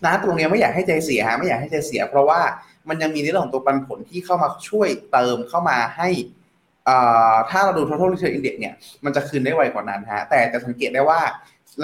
[0.05, 2.40] นะตรงนี้ไม่อยากให้ใจเสียฮะไม่อยากให้ใจเสีย เพราะว่า
[2.88, 6.09] มันยังมีในเรื่องของตัวปันผลที่เข้ามาช่วยเติมเข้ามาให้
[6.88, 8.74] อ่าถ้าเราดู total return index เนี่ย
[9.05, 11.20] มันจะคืนได้ไวกว่านั้นฮะแต่จะสังเกตได้ว่า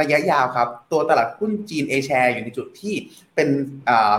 [0.00, 2.94] ระยะยาวครับ ตัวตลาดหุ้นจีน A share อยู่ในจุดที่
[3.34, 3.48] เป็น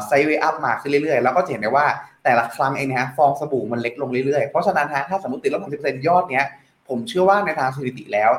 [0.05, 1.87] sideway up มาขึ้นเรื่อยๆ แล้วก็จะเห็นได้ว่า
[2.23, 6.45] แต่ละครั้งเองนะฮะฟองสบู่มันเล็กลงเรื่อยๆ เพราะฉะนั้นฮะถ้าสมมติติดลบ30%ยอดเนี้ย
[6.87, 8.31] ผมเชื่อว่าในทางสถิติแล้ว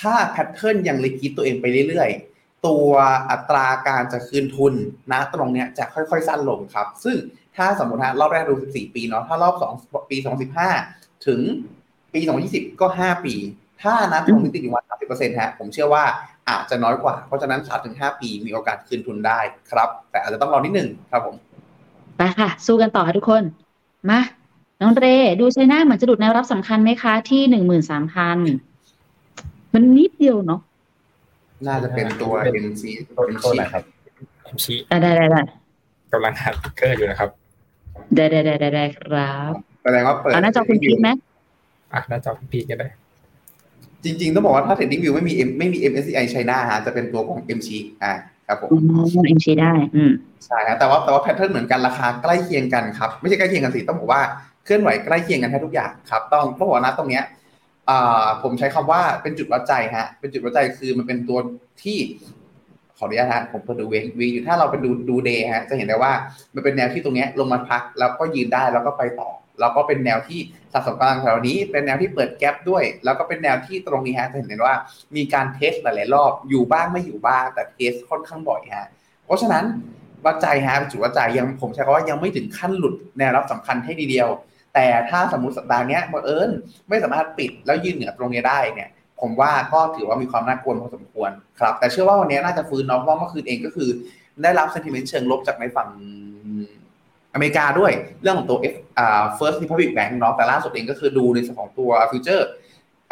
[0.00, 2.88] ถ้า pattern ยัง repeat ตัวเองไปเรื่อยๆ ตัว
[3.30, 4.74] อัตราการจะคืนทุน
[5.12, 7.16] นะตรงเนี้ยจะค่อยๆ สั้นลงครับ ซึ่ง
[7.56, 10.16] ถ้าสมมติฮะรอบแรกดู 14 ปีเนาะถ้ารอบ 2 ปี
[10.72, 11.40] 2015 ถึง
[12.14, 12.20] ปี
[12.50, 13.34] 2020 ก็ 5 ปี
[13.82, 16.04] ถ้านับตรงนี้ติดอยู่วัน30%ฮะผมเชื่อว่า
[16.50, 19.40] อาจจะน้อยกว่า เพราะฉะนั้น3-5ปีมีโอกาสคืนทุนได้
[19.70, 21.36] ครับ แต่อาจจะต้องรอนิดนึงครับผม
[22.16, 23.42] ไปค่ะ สู้กันต่อค่ะทุกคน
[24.10, 24.20] มา
[24.80, 25.06] น้องเร
[25.40, 28.38] ดูไชน่าเหมือนจะดุดแนวรับสำคัญไหมคะที่หนึ่งหมื่นสามพัน
[29.74, 30.60] มันนิดเดียวเนาะ
[31.66, 32.32] น่าจะเป็นตัว
[32.66, 33.82] NC ตัวตัวไหนครับ
[34.44, 35.42] MCHI ได้ได้ได้ได้
[36.12, 37.30] กำลังหา ticker อยู่นะครับ
[38.14, 41.08] ได้ได้ได้ได้ได้ครับแสดงว่าเปิดเอาหน้าจอคุณพีทไหม
[41.92, 42.88] อะหน้าจอพี่พีก็ได้
[44.06, 47.68] จริง ๆ ต้องบอกว่าถ้า Trading View ไม่มี M ไม่มี MSCI China ฮะจะเป็นตัวของ MCHI
[48.02, 48.12] อ่า
[48.46, 50.12] ครับผมอ๋อ MCHI ได้ อืม
[50.46, 54.22] ใช่ฮะแต่ว่าแต่ว่า pattern เหมือนกันราคาใกล้เคียงกันครับ ไม่ใช่ใกล้เคียงกันสิต้องบอกว่า
[54.64, 57.24] เคลื่อนไหวใกล้เคียงกันแทบทุกอย่างครับ ต้องต้องบอกว่านะตรงเนี้ย
[57.90, 61.38] อ่าผมใช้คำว่าเป็นจุดวัดใจฮะ เป็นจุดวัดใจคือมันเป็นตัว
[61.82, 61.98] ที่
[62.98, 66.12] ขออนุญาตฮะผมเปิดดูเววีอยู่ถ้าเราไปดูดูเดย์ฮะจะเห็นได้ว่า
[66.54, 69.28] มันเป็นแนวที่ตรงเนี้ยลงมาพักแล้วก็ยืนได้แล้วก็ไปต่อ
[69.60, 70.40] แล้วก็เป็นแนวที่
[70.72, 74.76] สะสมกำลังแถวนี้ เป็นแนวที่เปิดแกลบด้วย แล้วก็เป็นแนวที่ตรงนี้ฮะจะเห็นได้ว่า
[75.16, 78.88] มีการเทสหลาย ๆ รอบอยู่บ้างไม่อยู่บ้าง แต่เทสค่อนข้างบ่อยฮะ
[79.24, 79.64] เพราะฉะนั้น
[80.24, 84.28] วัดใจฮะจุดวัดใจยังผมใช้คำว่ายังไม่ถึงขั้นหลุดแนวรับสำคัญให้ดีเดียว
[84.74, 86.50] แต่ถ้าสมมติสัปดาห์นี้บังเอิญ
[86.88, 88.88] ไม่สามารถปิดแล้วยืนเหนือตรงนี้ได้เนี่ย
[89.20, 91.30] ผมว่าก็ถือว่ามีความน่ากลัวพอสมควร
[91.60, 93.88] ครับ แต่เชื่อว่าวันนี้น่าจะฟื้นเนาะเพราะว่าเมื่อคืนเองก็คือ
[94.42, 95.88] ได้รับ sentiment เชิงลบจากในฝั่ง
[97.36, 102.48] อเมริกาด้วยเรื่องของตัว F อ่า First Republic Bank เนาะแต่ล่าสุดเองก็คือดูในส่วนของตัว future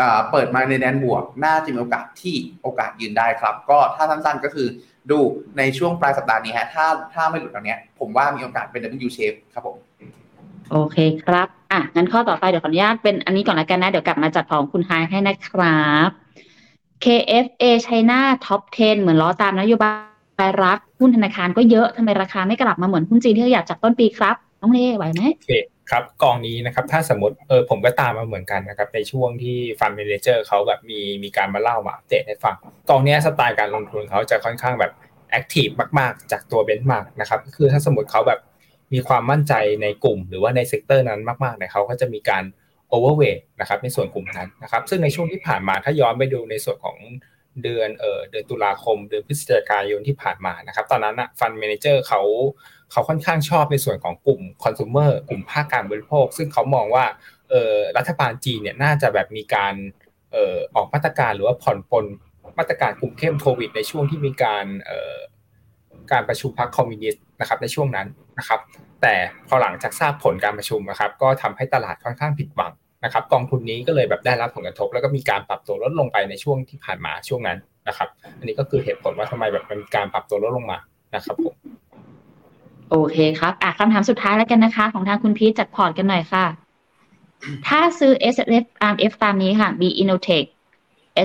[0.00, 4.68] อ่าเปิดมาในแดนบวก น่าจะมีโอกาสที่โอกาสยืนได้ครับ ก็ถ้าสั้นๆก็คือ
[5.10, 5.18] ดู
[5.58, 9.76] ในช่วงปลายสัปดาห์นี้ฮะถ้าถ้าไม่หลุดตรงเนี้ยผมว่ามีโอกาสเป็น W shape ครับผม
[10.70, 16.10] โอเคครับ อะ งั้นข้อต่อไปเดี๋ยวขออนุญาตเป็นอันนี้ก่อนละกันนะ เดี๋ยวกลับมาจัดของคุณไฮให้นะครับ
[17.04, 20.13] KFA China Top 10 เหมือนล้อตามนโยบาย
[20.62, 25.52] รัฐหุ้นธนาคารก็เยอะทำไมราคาไม่กลับมาเหมือนหุ้นจีนที่อยากจากต้นปีครับน้องเล่ไหวไหมโอเค
[25.90, 32.54] ครับกองนี้นะครับถ้าสมมติเออผมก็ตามมาเหมือนกันนะครับในช่วงที่ฟันเมนเจอร์เขาแบบมีมีการมาเล่ามาเดตให้ฟัง
[32.88, 34.92] กองนี้สไตล์การลงทุนเขาจะค่อนข้างแบบ
[35.30, 35.68] active
[35.98, 38.40] มาก ๆ จากตัว benchmark นะครับคือถ้าสมมติเขาแบบ
[38.92, 42.44] มีความมั่นใจในกลุ่ม หรือว่าใน sector นั้นมากๆเนี่ยเขาก็จะมีการ
[42.88, 46.96] overweight นะครับในส่วนกลุ่มนั้นนะครับซึ่งในช่วงที่ผ่านมาถ้าย้อนไปดูในส่วนของ
[47.62, 52.20] เดือนเออเดือนตุลาคม เดือนพฤศจิกายนที่ผ่านมานะครับ ตอนนั้นอะ fund manager เขา
[52.92, 57.04] เขาค่อนข้างชอบในส่วนของกลุ่มคอน sumer กลุ่มภาคการบริโภค ซึ่งเขามองว่า
[57.50, 59.74] เออรัฐบาลจีนเนี่ยน่าจะแบบมีการ
[60.32, 62.04] เอ่อออกมาตรการหรือว่าผ่อนปลน
[62.58, 65.16] มาตรการคุมเข้มโควิด ในช่วงที่มีการเอ่อ
[66.12, 68.06] การประชุมพรรคคอมมิวนิสต์นะครับในช่วงนั้น
[68.38, 68.60] นะครับ
[69.02, 69.14] แต่
[69.48, 72.72] พอหลังจากทราบผลการประชุมนะครับ ก็ทำให้ตลาดค่อนข้างผิดหวัง
[73.04, 80.78] นะครับกองทุนนี้ก็เลยแบบได้รับผลกระทบ แล้วก็มีการปรับตัวลดลงไปในช่วงที่ผ่านมาช่วงนั้นนะครับ อันนี้ก็คือเหตุผลว่าทำไมแบบมันมีการปรับตัวลดลงมา
[81.14, 81.54] นะครับผม
[82.90, 86.44] โอเคครับอะคำถามสุดท้ายแล้วกันนะคะ ของทางคุณพีชจัดพอร์ตกันหน่อยค่ะ
[87.66, 90.46] ถ้าซื้อ S F R F ตามนี้ค่ะ B Innotech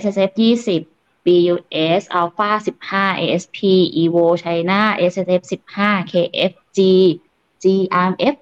[0.02, 0.32] S S F
[0.78, 1.56] 20 B U
[2.00, 2.50] S Alpha
[2.86, 3.60] 15 A S P
[4.02, 5.44] Evo China S S F
[5.78, 6.14] 15 K
[6.52, 6.80] F G
[7.64, 7.66] G
[8.06, 8.36] R M F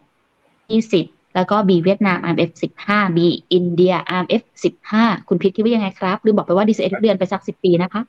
[0.69, 2.51] 20 แล้วก็ B เวียดนาม R M F
[2.83, 3.19] 15 B
[3.53, 4.43] อินเดีย R M F
[4.85, 8.01] 15 คุณพีชคิดว่ายังไงครับลืมบอกไปว่า D C S ทุกเดือนไปสัก 10 ปีนะคะ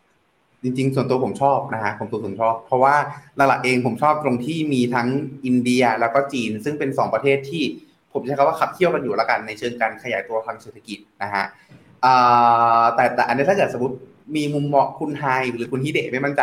[0.63, 2.95] จริงๆ ส่วนตัวผมชอบนะฮะผมตัวส่วนชอบ เพราะว่า
[3.37, 5.09] หลักๆเองผมชอบตรงที่มีทั้ง
[5.47, 7.63] อินเดียแล้วก็จีน ซึ่งเป็นสองประเทศที่
[8.13, 11.45] ผมใช้คำว่าขับเคี่ยวกันอยู่แล้วกันในเชิงการขยายตัวทางเศรษฐกิจนะฮะ
[12.95, 13.97] แต่แต่อันนี้ถ้าเกิดสมมติ
[14.37, 15.25] มีมุมมองคุณไฮ
[15.55, 16.43] หรือคุณฮิเดะไม่มั่นใจ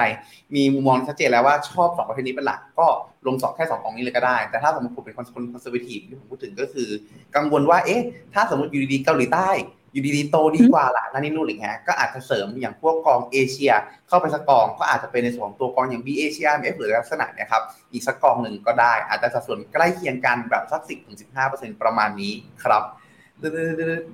[0.55, 2.87] มีมุมมองชัดเจนแล้วว่าชอบสองประเทศนี้เป็นหลัก ก็
[3.27, 6.89] ลงสองแค่สองกองนี้เลยก็ได้ แต่ถ้าสมมติผมเป็นคนคน conservative ที่ผมพูดถึงก็คือ
[7.35, 8.01] กังวลว่าเอ๊ะ
[8.33, 9.51] ถ้าสมมติอยู่ดีๆเกาหลีใต้
[9.93, 13.71] อยู่ดีๆโตดีกว่าล่ะนั่นนี่นู่นอะไรเงี้ยก็อาจจะเสริมอย่างพวกกองเอเชีย
[14.07, 22.33] เข้าไปสักกองก็อาจจะเป็นในส่วนของตัวกองอย่าง B เอเชียเอฟหรือลักษณะเนี่ยครับอีกสักกองหนึ่งก็ได้ อาจจะสัดส่วนใกล้เคียงกันแบบสักสิบถึงสิบห้าเปอร์เซ็นต์ประมาณนี้
[22.63, 22.83] ครับ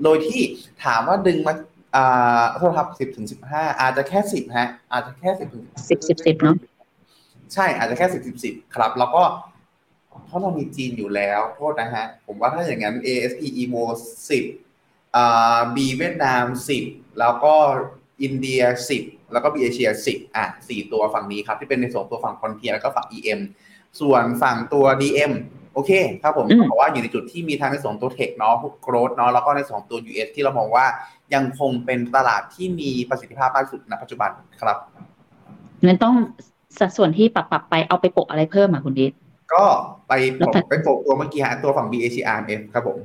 [0.04, 0.42] โดยที่
[0.84, 1.54] ถามว่าดึงมา
[1.96, 6.56] อ่าโทษครับสิบถึงสิบห้าอาจจะแค่สิบฮะ อาจจะแค่สิบถึงสิบสิบสิบเนาะ
[7.54, 9.24] ใช่อาจจะแค่สิบสิบสิบครับแล้วก็
[10.26, 13.84] เพราะเรามีจีนอยู่แล้ว โทษนะฮะ ผมว่าถ้าอย่างนั้น ASP EMO
[14.30, 14.44] สิบ
[15.16, 16.84] อ่า B เวียดนามสิบ
[17.20, 17.54] แล้วก็
[18.22, 23.40] อินเดียสิบแล้วก็ B เอเชียสิบอะสี่ตัวฝั่งนี้ครับ ที่เป็นในส่วนตัวฝั่ง frontier แล้วก็ฝั่ง EM
[24.00, 25.34] ส่วนฝั่งตัว DM
[25.74, 25.92] โอเค
[26.24, 30.86] ครับผมอืมบอกว่าอยู่ในจุดที่มีทั้งในส่วนตัว tech เนาะ growth เนาะแล้วก็ในส่วนตัว US ที่เรามองว่า
[31.34, 34.78] ยังคงเป็นตลาดที่มีประสิทธิภาพมากที่สุดณปัจจุบันครับ
[35.86, 36.16] งั้นต้อง
[36.80, 39.12] สัดส่วนที่ปรับปรับไปเอาไปโปะอะไรเพิ่มอะคุณดิษ
[39.54, 39.64] ก็
[40.08, 42.98] ไปแล้วแต่ไปโปะตัวเมื่อกี้ฮะตัวฝั่ง BACRMF ครับผม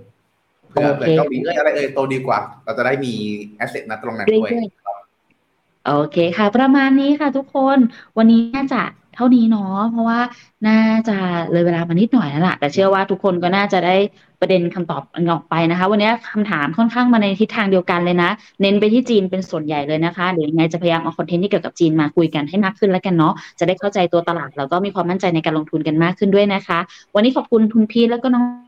[0.70, 3.12] เผื่อโอเคเผื่อเกาหลีเอ้ยอะไรเอ่ยโตดีกว่า เราจะได้มี
[3.56, 7.78] asset นะตรงนั้นด้วยเรื่อยๆโอเคค่ะ ประมาณนี้ค่ะทุกคน
[8.16, 8.82] วันนี้น่าจะ
[9.16, 10.18] เท่านี้เนาะเพราะว่า
[10.66, 11.16] น่าจะ
[11.52, 13.96] เลยเวลามานิดหน่อยแล้วล่ะ แต่เชื่อว่าทุกคนก็น่าจะได้
[14.40, 26.78] ประเด็นคำตอบออกไปนะคะ วันนี้คำถามค่อนข้างมาในทิศทางเดียวกันเลยนะ เน้นไปที่จีนเป็นส่วนใหญ่เลยนะคะเดี๋ยวยังไงจะพยายามเอา content ที่เกี่ยวกับจีนมาคุยกันให้มากขึ้นแล้วกันเนาะจะได้เข้าใจตัวตลาดแล้วก็มีความมั่นใจในการลงทุนกันมากขึ้นด้วยนะคะ
[27.14, 28.65] วันนี้ขอบคุณคุณพีทแล้วก็น้อง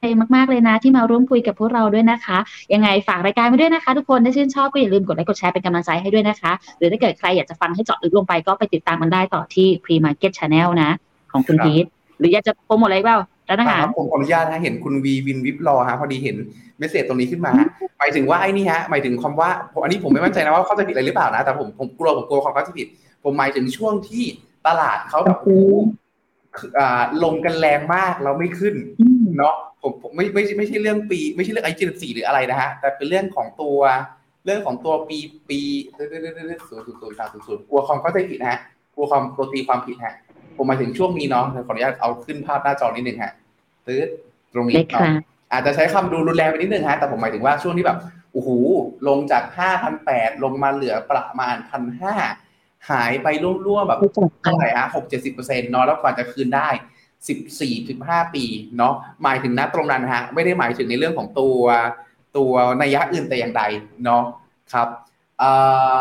[0.00, 2.38] เอมากๆเลยนะ ที่มาร่วมคุยกับพวกเราด้วยนะคะ
[2.74, 10.90] ยังไงฝากรายการไว้ด้วยนะคะ ทุกคนถ้าชื่นชอบก็อย่าลืมกดไลค์กดแชร์เป็นกำลังใจให้ด้วยนะคะ หรือถ้าเกิดใครอยากจะฟังให้เจาะลึกลงไปก็ไปติดตามกันได้ต่อที่ Pre Market Channel นะ
[11.32, 11.84] ของคุณครับพีท
[12.18, 16.36] หรืออยากจะโปรโมทอะไรเปล่าร้านอาหารครับผมขออนุญาตนะเห็นคุณวีวินวิบรอฮะพอดีเห็น
[16.78, 17.52] เมสเซจตรงนี้ขึ้นมา
[17.98, 22.86] หมายถึงว่าไอ้นี่ฮะหมายถึงคำว่าผมอันนี้ผมไม่มั่นใจนะว่าเข้าใจผิดอะไรหรือเปล่านะแต่ผมผมกลัวผมกลัวความเข้าใจผิด
[23.24, 24.24] ผมหมายถึงช่วงที่
[24.66, 25.72] ตลาดเขาแบบโอ้โห
[26.56, 33.78] คืออ่าลงกันแรงมากแล้วไม่ขึ้นอืม เนาะผมผมไม่ไม่ไม่ใช่เรื่องปี ไม่ใช่เรื่องไอจีสี่หรืออะไรนะฮะแต่เป็นเรื่องของตัว
[34.44, 35.18] เรื่องของตัวปี
[35.48, 35.60] ปี
[35.96, 38.60] ศูนย์ศูนย์ศูนย์สามศูนย์ศูนย์กลัวความเข้าใจผิดนะฮะ
[38.94, 40.14] กลัวความกลัวตีความผิดฮะ
[40.56, 43.32] ผมหมายถึงช่วงนี้เนาะขออนุญาตเอาขึ้นภาพหน้าจอนิดนึงฮะ
[43.86, 44.08] ตืด
[44.52, 45.22] ตรงนี้ได้ค่ะเนาะ
[45.52, 47.98] อาจจะใช้คำดูรุนแรงไปนิดนึงฮะแต่ผมหมายถึงว่าช่วงที่แบบ
[48.32, 48.50] โอ้โห
[49.08, 52.14] ลงจากห้าพันแปดลงมาเหลือประมาณพันห้า
[52.90, 53.28] หายไป
[53.66, 56.68] ร่วมๆแบบรู้จักกัเท่านไหร่ฮะหกเจ็ดสิบเปอร์เซ็นต์เนาะแล้วกว่าจะคืนได้
[57.28, 58.44] สิบสี่สิบห้าปี
[58.78, 61.58] เนาะหมายถึงนะตรงนั้นฮะไม่ได้หมายถึงในเรื่องของตัว
[62.36, 62.52] ตัว
[62.82, 63.62] นัยยะอื่นแต่อย่างใด
[64.04, 64.24] เนาะ
[64.72, 64.88] ครับ
[65.38, 65.50] เอ่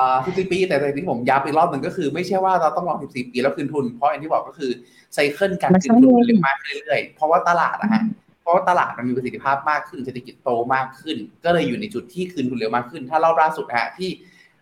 [0.09, 4.71] อสิบสี่ปีแต่แต่ที่ผมย้ำอีกรอบหนึ่งก็คือ ไม่ใช่ว่าเราต้องรอสิบสี่ปีแล้วคืนทุน เพราะอย่างที่บอกก็คือ
[5.13, 8.03] ไซเคิลการคืนทุนมันเร็วมากขึ้นเรื่อยๆ เพราะว่าตลาดอะฮะ
[8.41, 14.09] เพราะว่าตลาดมันมีประสิทธิภาพมากขึ้นเศรษฐกิจโตมากขึ้น ก็เลยอยู่ในจุดที่คืนทุนเร็วมากขึ้น ถ้ารอบล่าสุดฮะที่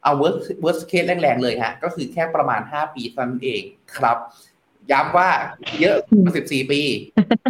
[0.04, 3.62] เอา worst worst case แรงๆเลยฮะก็คือแค่ประมาณ 5 ปีเท่านั้นเอง
[3.98, 4.18] ครับ
[4.92, 5.30] ย้ำว่า
[5.82, 6.82] เยอะกว่า14ปี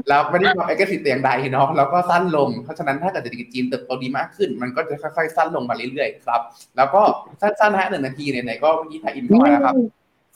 [0.08, 6.42] แล้วไม่ได้ความเอกสิทธิ์แต่อย่างใดเนาะแล้วก็สั้นลง เพราะฉะนั้นถ้าเกิดเศรษฐกิจจีนเติบโตดีมากขึ้น มันก็จะค่อยๆ สั้นลงมาเรื่อยๆครับ
[6.78, 7.02] แล้วก็
[7.42, 9.76] สั้นๆฮะหนึ่งนาทีเนี่ยไหนๆก็เมื่อกี้ถ่ายอินเข้ามาแล้วครับ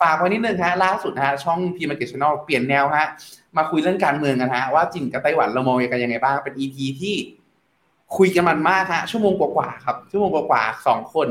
[0.02, 3.06] ฝากไว้นิดนึงฮะล่าสุดฮะช่องพีมาร์เก็ตช n น l เปลี่ยนแนวฮะ
[3.58, 7.16] มาคุยเรื่องการเมืองกันฮะว่าจีนกับไต้หวันเรามองกันยังไงบ้างเป็น EP ที่
[8.18, 11.28] คุยกันมันมากฮะชั่วโมงกว่าๆครับ ชั่วโมงกว่าๆสองคน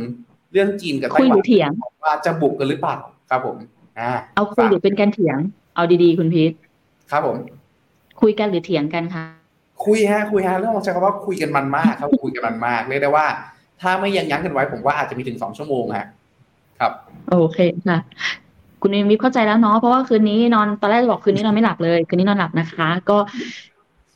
[0.53, 1.71] เรื่องจีนกับไต้คุยหหวัรืนอเถียง
[2.05, 2.97] ว่าจะบุกกันหรือเปล่า
[3.31, 3.57] ครับผม
[3.99, 5.39] อ่าเอาคุยหรือเป็นการเถียง
[5.81, 6.53] เอาดีๆ คุณพีท
[7.11, 7.37] ครับผม
[8.21, 9.25] คุยกันหรือเถียงกันคะ
[9.85, 13.27] คุยฮะคุยฮะเรื่องของใช้คำว่าคุยกันมันมากครับคุยกันมันมากเรียกได้ว่า
[13.81, 16.07] ถ้าไม่ยังยั้งกันไว้ผมว่าอาจจะมีถึงสองชั่วโมงฮะ
[16.81, 16.93] ครับ
[17.31, 17.59] โอเค
[17.89, 17.99] ค่ะ
[18.83, 23.19] คุณวิมวิเข้าใจแล้วเนาะเพราะว่าคืนนี้นอนตอนแรกจะบอกคืนนี้นอนไม่หลับเลย คืนนี้นอนหลับนะคะ ก็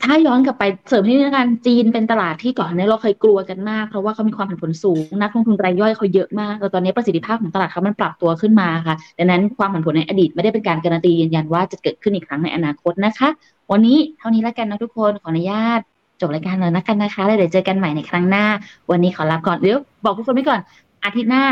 [0.02, 13.28] ถ้าย้อนกลับไปเสริมที่นี่ละกันจีนเป็นตลาดที่ก่อนหน้านี้เราเคยกลัวกันมาก เพราะว่าเขามีความผันผวนสูง นักลงทุนรายย่อยเขาเยอะมากแต่ตอนนี้ประสิทธิภาพของตลาดเขามันปรับตัวขึ้นมาค่ะ ดังนั้นความผันผวนในอดีตไม่ได้เป็นการการันตียืนยันว่าจะเกิดขึ้นอีกครั้งในอนาคตนะคะ
[13.70, 15.80] วันนี้เท่านี้แล้วกันนะทุกคนขออนุญาต
[16.20, 18.44] จบรายการเลยนะกันนะคะแล้วเดี๋ยวเจอกันใหม่ในครั้งหน้า
[18.90, 20.60] วันนี้ขอลาก่อนเดี๋ยวบอกทุกคนไว้ก่อน
[21.04, 21.44] อาทิตย์หน้า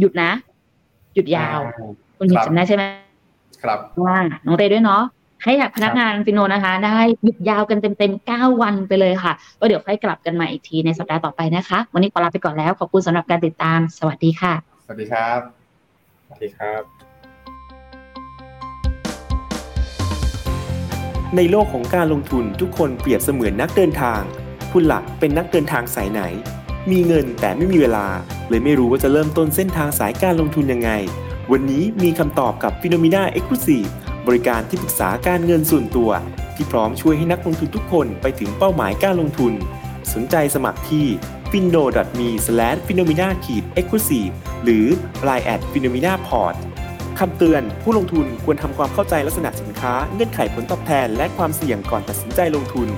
[0.00, 0.30] หยุดนะ
[1.14, 1.60] หยุดยาว
[2.18, 2.82] คุณหญิงครับจำได้ใช่ไหม
[3.62, 4.16] ครับว่า
[4.46, 5.02] น้องเตด้วยเนาะ
[5.44, 15.40] ให้กับพนักงานฟิโนนะคะ ได้หยุดยาวกันเต็มๆ 9 วันไปเลยค่ะก็เดี๋ยวค่อยกลับกันใหม่อีกทีในสัปดาห์ต่อไปนะคะ วันนี้ขอลาไปก่อนแล้ว ขอบคุณสำหรับการติดตาม สวัสดีค่ะ สวัสดีครับ
[16.26, 16.82] สวัสดีครับ
[21.36, 24.20] ในโลกของการลงทุนทุกคนเปรียบเสมือนนักเดินทาง
[24.72, 26.22] คุณหลักเป็นนักเดินทางสายไหน
[26.90, 28.06] มีเงินแต่ไม่มีเวลา
[28.48, 30.90] เลยไม่รู้ว่าจะเริ่มต้นเส้นทางสายการลงทุนยังไง
[31.52, 33.90] วันนี้มีคำตอบกับ p h e n o m e n a Exclusive
[34.26, 36.10] บริการที่ปรึกษาการเงินส่วนตัว
[36.56, 39.52] ที่พร้อมช่วยให้นักลงทุนทุกคนไปถึงเป้าหมายการลงทุน
[40.12, 41.06] สนใจสมัครที่
[41.50, 41.84] f i n o
[42.18, 42.28] m e
[42.86, 43.32] f i n o m i n a e
[43.84, 44.32] x c l u s i v e
[44.64, 44.86] หรือ
[45.28, 46.56] line@finomina.port
[47.18, 52.88] คำเตือนผู้ลงทุนควรทำความเข้าใจลักษณะสินค้าเงื่อนไขผลตอบแทน และความเสี่ยงก่อนตัดสินใจลงทุน